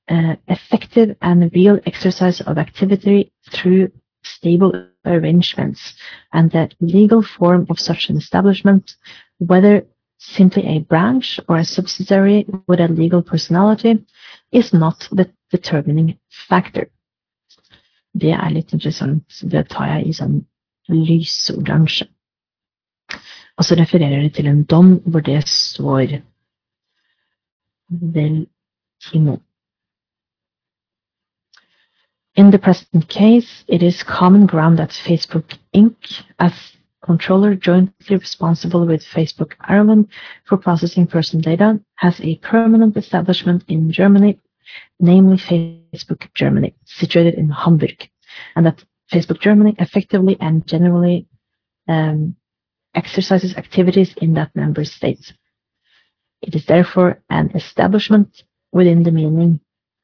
uh, 0.09 0.37
effective 0.49 1.17
and 1.21 1.51
real 1.55 1.79
exercise 1.87 2.41
of 2.41 2.59
activity 2.59 3.33
through 3.51 3.91
stable 4.25 4.73
arrangements 5.05 5.95
and 6.33 6.51
the 6.51 6.71
legal 6.81 7.23
form 7.23 7.67
of 7.71 7.79
such 7.79 8.09
an 8.09 8.17
establishment, 8.17 8.97
whether 9.39 9.85
simply 10.19 10.65
a 10.67 10.81
branch 10.81 11.41
or 11.49 11.59
a 11.59 11.65
subsidiary 11.65 12.47
with 12.69 12.81
a 12.81 12.89
legal 12.89 13.23
personality, 13.23 14.05
is 14.53 14.73
not 14.73 15.09
the 15.11 15.29
determining 15.51 16.19
factor. 16.49 16.87
Det 18.15 18.33
er 18.33 18.51
litt 18.53 18.73
interessant. 18.73 19.25
Det 19.41 19.69
tar 19.73 19.89
jeg 19.89 20.09
i 20.09 20.13
sånn 20.13 20.43
lysoransje. 20.93 22.07
Og 23.57 23.65
så 23.65 23.77
refererer 23.79 24.23
det 24.23 24.35
til 24.37 24.49
en 24.51 24.65
dom 24.69 24.99
hvor 25.07 25.25
det 25.25 25.41
står 25.49 26.19
vel 28.13 28.45
nå. 29.15 29.39
In 32.35 32.51
the 32.51 32.59
present 32.59 33.09
case, 33.09 33.63
it 33.69 33.83
is 33.83 34.03
common 34.03 34.47
ground 34.47 34.79
that 34.79 34.89
Facebook 34.89 35.59
Inc., 35.75 36.23
as 36.39 36.55
controller 37.03 37.55
jointly 37.55 38.17
responsible 38.17 38.87
with 38.87 39.05
Facebook 39.05 39.53
Ireland 39.61 40.09
for 40.45 40.57
processing 40.57 41.07
personal 41.07 41.43
data, 41.43 41.79
has 41.97 42.19
a 42.23 42.39
permanent 42.39 42.97
establishment 42.97 43.65
in 43.69 43.93
Germany, 43.93 44.41
namely 44.99 45.37
Facebook 45.37 46.33
Germany, 46.33 46.75
situated 46.87 47.35
in 47.35 47.51
Hamburg, 47.51 48.09
and 48.57 48.65
that 48.65 48.83
Facebook 49.13 49.41
Germany 49.41 49.75
effectively 49.79 50.39
and 50.41 50.67
generally 50.67 51.27
um, 51.87 52.35
exercises 52.95 53.55
activities 53.57 54.15
in 54.23 54.33
that 54.35 54.57
member 54.57 54.87
state. 54.87 55.35
It 56.41 56.55
is 56.55 56.65
therefore 56.65 57.21
an 57.29 57.51
establishment 57.55 58.45
within 58.73 59.03
the 59.03 59.13
meaning 59.13 59.61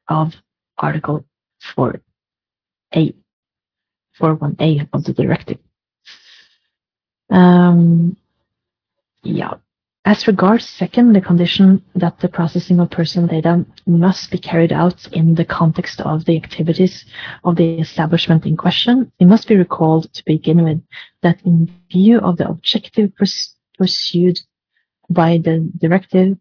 of 0.07 0.35
Article 0.77 1.25
4. 1.75 1.99
A, 2.95 3.13
41A 4.19 4.89
of 4.93 5.03
the 5.03 5.13
directive. 5.13 5.59
Um, 7.29 8.17
yeah. 9.23 9.55
As 10.05 10.27
regards 10.27 10.67
second, 10.67 11.13
the 11.13 11.21
condition 11.21 11.83
that 11.93 12.19
the 12.19 12.29
processing 12.29 12.79
of 12.79 12.89
personal 12.89 13.27
data 13.27 13.65
must 13.85 14.31
be 14.31 14.39
carried 14.39 14.71
out 14.71 15.07
in 15.11 15.35
the 15.35 15.45
context 15.45 16.01
of 16.01 16.25
the 16.25 16.35
activities 16.37 17.05
of 17.43 17.57
the 17.57 17.79
establishment 17.79 18.45
in 18.45 18.57
question, 18.57 19.11
it 19.19 19.25
must 19.25 19.47
be 19.47 19.55
recalled 19.55 20.11
to 20.13 20.25
begin 20.25 20.63
with 20.63 20.81
that 21.21 21.39
in 21.45 21.71
view 21.91 22.19
of 22.19 22.37
the 22.37 22.47
objective 22.49 23.11
pursued 23.77 24.39
by 25.09 25.37
the 25.37 25.69
directive, 25.77 26.37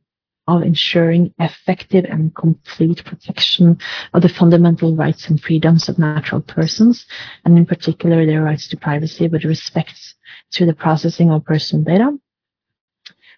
of 0.49 0.63
ensuring 0.63 1.33
effective 1.39 2.07
and 2.07 2.35
complete 2.35 3.05
protection 3.05 3.79
of 4.15 4.23
the 4.23 4.29
fundamental 4.29 4.97
rights 4.97 5.29
and 5.29 5.41
freedoms 5.41 5.89
of 5.89 5.99
natural 5.99 6.41
persons, 6.41 7.07
and 7.45 7.59
in 7.59 7.67
particular 7.67 8.25
their 8.25 8.43
rights 8.43 8.67
to 8.69 8.77
privacy 8.77 9.29
with 9.29 9.45
respect 9.45 10.15
to 10.51 10.65
the 10.65 10.73
processing 10.75 11.31
of 11.31 11.45
personal 11.45 11.85
data. 11.85 12.19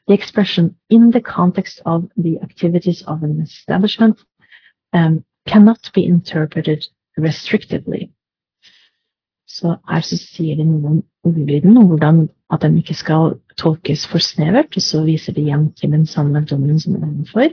The 0.07 0.15
expression 0.15 0.77
in 0.89 1.11
the 1.11 1.21
context 1.21 1.83
of 1.85 2.09
the 2.17 2.39
activities 2.41 3.03
of 3.03 3.23
an 3.25 3.41
establishment 3.41 4.21
um, 4.93 5.25
cannot 5.47 5.91
be 5.93 6.05
interpreted 6.05 6.87
restrictively. 7.19 8.13
Så 9.47 9.77
her 9.89 10.01
så 10.01 10.17
sier 10.17 10.57
de 10.57 10.65
noe 10.65 10.91
om 10.91 11.03
ordlyden 11.25 11.77
og 11.77 11.87
hvordan 11.87 12.29
at 12.53 12.63
den 12.63 12.77
ikke 12.79 12.95
skal 12.95 13.35
tolkes 13.61 14.07
for 14.09 14.23
snevert, 14.25 14.77
og 14.77 14.83
så 14.83 15.03
viser 15.05 15.37
det 15.37 15.45
igjen 15.47 15.71
til 15.77 15.93
den 15.93 16.07
samme 16.07 16.45
dommen 16.49 16.81
som 16.81 16.97
er 16.97 17.11
for. 17.33 17.53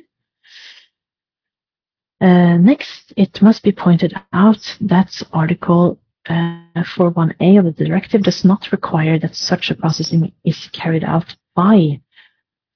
Uh, 2.20 2.58
next, 2.58 3.14
it 3.16 3.42
must 3.42 3.64
be 3.64 3.72
pointed 3.72 4.14
out 4.34 4.78
that 4.82 5.22
Article 5.34 6.00
uh, 6.28 6.84
41A 6.98 7.60
of 7.60 7.66
the 7.66 7.86
directive 7.86 8.24
does 8.24 8.44
not 8.44 8.72
require 8.72 9.20
that 9.20 9.36
such 9.36 9.70
a 9.70 9.76
processing 9.76 10.34
is 10.44 10.68
carried 10.74 11.04
out 11.04 11.36
by 11.56 12.02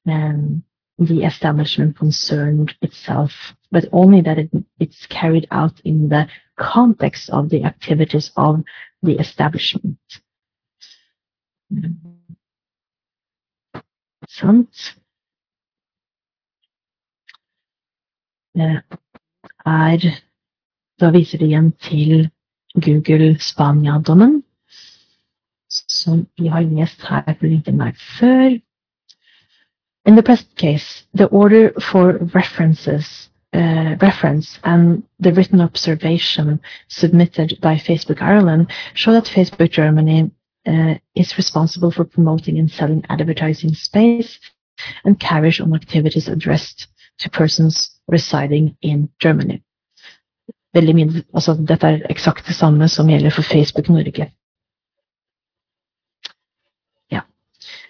um, 0.08 0.64
the 1.00 1.24
establishment 1.24 1.98
concerned 1.98 2.76
itself, 2.82 3.32
but 3.72 3.86
only 3.92 4.22
that 4.22 4.38
it, 4.38 4.50
it's 4.80 5.08
carried 5.08 5.48
out 5.50 5.80
in 5.84 6.10
the 6.10 6.28
context 6.60 7.30
of 7.32 7.50
the 7.50 7.64
activities 7.64 8.32
of 8.38 8.64
the 9.02 9.18
establishment. 9.18 9.98
Sant? 11.72 12.21
Det 18.56 18.84
er 19.66 20.22
Da 21.02 21.10
viser 21.10 21.38
det 21.42 21.48
igjen 21.48 21.72
til 21.82 22.30
Google 22.74 23.40
Spania-dommen, 23.42 24.44
som 25.70 26.28
vi 26.38 26.48
har 26.48 26.62
lest 26.62 27.02
her 27.10 27.34
på 27.40 27.46
LinkedIn 27.46 27.82
før. 28.20 28.60
In 30.06 30.14
the 30.14 30.22
present 30.22 30.56
case, 30.58 31.08
the 31.14 31.28
order 31.32 31.72
for 31.80 32.06
references 32.36 33.32
uh, 33.54 33.98
reference 34.02 34.60
and 34.64 35.04
the 35.20 35.32
written 35.32 35.62
observation 35.62 36.60
submitted 36.90 37.50
by 37.62 37.78
Facebook 37.78 38.22
Ireland 38.22 38.68
show 38.94 39.14
that 39.14 39.28
Facebook 39.28 39.72
Germany 39.72 40.30
uh, 40.68 40.96
is 41.16 41.38
responsible 41.38 41.92
for 41.92 42.06
promoting 42.06 42.60
and 42.60 42.72
selling 42.72 43.04
advertising 43.10 43.74
space 43.74 44.40
and 45.06 45.20
carries 45.20 45.60
on 45.60 45.74
activities 45.74 46.28
addressed 46.28 46.88
to 47.20 47.30
persons 47.30 47.92
residing 48.08 48.76
in 48.82 49.10
Germany. 49.22 49.62
Veldig 50.74 50.96
mye, 50.96 51.24
altså 51.34 51.58
dette 51.68 51.88
er 51.88 52.06
eksakt 52.10 52.48
det 52.48 52.56
samme 52.56 52.88
som 52.88 53.10
gjelder 53.10 53.30
for 53.30 53.44
Facebook 53.44 53.90
Norge. 53.90 54.32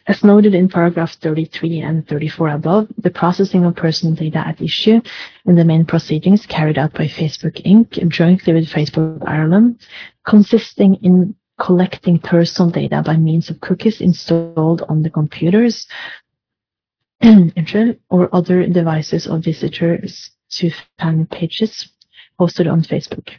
As 0.07 0.23
noted 0.23 0.55
in 0.55 0.67
paragraph 0.67 1.13
33 1.21 1.81
and 1.81 2.07
34 2.07 2.49
above, 2.49 2.87
the 2.97 3.11
processing 3.11 3.65
of 3.65 3.75
personal 3.75 4.15
data 4.15 4.39
at 4.39 4.61
issue 4.61 4.99
in 5.45 5.55
the 5.55 5.63
main 5.63 5.85
proceedings 5.85 6.45
carried 6.47 6.77
out 6.77 6.93
by 6.93 7.07
Facebook 7.07 7.61
Inc. 7.65 8.07
jointly 8.09 8.53
with 8.53 8.67
Facebook 8.67 9.21
Ireland, 9.27 9.79
consisting 10.25 10.95
in 10.95 11.35
collecting 11.61 12.17
personal 12.17 12.71
data 12.71 13.03
by 13.05 13.15
means 13.15 13.51
of 13.51 13.61
cookies 13.61 14.01
installed 14.01 14.81
on 14.89 15.03
the 15.03 15.11
computers 15.11 15.87
or 18.09 18.35
other 18.35 18.65
devices 18.65 19.27
of 19.27 19.43
visitors 19.43 20.31
to 20.49 20.71
fan 20.97 21.27
pages 21.27 21.87
hosted 22.39 22.71
on 22.71 22.81
Facebook. 22.81 23.29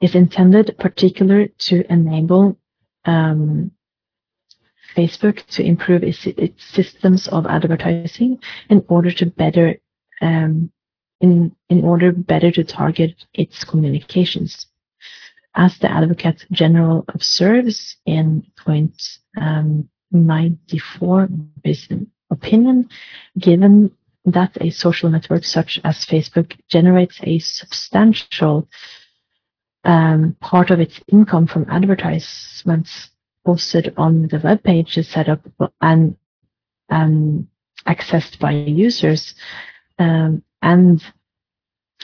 Is 0.00 0.16
intended 0.16 0.76
particular 0.78 1.46
to 1.68 1.84
enable 1.90 2.58
um, 3.04 3.70
Facebook 4.96 5.46
to 5.46 5.62
improve 5.62 6.02
its, 6.02 6.26
its 6.26 6.64
systems 6.64 7.28
of 7.28 7.46
advertising 7.46 8.40
in 8.68 8.84
order 8.88 9.12
to 9.12 9.26
better 9.26 9.76
um, 10.20 10.72
in 11.20 11.54
in 11.70 11.84
order 11.84 12.10
better 12.10 12.50
to 12.50 12.64
target 12.64 13.24
its 13.32 13.62
communications. 13.62 14.66
As 15.56 15.78
the 15.78 15.90
Advocate 15.90 16.44
General 16.52 17.04
observes 17.08 17.96
in 18.04 18.44
point 18.58 19.02
um, 19.40 19.88
94 20.12 21.22
of 21.24 21.30
his 21.64 21.88
opinion, 22.30 22.90
given 23.38 23.90
that 24.26 24.56
a 24.60 24.70
social 24.70 25.08
network 25.08 25.44
such 25.44 25.80
as 25.82 26.04
Facebook 26.04 26.58
generates 26.68 27.18
a 27.22 27.38
substantial 27.38 28.68
um, 29.84 30.36
part 30.40 30.70
of 30.70 30.80
its 30.80 31.00
income 31.08 31.46
from 31.46 31.64
advertisements 31.70 33.10
posted 33.46 33.94
on 33.96 34.26
the 34.28 34.40
web 34.40 34.62
pages 34.62 35.08
set 35.08 35.28
up 35.28 35.40
and 35.80 36.16
um, 36.90 37.48
accessed 37.86 38.38
by 38.38 38.50
users. 38.50 39.34
Um, 39.98 40.42
and 40.60 41.02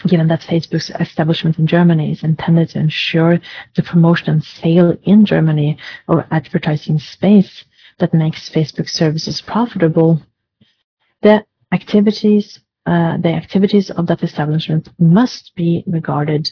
given 0.07 0.29
that 0.29 0.41
Facebook's 0.41 0.91
establishment 1.01 1.59
in 1.59 1.67
Germany 1.67 2.13
is 2.13 2.25
intended 2.25 2.71
to 2.71 2.79
ensure 2.79 3.39
the 3.77 3.83
promotion 3.83 4.31
and 4.31 4.45
sale 4.45 4.97
in 5.05 5.25
Germany 5.25 5.79
of 6.09 6.25
advertising 6.31 6.99
space 6.99 7.65
that 7.99 8.15
makes 8.15 8.51
Facebook 8.51 8.89
services 8.89 9.41
profitable, 9.41 10.21
the 11.23 11.45
activities 11.73 12.61
uh, 12.85 13.17
the 13.19 13.29
activities 13.29 13.91
of 13.91 14.09
that 14.09 14.25
establishment 14.25 14.89
must 14.99 15.55
be 15.55 15.85
regarded 15.87 16.51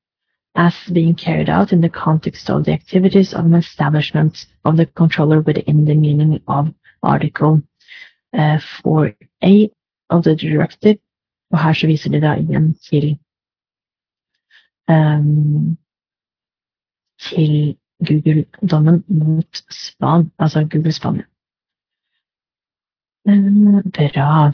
as 0.55 0.75
being 0.91 1.15
carried 1.15 1.49
out 1.49 1.71
in 1.71 1.81
the 1.81 1.89
context 1.89 2.49
of 2.49 2.65
the 2.65 2.73
activities 2.73 3.33
of 3.33 3.45
an 3.45 3.55
establishment 3.55 4.47
of 4.65 4.77
the 4.77 4.85
controller 4.85 5.41
within 5.41 5.85
the 5.85 5.95
meaning 5.95 6.41
of 6.47 6.73
Article 7.03 7.61
uh, 8.33 8.59
4A 8.83 9.71
of 10.09 10.23
the 10.23 10.35
Directive. 10.35 10.97
Og 11.51 11.59
her 11.59 11.73
så 11.73 11.87
viser 11.87 12.11
de 12.11 12.21
da 12.21 12.33
igjen 12.39 12.73
til 12.73 13.19
til 17.19 17.77
Google-dommen 18.07 19.03
mot 19.07 19.63
Span, 19.69 20.31
altså 20.39 20.67
Google 20.71 20.91
Spania. 20.91 21.23
Uh, 23.27 23.81
bra. 23.93 24.51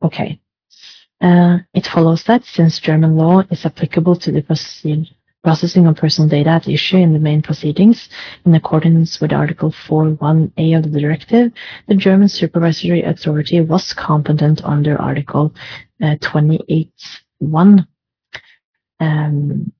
Okay. 0.00 0.38
Uh, 1.20 1.58
it 1.74 1.86
follows 1.86 2.24
that 2.24 2.44
since 2.44 2.80
German 2.80 3.16
law 3.16 3.42
is 3.50 3.64
applicable 3.64 4.16
to 4.16 4.30
the 4.32 4.42
processing 5.44 5.86
of 5.86 5.96
personal 5.96 6.28
data 6.28 6.50
at 6.50 6.68
issue 6.68 6.96
in 6.96 7.12
the 7.12 7.18
main 7.18 7.42
proceedings, 7.42 8.08
in 8.44 8.54
accordance 8.54 9.20
with 9.20 9.32
Article 9.32 9.70
4.1a 9.70 10.76
of 10.76 10.92
the 10.92 11.00
directive, 11.00 11.52
the 11.88 11.94
German 11.94 12.28
supervisory 12.28 13.02
authority 13.02 13.60
was 13.60 13.92
competent 13.92 14.62
under 14.64 15.00
Article 15.00 15.54
uh, 16.02 16.16
28.1 16.16 17.86
um, 19.00 19.72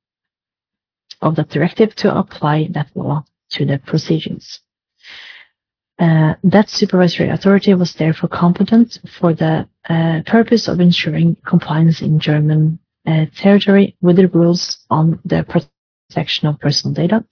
of 1.20 1.36
the 1.36 1.44
directive 1.44 1.94
to 1.96 2.16
apply 2.16 2.68
that 2.72 2.88
law 2.94 3.24
to 3.50 3.64
the 3.64 3.78
proceedings. 3.78 4.60
Uh, 5.98 6.34
that 6.44 6.70
supervisory 6.70 7.28
authority 7.28 7.74
was 7.74 7.94
therefore 7.94 8.28
competent 8.28 8.98
for 9.18 9.34
the 9.34 9.68
uh, 9.88 10.20
purpose 10.26 10.68
of 10.68 10.78
ensuring 10.78 11.36
compliance 11.44 12.00
in 12.00 12.20
German 12.20 12.78
uh, 13.06 13.26
territory 13.36 13.96
with 14.00 14.16
the 14.16 14.28
rules 14.28 14.78
on 14.90 15.18
the 15.24 15.44
protection 15.44 16.46
of 16.46 16.60
personal 16.60 16.94
data, 16.94 17.24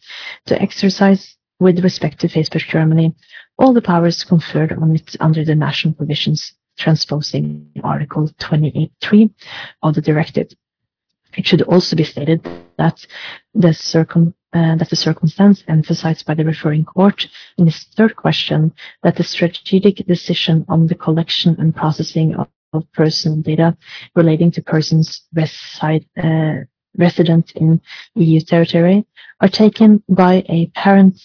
to 0.46 0.60
exercise 0.60 1.36
with 1.60 1.82
respect 1.84 2.20
to 2.20 2.28
Facebook 2.28 2.66
Germany 2.68 3.14
all 3.58 3.72
the 3.72 3.82
powers 3.82 4.24
conferred 4.24 4.72
on 4.72 4.96
it 4.96 5.16
under 5.20 5.44
the 5.44 5.54
national 5.54 5.94
provisions 5.94 6.54
transposing 6.78 7.70
Article 7.82 8.28
28.3 8.40 9.30
of 9.82 9.94
the 9.94 10.02
directive. 10.02 10.48
It 11.36 11.46
should 11.46 11.62
also 11.62 11.96
be 11.96 12.04
stated 12.04 12.46
that 12.78 13.06
the 13.54 13.72
circum 13.72 14.34
uh, 14.52 14.76
that 14.76 14.88
the 14.88 14.96
circumstance 14.96 15.62
emphasized 15.68 16.24
by 16.24 16.34
the 16.34 16.44
referring 16.44 16.84
court 16.84 17.26
in 17.58 17.68
its 17.68 17.84
third 17.96 18.16
question 18.16 18.72
that 19.02 19.16
the 19.16 19.24
strategic 19.24 19.96
decision 20.06 20.64
on 20.68 20.86
the 20.86 20.94
collection 20.94 21.56
and 21.58 21.76
processing 21.76 22.34
of, 22.36 22.48
of 22.72 22.90
personal 22.92 23.36
data 23.36 23.76
relating 24.14 24.50
to 24.50 24.62
persons 24.62 25.24
reside, 25.34 26.06
uh, 26.22 26.54
resident 26.96 27.52
in 27.52 27.82
EU 28.14 28.40
territory 28.40 29.04
are 29.40 29.48
taken 29.48 30.02
by 30.08 30.42
a 30.48 30.66
parent 30.74 31.20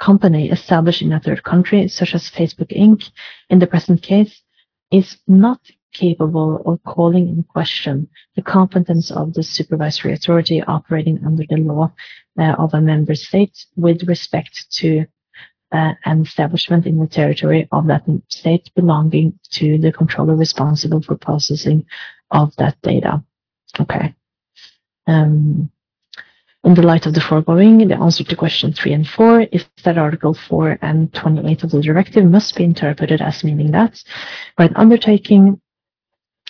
company 0.00 0.50
established 0.50 1.02
in 1.02 1.12
a 1.12 1.20
third 1.20 1.42
country, 1.42 1.88
such 1.88 2.14
as 2.14 2.30
Facebook 2.30 2.70
Inc., 2.76 3.10
in 3.50 3.58
the 3.58 3.66
present 3.66 4.02
case, 4.02 4.42
is 4.92 5.16
not 5.26 5.60
capable 5.94 6.62
of 6.66 6.82
calling 6.84 7.28
in 7.28 7.42
question 7.44 8.08
the 8.36 8.42
competence 8.42 9.10
of 9.10 9.32
the 9.34 9.42
supervisory 9.42 10.12
authority 10.12 10.62
operating 10.62 11.24
under 11.24 11.44
the 11.48 11.56
law 11.56 11.92
uh, 12.38 12.54
of 12.58 12.74
a 12.74 12.80
member 12.80 13.14
state 13.14 13.64
with 13.76 14.02
respect 14.08 14.66
to 14.70 15.06
uh, 15.72 15.94
an 16.04 16.22
establishment 16.22 16.86
in 16.86 16.98
the 16.98 17.06
territory 17.06 17.66
of 17.72 17.86
that 17.86 18.04
state 18.28 18.70
belonging 18.76 19.38
to 19.50 19.78
the 19.78 19.92
controller 19.92 20.36
responsible 20.36 21.02
for 21.02 21.16
processing 21.16 21.84
of 22.30 22.54
that 22.56 22.76
data. 22.82 23.22
Okay. 23.80 24.14
Um, 25.06 25.70
in 26.64 26.74
the 26.74 26.82
light 26.82 27.04
of 27.04 27.12
the 27.12 27.20
foregoing, 27.20 27.88
the 27.88 27.96
answer 27.96 28.24
to 28.24 28.36
question 28.36 28.72
3 28.72 28.92
and 28.92 29.06
4 29.06 29.40
is 29.52 29.66
that 29.84 29.98
Article 29.98 30.32
4 30.32 30.78
and 30.80 31.12
28 31.12 31.62
of 31.62 31.70
the 31.70 31.82
directive 31.82 32.24
must 32.24 32.56
be 32.56 32.64
interpreted 32.64 33.20
as 33.20 33.44
meaning 33.44 33.72
that 33.72 34.02
by 34.56 34.70
undertaking 34.74 35.60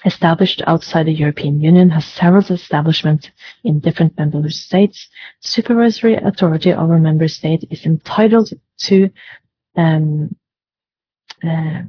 established 0.05 0.63
outside 0.67 1.07
the 1.07 1.13
European 1.13 1.61
Union 1.61 1.91
has 1.91 2.05
several 2.05 2.45
establishments 2.45 3.31
in 3.63 3.81
different 3.81 4.17
member 4.19 4.49
states. 4.51 5.09
Supervisory 5.41 6.15
authority 6.15 6.73
over 6.73 6.99
member 6.99 7.29
state 7.29 7.65
is 7.71 7.87
entitled 7.87 8.51
to 8.81 9.11
um, 9.77 10.37
uh, 11.43 11.83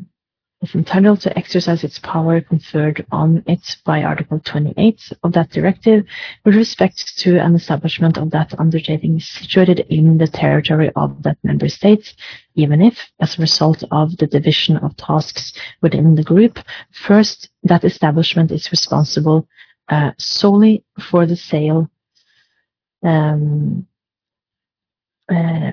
is 0.62 0.74
entitled 0.74 1.22
to 1.22 1.38
exercise 1.38 1.84
its 1.84 2.00
power 2.00 2.42
conferred 2.42 3.06
on 3.12 3.44
it 3.46 3.78
by 3.86 4.04
Article 4.04 4.40
28 4.44 5.12
of 5.24 5.34
that 5.34 5.50
directive 5.52 6.06
with 6.44 6.56
respect 6.56 7.18
to 7.20 7.38
an 7.40 7.56
establishment 7.56 8.18
of 8.18 8.32
that 8.32 8.58
undertaking 8.60 9.20
situated 9.20 9.80
in 9.90 10.18
the 10.18 10.28
territory 10.28 10.92
of 10.96 11.22
that 11.24 11.38
member 11.44 11.70
state, 11.70 12.16
even 12.56 12.82
if, 12.82 12.98
as 13.20 13.38
a 13.38 13.42
result 13.42 13.84
of 13.92 14.18
the 14.18 14.28
division 14.28 14.78
of 14.78 14.96
tasks 14.98 15.54
within 15.82 16.16
the 16.16 16.24
group, 16.24 16.60
first, 16.92 17.50
that 17.64 17.84
establishment 17.84 18.52
is 18.52 18.72
responsible 18.72 19.48
uh, 19.90 20.12
solely 20.18 20.84
for 21.00 21.26
the 21.26 21.36
sale 21.36 21.90
um, 23.04 23.86
uh, 25.32 25.72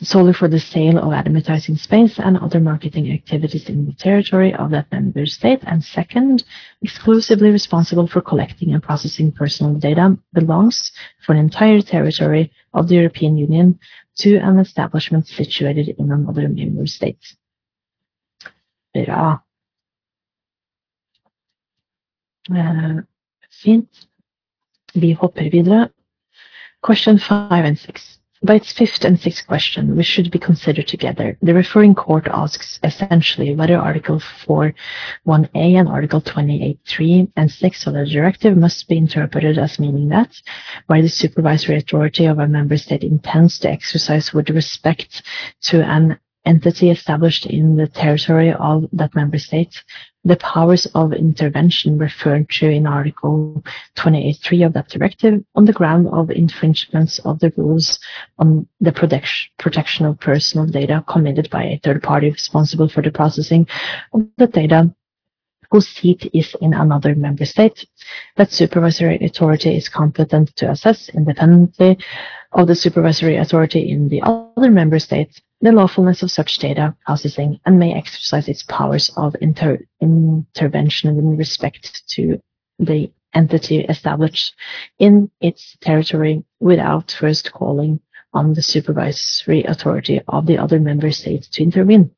solely 0.00 0.32
for 0.32 0.48
the 0.48 0.60
sale 0.60 0.98
of 0.98 1.12
advertising 1.12 1.76
space 1.76 2.18
and 2.18 2.38
other 2.38 2.60
marketing 2.60 3.12
activities 3.12 3.68
in 3.68 3.86
the 3.86 3.92
territory 3.92 4.54
of 4.54 4.70
that 4.70 4.90
member 4.92 5.26
state. 5.26 5.60
And 5.66 5.82
second, 5.82 6.44
exclusively 6.82 7.50
responsible 7.50 8.06
for 8.06 8.20
collecting 8.20 8.72
and 8.72 8.82
processing 8.82 9.32
personal 9.32 9.74
data 9.74 10.16
belongs 10.32 10.92
for 11.26 11.32
an 11.32 11.38
entire 11.38 11.80
territory 11.80 12.52
of 12.72 12.88
the 12.88 12.94
European 12.94 13.36
Union 13.36 13.78
to 14.18 14.36
an 14.36 14.58
establishment 14.58 15.26
situated 15.26 15.96
in 15.98 16.12
another 16.12 16.48
member 16.48 16.86
state. 16.86 17.34
Bra. 18.94 19.40
Uh, 22.54 23.00
fint. 23.50 23.88
Vi 24.94 25.12
hopper 25.12 25.48
videre. 25.50 25.90
Question 26.82 27.18
five 27.18 27.64
and 27.64 27.78
six. 27.78 28.18
By 28.44 28.56
its 28.56 28.72
fifth 28.72 29.04
and 29.04 29.18
sixth 29.20 29.46
question, 29.46 29.96
which 29.96 30.06
should 30.06 30.30
be 30.30 30.38
considered 30.38 30.88
together, 30.88 31.38
the 31.42 31.54
referring 31.54 31.94
court 31.94 32.26
asks 32.28 32.80
essentially 32.82 33.54
whether 33.54 33.76
Article 33.76 34.18
4.1a 34.18 35.78
and 35.78 35.88
Article 35.88 36.20
28.3 36.20 37.30
and 37.36 37.50
6 37.50 37.86
of 37.86 37.94
the 37.94 38.06
directive 38.06 38.56
must 38.56 38.88
be 38.88 38.96
interpreted 38.96 39.58
as 39.58 39.78
meaning 39.78 40.08
that, 40.08 40.40
where 40.86 41.02
the 41.02 41.08
supervisory 41.08 41.76
authority 41.76 42.24
of 42.24 42.38
a 42.38 42.48
member 42.48 42.76
state 42.76 43.04
intends 43.04 43.58
to 43.60 43.70
exercise 43.70 44.32
with 44.32 44.50
respect 44.50 45.22
to 45.62 45.84
an 45.84 46.18
entity 46.44 46.90
established 46.90 47.46
in 47.46 47.76
the 47.76 47.86
territory 47.86 48.52
of 48.52 48.86
that 48.92 49.14
member 49.14 49.38
state, 49.38 49.82
the 50.24 50.36
powers 50.36 50.86
of 50.94 51.12
intervention 51.12 51.98
referred 51.98 52.48
to 52.48 52.68
in 52.68 52.86
Article 52.86 53.62
28.3 53.96 54.66
of 54.66 54.72
that 54.74 54.88
directive 54.88 55.44
on 55.54 55.64
the 55.64 55.72
ground 55.72 56.06
of 56.08 56.30
infringements 56.30 57.18
of 57.20 57.40
the 57.40 57.52
rules 57.56 57.98
on 58.38 58.66
the 58.80 58.92
protection 58.92 60.06
of 60.06 60.20
personal 60.20 60.66
data 60.66 61.04
committed 61.08 61.50
by 61.50 61.64
a 61.64 61.80
third 61.80 62.02
party 62.02 62.30
responsible 62.30 62.88
for 62.88 63.02
the 63.02 63.10
processing 63.10 63.66
of 64.12 64.26
the 64.38 64.46
data 64.46 64.94
whose 65.72 65.88
seat 65.88 66.30
is 66.34 66.54
in 66.60 66.74
another 66.74 67.14
member 67.14 67.46
state. 67.46 67.86
That 68.36 68.52
supervisory 68.52 69.18
authority 69.24 69.76
is 69.76 69.88
competent 69.88 70.54
to 70.56 70.70
assess 70.70 71.08
independently 71.08 71.98
of 72.52 72.68
the 72.68 72.74
supervisory 72.74 73.38
authority 73.38 73.90
in 73.90 74.08
the 74.08 74.20
other 74.22 74.70
member 74.70 74.98
state 74.98 75.40
the 75.62 75.72
lawfulness 75.72 76.22
of 76.22 76.30
such 76.30 76.58
data 76.58 76.94
processing 77.06 77.60
and 77.64 77.78
may 77.78 77.94
exercise 77.94 78.48
its 78.48 78.64
powers 78.64 79.10
of 79.16 79.36
inter 79.40 79.78
intervention 80.00 81.10
in 81.10 81.36
respect 81.36 82.02
to 82.08 82.40
the 82.78 83.10
entity 83.34 83.78
established 83.80 84.54
in 84.98 85.30
its 85.40 85.76
territory 85.80 86.44
without 86.60 87.16
first 87.18 87.52
calling 87.52 88.00
on 88.34 88.54
the 88.54 88.62
supervisory 88.62 89.62
authority 89.64 90.20
of 90.28 90.46
the 90.46 90.58
other 90.58 90.80
member 90.80 91.12
states 91.12 91.48
to 91.48 91.62
intervene. 91.62 92.10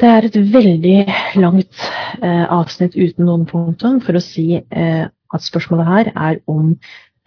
Det 0.00 0.08
er 0.08 0.24
et 0.24 0.36
veldig 0.52 1.06
langt 1.36 1.80
eh, 2.22 2.46
avsnitt 2.48 2.94
uten 2.96 3.26
noen 3.28 3.44
punktum 3.46 3.98
for 4.00 4.16
å 4.16 4.22
si 4.24 4.54
eh, 4.56 5.04
at 5.04 5.44
spørsmålet 5.44 5.86
her 5.86 6.08
er 6.16 6.38
om 6.48 6.70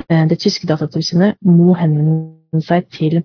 eh, 0.09 0.23
det 0.29 0.39
tyske 0.41 0.65
datatilsynet 0.67 1.37
må 1.45 1.75
henvende 1.77 2.63
seg 2.65 2.89
til 2.89 3.21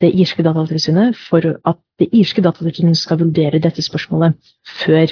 det 0.00 0.12
irske 0.14 0.42
datatilsynet 0.42 1.16
for 1.16 1.42
at 1.66 1.78
det 1.98 2.08
irske 2.12 2.42
datatilsynet 2.42 2.96
skal 2.96 3.18
vurdere 3.18 3.58
dette 3.58 3.82
spørsmålet 3.82 4.38
før 4.84 5.06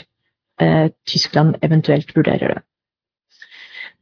eh, 0.60 0.88
Tyskland 1.06 1.56
eventuelt 1.62 2.16
vurderer 2.16 2.54
det. 2.54 2.62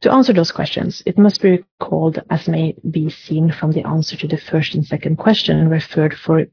To 0.01 0.11
answer 0.11 0.33
those 0.33 0.51
questions, 0.51 1.01
it 1.05 1.17
must 1.17 1.41
be 1.41 1.51
recalled, 1.51 2.19
as 2.29 2.47
may 2.47 2.73
be 2.91 3.09
seen 3.09 3.51
from 3.51 3.71
the 3.71 3.87
answer 3.87 4.17
to 4.17 4.27
the 4.27 4.37
first 4.37 4.75
and 4.75 4.85
second 4.85 5.17
question 5.17 5.69
referred 5.69 6.13
for 6.13 6.45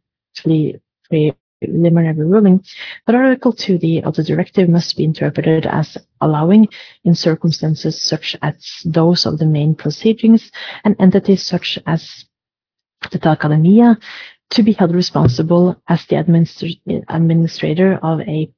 preliminary 1.61 2.25
ruling, 2.25 2.65
that 3.07 3.15
Article 3.15 3.53
2D 3.53 4.05
of 4.05 4.15
the 4.15 4.23
directive 4.23 4.69
must 4.69 4.97
be 4.97 5.05
interpreted 5.05 5.67
as 5.67 5.99
allowing, 6.21 6.69
in 7.05 7.15
circumstances 7.15 8.01
such 8.01 8.37
as 8.43 8.83
those 8.85 9.27
of 9.27 9.39
the 9.39 9.47
main 9.47 9.75
proceedings, 9.75 10.51
and 10.85 10.97
entities 10.99 11.43
such 11.43 11.79
as 11.87 12.25
the 13.11 13.29
academia 13.29 13.99
to 14.51 14.63
be 14.63 14.73
held 14.73 14.95
responsible 14.95 15.77
as 15.89 16.05
the 16.07 16.17
administ 16.17 16.63
administrator 17.09 17.99
of 18.03 18.21
a 18.21 18.51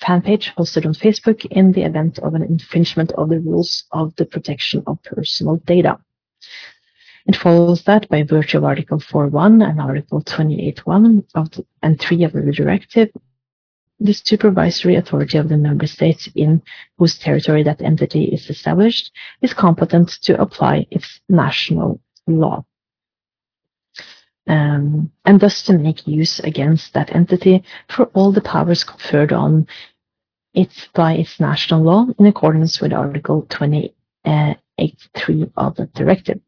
fan 0.00 0.22
page 0.22 0.52
hosted 0.56 0.86
on 0.86 0.94
Facebook 0.94 1.44
in 1.46 1.72
the 1.72 1.82
event 1.82 2.18
of 2.20 2.34
an 2.34 2.42
infringement 2.42 3.12
of 3.12 3.28
the 3.28 3.40
rules 3.40 3.84
of 3.92 4.16
the 4.16 4.24
protection 4.24 4.82
of 4.86 5.02
personal 5.02 5.56
data. 5.56 5.98
It 7.26 7.36
follows 7.36 7.82
that 7.84 8.08
by 8.08 8.22
virtue 8.22 8.58
of 8.58 8.64
Article 8.64 8.98
4.1 8.98 9.68
and 9.68 9.80
Article 9.80 10.22
28.1 10.22 11.24
of 11.34 11.50
the, 11.50 11.66
and 11.82 12.00
3 12.00 12.24
of 12.24 12.32
the 12.32 12.52
directive, 12.52 13.10
the 14.00 14.14
supervisory 14.14 14.96
authority 14.96 15.36
of 15.36 15.50
the 15.50 15.58
member 15.58 15.86
states 15.86 16.30
in 16.34 16.62
whose 16.96 17.18
territory 17.18 17.62
that 17.64 17.82
entity 17.82 18.24
is 18.24 18.48
established 18.48 19.12
is 19.42 19.52
competent 19.52 20.08
to 20.22 20.40
apply 20.40 20.86
its 20.90 21.20
national 21.28 22.00
law 22.26 22.64
um, 24.50 25.10
and 25.24 25.38
thus 25.38 25.62
to 25.62 25.78
make 25.78 26.08
use 26.08 26.40
against 26.40 26.92
that 26.92 27.14
entity 27.14 27.62
for 27.88 28.06
all 28.06 28.32
the 28.32 28.40
powers 28.40 28.82
conferred 28.82 29.32
on 29.32 29.68
it 30.54 30.88
by 30.92 31.12
its 31.12 31.38
national 31.38 31.82
law 31.82 32.06
in 32.18 32.26
accordance 32.26 32.80
with 32.80 32.92
Article 32.92 33.46
28.3 33.48 35.52
of 35.56 35.76
the 35.76 35.86
directive. 35.94 36.40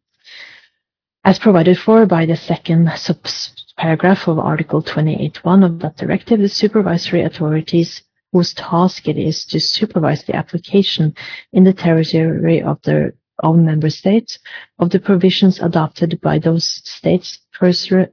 As 1.24 1.38
provided 1.38 1.78
for 1.78 2.04
by 2.04 2.26
the 2.26 2.34
second 2.34 2.88
subparagraph 2.88 4.26
of 4.26 4.40
Article 4.40 4.82
28.1 4.82 5.64
of 5.64 5.78
that 5.78 5.96
directive, 5.96 6.40
the 6.40 6.48
supervisory 6.48 7.22
authorities 7.22 8.02
whose 8.32 8.52
task 8.54 9.06
it 9.06 9.16
is 9.16 9.44
to 9.44 9.60
supervise 9.60 10.24
the 10.24 10.34
application 10.34 11.14
in 11.52 11.62
the 11.62 11.72
territory 11.72 12.60
of 12.60 12.82
their 12.82 13.14
own 13.42 13.64
member 13.64 13.90
states 13.90 14.38
of 14.78 14.90
the 14.90 15.00
provisions 15.00 15.60
adopted 15.60 16.20
by 16.20 16.38
those 16.38 16.66
states 16.84 17.38
pursuant, 17.52 18.12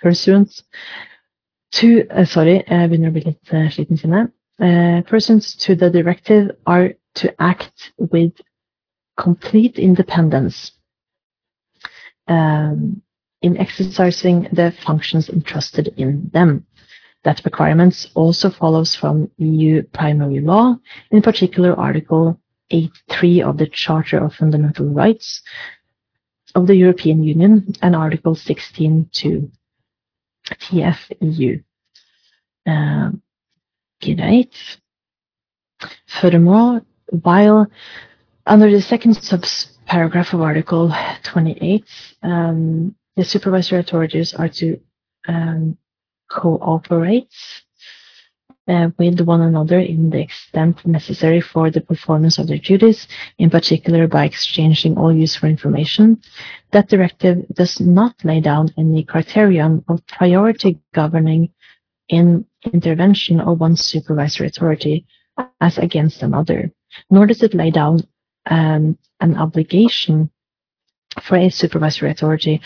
pursuant 0.00 0.62
to 1.72 2.06
uh, 2.10 2.24
Sorry, 2.24 2.62
å 2.62 2.84
uh, 2.84 2.88
kjenner 2.88 4.32
uh, 4.60 5.02
Pursuant 5.02 5.42
to 5.60 5.74
the 5.74 5.90
directive 5.90 6.50
are 6.66 6.94
to 7.16 7.42
act 7.42 7.92
with 7.98 8.32
complete 9.16 9.78
independence 9.78 10.72
um, 12.28 13.02
in 13.42 13.56
exercising 13.58 14.48
the 14.52 14.72
functions 14.84 15.28
entrusted 15.28 15.88
in 15.96 16.30
them. 16.32 16.66
That 17.24 17.42
requirements 17.44 18.08
also 18.14 18.50
follows 18.50 18.94
from 18.94 19.30
EU 19.38 19.82
primary 19.82 20.40
law, 20.40 20.76
in 21.10 21.22
particular 21.22 21.74
Article 21.78 22.38
8.3 22.72 23.48
of 23.48 23.58
the 23.58 23.66
Charter 23.66 24.18
of 24.24 24.34
Fundamental 24.34 24.86
Rights, 24.86 25.42
of 26.54 26.66
the 26.66 26.76
European 26.76 27.22
Union 27.22 27.74
and 27.82 27.96
Article 27.96 28.34
16.2 28.34 29.50
TFEU. 30.46 31.64
Uh, 32.66 33.10
greit. 34.00 34.54
Furthermore, 36.20 36.82
while 37.22 37.66
under 38.46 38.70
the 38.70 38.80
second 38.80 39.16
subparagraph 39.16 40.32
of 40.32 40.40
Article 40.40 40.92
28, 41.24 41.84
um, 42.22 42.94
the 43.16 43.24
supervisory 43.24 43.80
authorities 43.80 44.34
are 44.34 44.48
to 44.48 44.80
um, 45.28 45.76
cooperate 46.30 47.28
uh, 48.66 48.88
with 48.98 49.20
one 49.20 49.42
another 49.42 49.78
in 49.78 50.10
the 50.10 50.20
extent 50.20 50.84
necessary 50.86 51.40
for 51.40 51.70
the 51.70 51.80
performance 51.80 52.38
of 52.38 52.46
their 52.46 52.58
duties, 52.58 53.06
in 53.38 53.50
particular 53.50 54.06
by 54.06 54.24
exchanging 54.24 54.96
all 54.96 55.12
useful 55.12 55.48
information. 55.48 56.20
That 56.72 56.88
directive 56.88 57.46
does 57.52 57.80
not 57.80 58.14
lay 58.24 58.40
down 58.40 58.70
any 58.78 59.04
criterion 59.04 59.84
of 59.88 60.06
priority 60.06 60.78
governing 60.94 61.50
in 62.08 62.46
intervention 62.72 63.40
of 63.40 63.60
one 63.60 63.76
supervisory 63.76 64.48
authority 64.48 65.06
as 65.60 65.78
against 65.78 66.22
another, 66.22 66.72
nor 67.10 67.26
does 67.26 67.42
it 67.42 67.54
lay 67.54 67.70
down 67.70 68.00
um, 68.46 68.98
an 69.20 69.36
obligation 69.36 70.30
for 71.22 71.36
a 71.36 71.50
supervisory 71.50 72.10
authority 72.10 72.60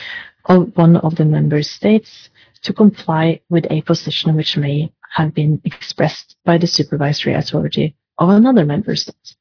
of 0.46 0.76
one 0.76 0.96
of 0.96 1.16
the 1.16 1.24
member 1.24 1.62
states 1.62 2.30
to 2.62 2.72
comply 2.72 3.40
with 3.48 3.66
a 3.70 3.82
position 3.82 4.34
which 4.34 4.56
may 4.56 4.92
have 5.10 5.34
been 5.34 5.60
expressed 5.64 6.36
by 6.44 6.58
the 6.58 6.66
supervisory 6.66 7.34
authority 7.34 7.96
of 8.18 8.28
another 8.30 8.64
member 8.64 8.96
state. 8.96 9.36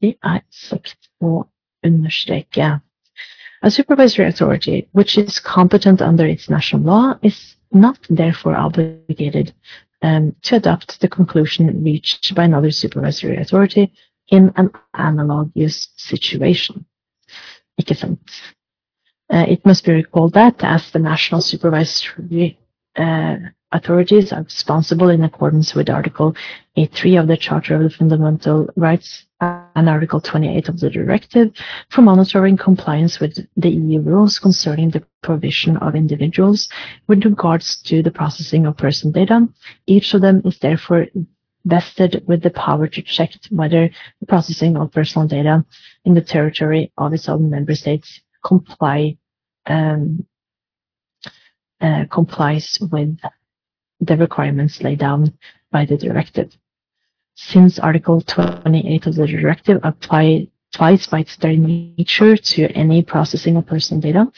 Det 0.00 0.16
er 0.24 0.40
sagt 0.50 1.10
å 1.20 1.46
understreke. 1.84 2.80
A 3.62 3.70
supervisory 3.70 4.26
authority, 4.26 4.88
which 4.92 5.18
is 5.18 5.38
competent 5.38 6.00
under 6.00 6.24
its 6.24 6.48
national 6.48 6.82
law, 6.82 7.18
is 7.22 7.56
not 7.70 7.98
therefore 8.08 8.56
obligated 8.56 9.52
um, 10.02 10.34
to 10.42 10.56
adopt 10.56 11.00
the 11.00 11.08
conclusion 11.08 11.84
reached 11.84 12.34
by 12.34 12.44
another 12.44 12.70
supervisory 12.70 13.36
authority 13.36 13.92
in 14.28 14.52
an 14.56 14.70
analogous 14.94 15.88
situation. 15.96 16.86
Ikke 17.78 17.94
sant? 17.94 18.20
Uh, 19.28 19.44
it 19.48 19.64
must 19.64 19.84
be 19.84 19.92
recalled 19.92 20.32
that 20.34 20.64
as 20.64 20.90
the 20.90 20.98
national 20.98 21.40
supervisory 21.40 22.58
uh, 22.96 23.36
authorities 23.72 24.32
are 24.32 24.42
responsible 24.42 25.08
in 25.08 25.22
accordance 25.22 25.74
with 25.74 25.88
Article 25.88 26.34
8.3 26.76 27.20
of 27.20 27.28
the 27.28 27.36
Charter 27.36 27.76
of 27.76 27.82
the 27.82 27.90
Fundamental 27.90 28.68
Rights 28.76 29.26
and 29.40 29.88
Article 29.88 30.20
28 30.20 30.68
of 30.68 30.80
the 30.80 30.90
Directive 30.90 31.52
for 31.88 32.02
monitoring 32.02 32.56
compliance 32.56 33.20
with 33.20 33.38
the 33.56 33.70
EU 33.70 34.00
rules 34.00 34.38
concerning 34.38 34.90
the 34.90 35.04
provision 35.22 35.76
of 35.78 35.94
individuals 35.94 36.68
with 37.06 37.24
regards 37.24 37.80
to 37.82 38.02
the 38.02 38.10
processing 38.10 38.66
of 38.66 38.76
personal 38.76 39.12
data. 39.12 39.48
Each 39.86 40.14
of 40.14 40.20
them 40.20 40.42
is 40.44 40.58
therefore 40.58 41.06
vested 41.64 42.24
with 42.26 42.42
the 42.42 42.50
power 42.50 42.88
to 42.88 43.02
check 43.02 43.32
whether 43.50 43.90
the 44.20 44.26
processing 44.26 44.76
of 44.76 44.92
personal 44.92 45.28
data 45.28 45.64
in 46.04 46.14
the 46.14 46.22
territory 46.22 46.92
of 46.98 47.12
its 47.12 47.28
own 47.28 47.50
member 47.50 47.74
states 47.74 48.20
comply 48.44 49.16
um, 49.66 50.26
uh, 51.80 52.04
complies 52.10 52.78
with 52.90 53.18
the 54.00 54.16
requirements 54.16 54.82
laid 54.82 54.98
down 54.98 55.32
by 55.70 55.84
the 55.84 55.96
directive. 55.96 56.56
Since 57.36 57.78
Article 57.78 58.20
28 58.20 59.06
of 59.06 59.14
the 59.14 59.26
directive 59.26 59.80
applies 59.82 61.06
by 61.06 61.20
its 61.20 61.36
very 61.36 61.56
nature 61.56 62.36
to 62.36 62.66
any 62.72 63.02
processing 63.02 63.56
of 63.56 63.66
personal 63.66 64.00
data, 64.00 64.30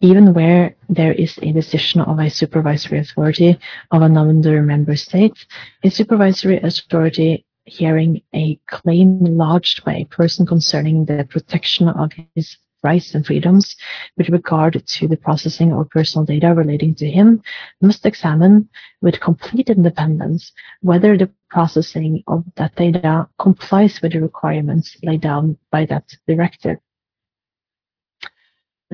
even 0.00 0.34
where 0.34 0.74
there 0.88 1.12
is 1.12 1.38
a 1.42 1.52
decision 1.52 2.00
of 2.00 2.18
a 2.18 2.30
supervisory 2.30 2.98
authority 2.98 3.58
of 3.90 4.02
another 4.02 4.62
member 4.62 4.96
state, 4.96 5.46
a 5.82 5.90
supervisory 5.90 6.60
authority 6.60 7.44
hearing 7.64 8.22
a 8.34 8.58
claim 8.66 9.20
lodged 9.20 9.84
by 9.84 9.96
a 9.96 10.06
person 10.06 10.46
concerning 10.46 11.04
the 11.04 11.26
protection 11.30 11.88
of 11.88 12.10
his 12.34 12.56
rights 12.82 13.14
and 13.14 13.26
freedoms 13.26 13.76
with 14.16 14.28
regard 14.28 14.82
to 14.86 15.08
the 15.08 15.16
processing 15.16 15.72
of 15.72 15.90
personal 15.90 16.24
data 16.24 16.54
relating 16.54 16.94
to 16.94 17.10
him 17.10 17.42
must 17.80 18.06
examine 18.06 18.68
with 19.00 19.20
complete 19.20 19.68
independence 19.68 20.52
whether 20.80 21.16
the 21.16 21.30
processing 21.50 22.22
of 22.26 22.44
that 22.56 22.74
data 22.76 23.28
complies 23.38 24.00
with 24.02 24.12
the 24.12 24.20
requirements 24.20 24.96
laid 25.02 25.20
down 25.20 25.56
by 25.70 25.84
that 25.86 26.04
directive. 26.26 26.78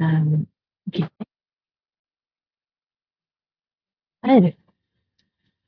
Um, 0.01 0.47
her 4.25 4.53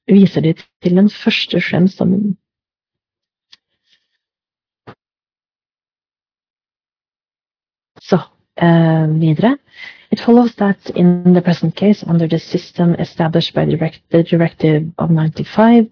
viser 0.08 0.40
de 0.40 0.54
til 0.82 0.96
den 0.96 1.10
første 1.10 1.60
Schrems-dommen 1.60 2.38
So, 2.38 2.44
uh, 2.44 2.45
videre. 8.61 9.59
It 10.11 10.20
follows 10.20 10.54
that 10.57 10.90
in 10.90 11.34
the 11.34 11.42
present 11.42 11.74
case, 11.74 12.04
under 12.07 12.28
the 12.28 12.38
system 12.38 12.94
established 12.94 13.54
by 13.54 13.64
the 13.64 14.22
Directive 14.22 14.92
of 14.98 15.11
95, 15.11 15.90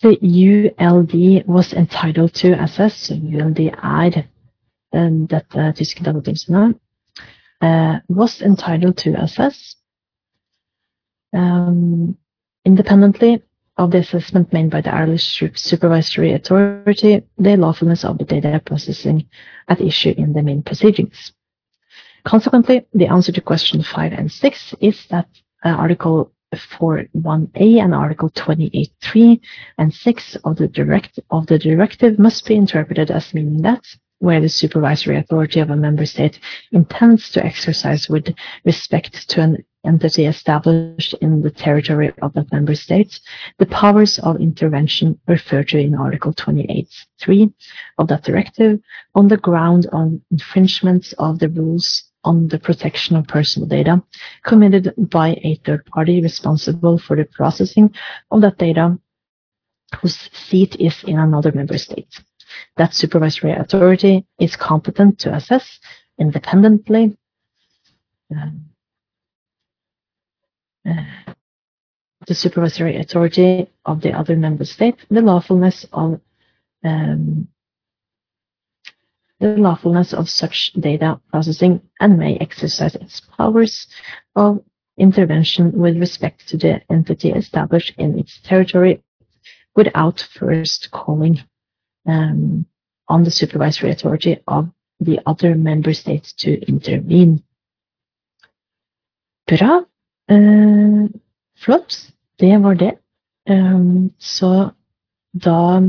the 0.00 0.72
ULD 0.78 1.46
was 1.46 1.72
entitled 1.72 2.32
to 2.34 2.52
assess, 2.62 3.10
ULD 3.10 3.58
er 3.82 4.24
dette 5.26 5.72
tyske 5.74 6.04
datatilsynet, 6.04 6.78
uh, 7.60 7.98
was 8.08 8.40
entitled 8.40 8.96
to 8.96 9.14
assess 9.20 9.76
um, 11.34 12.16
independently 12.64 13.42
of 13.76 13.90
the 13.90 13.98
assessment 13.98 14.52
made 14.52 14.70
by 14.70 14.80
the 14.80 14.94
Irish 14.94 15.42
Supervisory 15.54 16.32
Authority, 16.32 17.22
the 17.36 17.56
lawfulness 17.56 18.04
of 18.04 18.18
the 18.18 18.24
data 18.24 18.60
processing 18.64 19.26
at 19.68 19.80
issue 19.80 20.14
in 20.16 20.32
the 20.32 20.42
main 20.42 20.62
proceedings. 20.62 21.32
Consequently, 22.24 22.86
the 22.92 23.06
answer 23.06 23.32
to 23.32 23.40
question 23.40 23.82
5 23.82 24.12
and 24.12 24.30
6 24.30 24.74
is 24.80 25.06
that 25.10 25.28
uh, 25.64 25.70
Article 25.70 26.32
4.1a 26.54 27.82
and 27.82 27.94
Article 27.94 28.30
28.3 28.30 29.40
and 29.76 29.92
6 29.92 30.36
of 30.44 30.56
the, 30.56 30.68
direct, 30.68 31.20
of 31.30 31.46
the 31.46 31.58
directive 31.58 32.18
must 32.18 32.46
be 32.46 32.54
interpreted 32.54 33.10
as 33.10 33.34
meaning 33.34 33.62
that 33.62 33.84
where 34.20 34.40
the 34.40 34.48
supervisory 34.48 35.16
authority 35.16 35.60
of 35.60 35.70
a 35.70 35.76
member 35.76 36.04
state 36.04 36.40
intends 36.72 37.30
to 37.30 37.44
exercise 37.44 38.08
with 38.08 38.34
respect 38.64 39.28
to 39.28 39.40
an 39.40 39.64
entity 39.84 40.26
established 40.26 41.14
in 41.20 41.40
the 41.40 41.50
territory 41.50 42.12
of 42.20 42.32
that 42.34 42.50
member 42.52 42.74
state, 42.74 43.20
the 43.58 43.66
powers 43.66 44.18
of 44.20 44.40
intervention 44.40 45.18
referred 45.28 45.68
to 45.68 45.78
in 45.78 45.94
Article 45.94 46.34
28.3 46.34 47.52
of 47.98 48.08
that 48.08 48.24
directive 48.24 48.80
on 49.14 49.28
the 49.28 49.36
ground 49.36 49.86
of 49.92 50.20
infringements 50.32 51.12
of 51.18 51.38
the 51.38 51.48
rules 51.48 52.07
on 52.28 52.48
the 52.48 52.58
protection 52.58 53.16
of 53.16 53.26
personal 53.26 53.66
data 53.66 54.02
committed 54.44 54.92
by 54.98 55.28
a 55.42 55.58
third 55.64 55.84
party 55.86 56.20
responsible 56.20 56.98
for 56.98 57.16
the 57.16 57.24
processing 57.24 57.94
of 58.30 58.42
that 58.42 58.58
data 58.58 58.98
whose 60.00 60.18
seat 60.32 60.76
is 60.78 61.02
in 61.04 61.18
another 61.18 61.52
member 61.52 61.78
state. 61.78 62.12
That 62.76 62.92
supervisory 62.92 63.52
authority 63.52 64.26
is 64.38 64.56
competent 64.56 65.18
to 65.20 65.34
assess 65.34 65.80
independently 66.18 67.16
um, 68.30 68.66
uh, 70.86 71.32
the 72.26 72.34
supervisory 72.34 72.96
authority 72.98 73.70
of 73.86 74.02
the 74.02 74.12
other 74.12 74.36
member 74.36 74.66
state 74.66 74.96
the 75.08 75.22
lawfulness 75.22 75.86
of 75.92 76.20
um, 76.84 77.48
the 79.40 79.56
lawfulness 79.56 80.12
of 80.12 80.28
such 80.28 80.72
data 80.78 81.20
processing 81.30 81.80
and 82.00 82.18
may 82.18 82.36
exercise 82.36 82.94
its 82.94 83.20
powers 83.36 83.86
of 84.34 84.62
intervention 84.98 85.72
with 85.72 85.96
respect 85.96 86.48
to 86.48 86.56
the 86.56 86.80
entity 86.90 87.30
established 87.30 87.94
in 87.98 88.18
its 88.18 88.40
territory 88.42 89.02
without 89.76 90.26
first 90.34 90.90
calling 90.90 91.38
um, 92.06 92.66
on 93.08 93.24
the 93.24 93.30
supervisory 93.30 93.90
authority 93.90 94.38
of 94.48 94.68
the 95.00 95.20
other 95.24 95.54
member 95.54 95.94
states 95.94 96.32
to 96.32 96.60
intervene. 96.66 97.42
Bra. 99.46 99.84
Uh, 100.28 101.08
flott. 101.56 102.12
Det 102.38 102.58
var 102.58 102.74
det. 102.74 102.98
Um, 103.50 104.12
så 104.18 104.70
da 105.32 105.80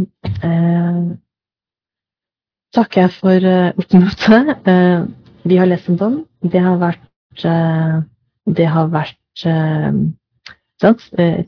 takker 2.75 3.05
jeg 3.05 3.15
for 3.17 3.45
uh, 3.45 3.71
oppmøtet. 3.79 4.51
Uh, 4.67 5.07
vi 5.49 5.57
har 5.59 5.69
lest 5.69 5.89
om 5.89 5.97
dem. 5.99 6.17
Det 6.43 6.61
har 6.63 6.77
vært, 6.81 7.05
uh, 7.45 8.01
det 8.49 8.67
har 8.69 8.91
vært 8.93 9.17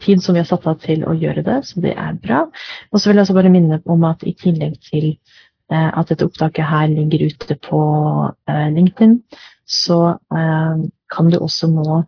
tid 0.02 0.22
som 0.24 0.36
vi 0.36 0.40
har 0.40 0.48
satt 0.48 0.68
av 0.68 0.78
til 0.84 1.04
å 1.08 1.14
gjøre 1.18 1.44
det, 1.44 1.58
så 1.68 1.82
det 1.84 1.92
er 2.00 2.16
bra. 2.24 2.46
Og 2.92 3.00
så 3.00 3.10
vil 3.10 3.20
jeg 3.20 3.26
også 3.26 3.36
bare 3.36 3.52
minne 3.52 3.82
om 3.90 4.06
at 4.08 4.24
i 4.28 4.32
tillegg 4.38 4.78
til 4.88 5.10
at 5.72 6.08
dette 6.08 6.28
opptaket 6.28 6.68
her 6.68 6.88
ligger 6.92 7.26
ute 7.32 7.58
på 7.68 7.82
LinkedIn, 8.48 9.18
så 9.68 10.00
kan 10.32 11.32
du 11.32 11.38
også 11.40 11.68
nå 11.72 12.02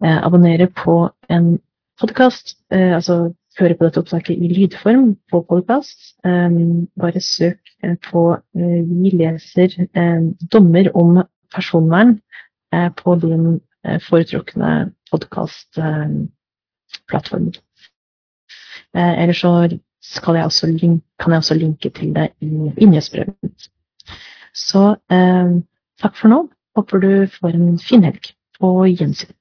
abonnere 0.00 0.68
på 0.74 0.96
en 1.30 1.52
podkast, 2.02 2.54
altså 2.70 3.32
høre 3.60 3.74
på 3.78 3.84
dette 3.86 4.00
opptaket 4.00 4.36
i 4.36 4.48
lydform 4.50 5.16
på 5.30 5.46
podkast. 5.48 5.98
Bare 6.24 7.20
søk 7.20 7.58
på 8.06 8.36
Vi 8.54 9.10
leser 9.14 9.68
dommer 10.52 10.96
om 10.96 11.22
personvern 11.54 12.20
på 12.96 13.14
din 13.22 13.60
foretrukne 14.08 14.92
podkastplattform. 15.10 17.52
Eller 18.94 19.32
så 19.32 19.78
skal 20.02 20.34
jeg 20.34 20.44
også 20.44 20.66
link, 20.66 21.02
kan 21.20 21.32
jeg 21.32 21.38
også 21.38 21.54
linke 21.54 21.90
til 21.90 22.14
det 22.14 22.28
i 22.40 22.72
inngjødsbrevet. 22.76 23.68
Så 24.54 24.96
eh, 25.12 25.52
takk 26.02 26.16
for 26.16 26.32
nå. 26.32 26.40
Håper 26.76 27.02
du 27.02 27.10
får 27.40 27.56
en 27.56 27.78
fin 27.78 28.04
helg. 28.04 28.32
På 28.60 28.84
gjensyn. 28.86 29.32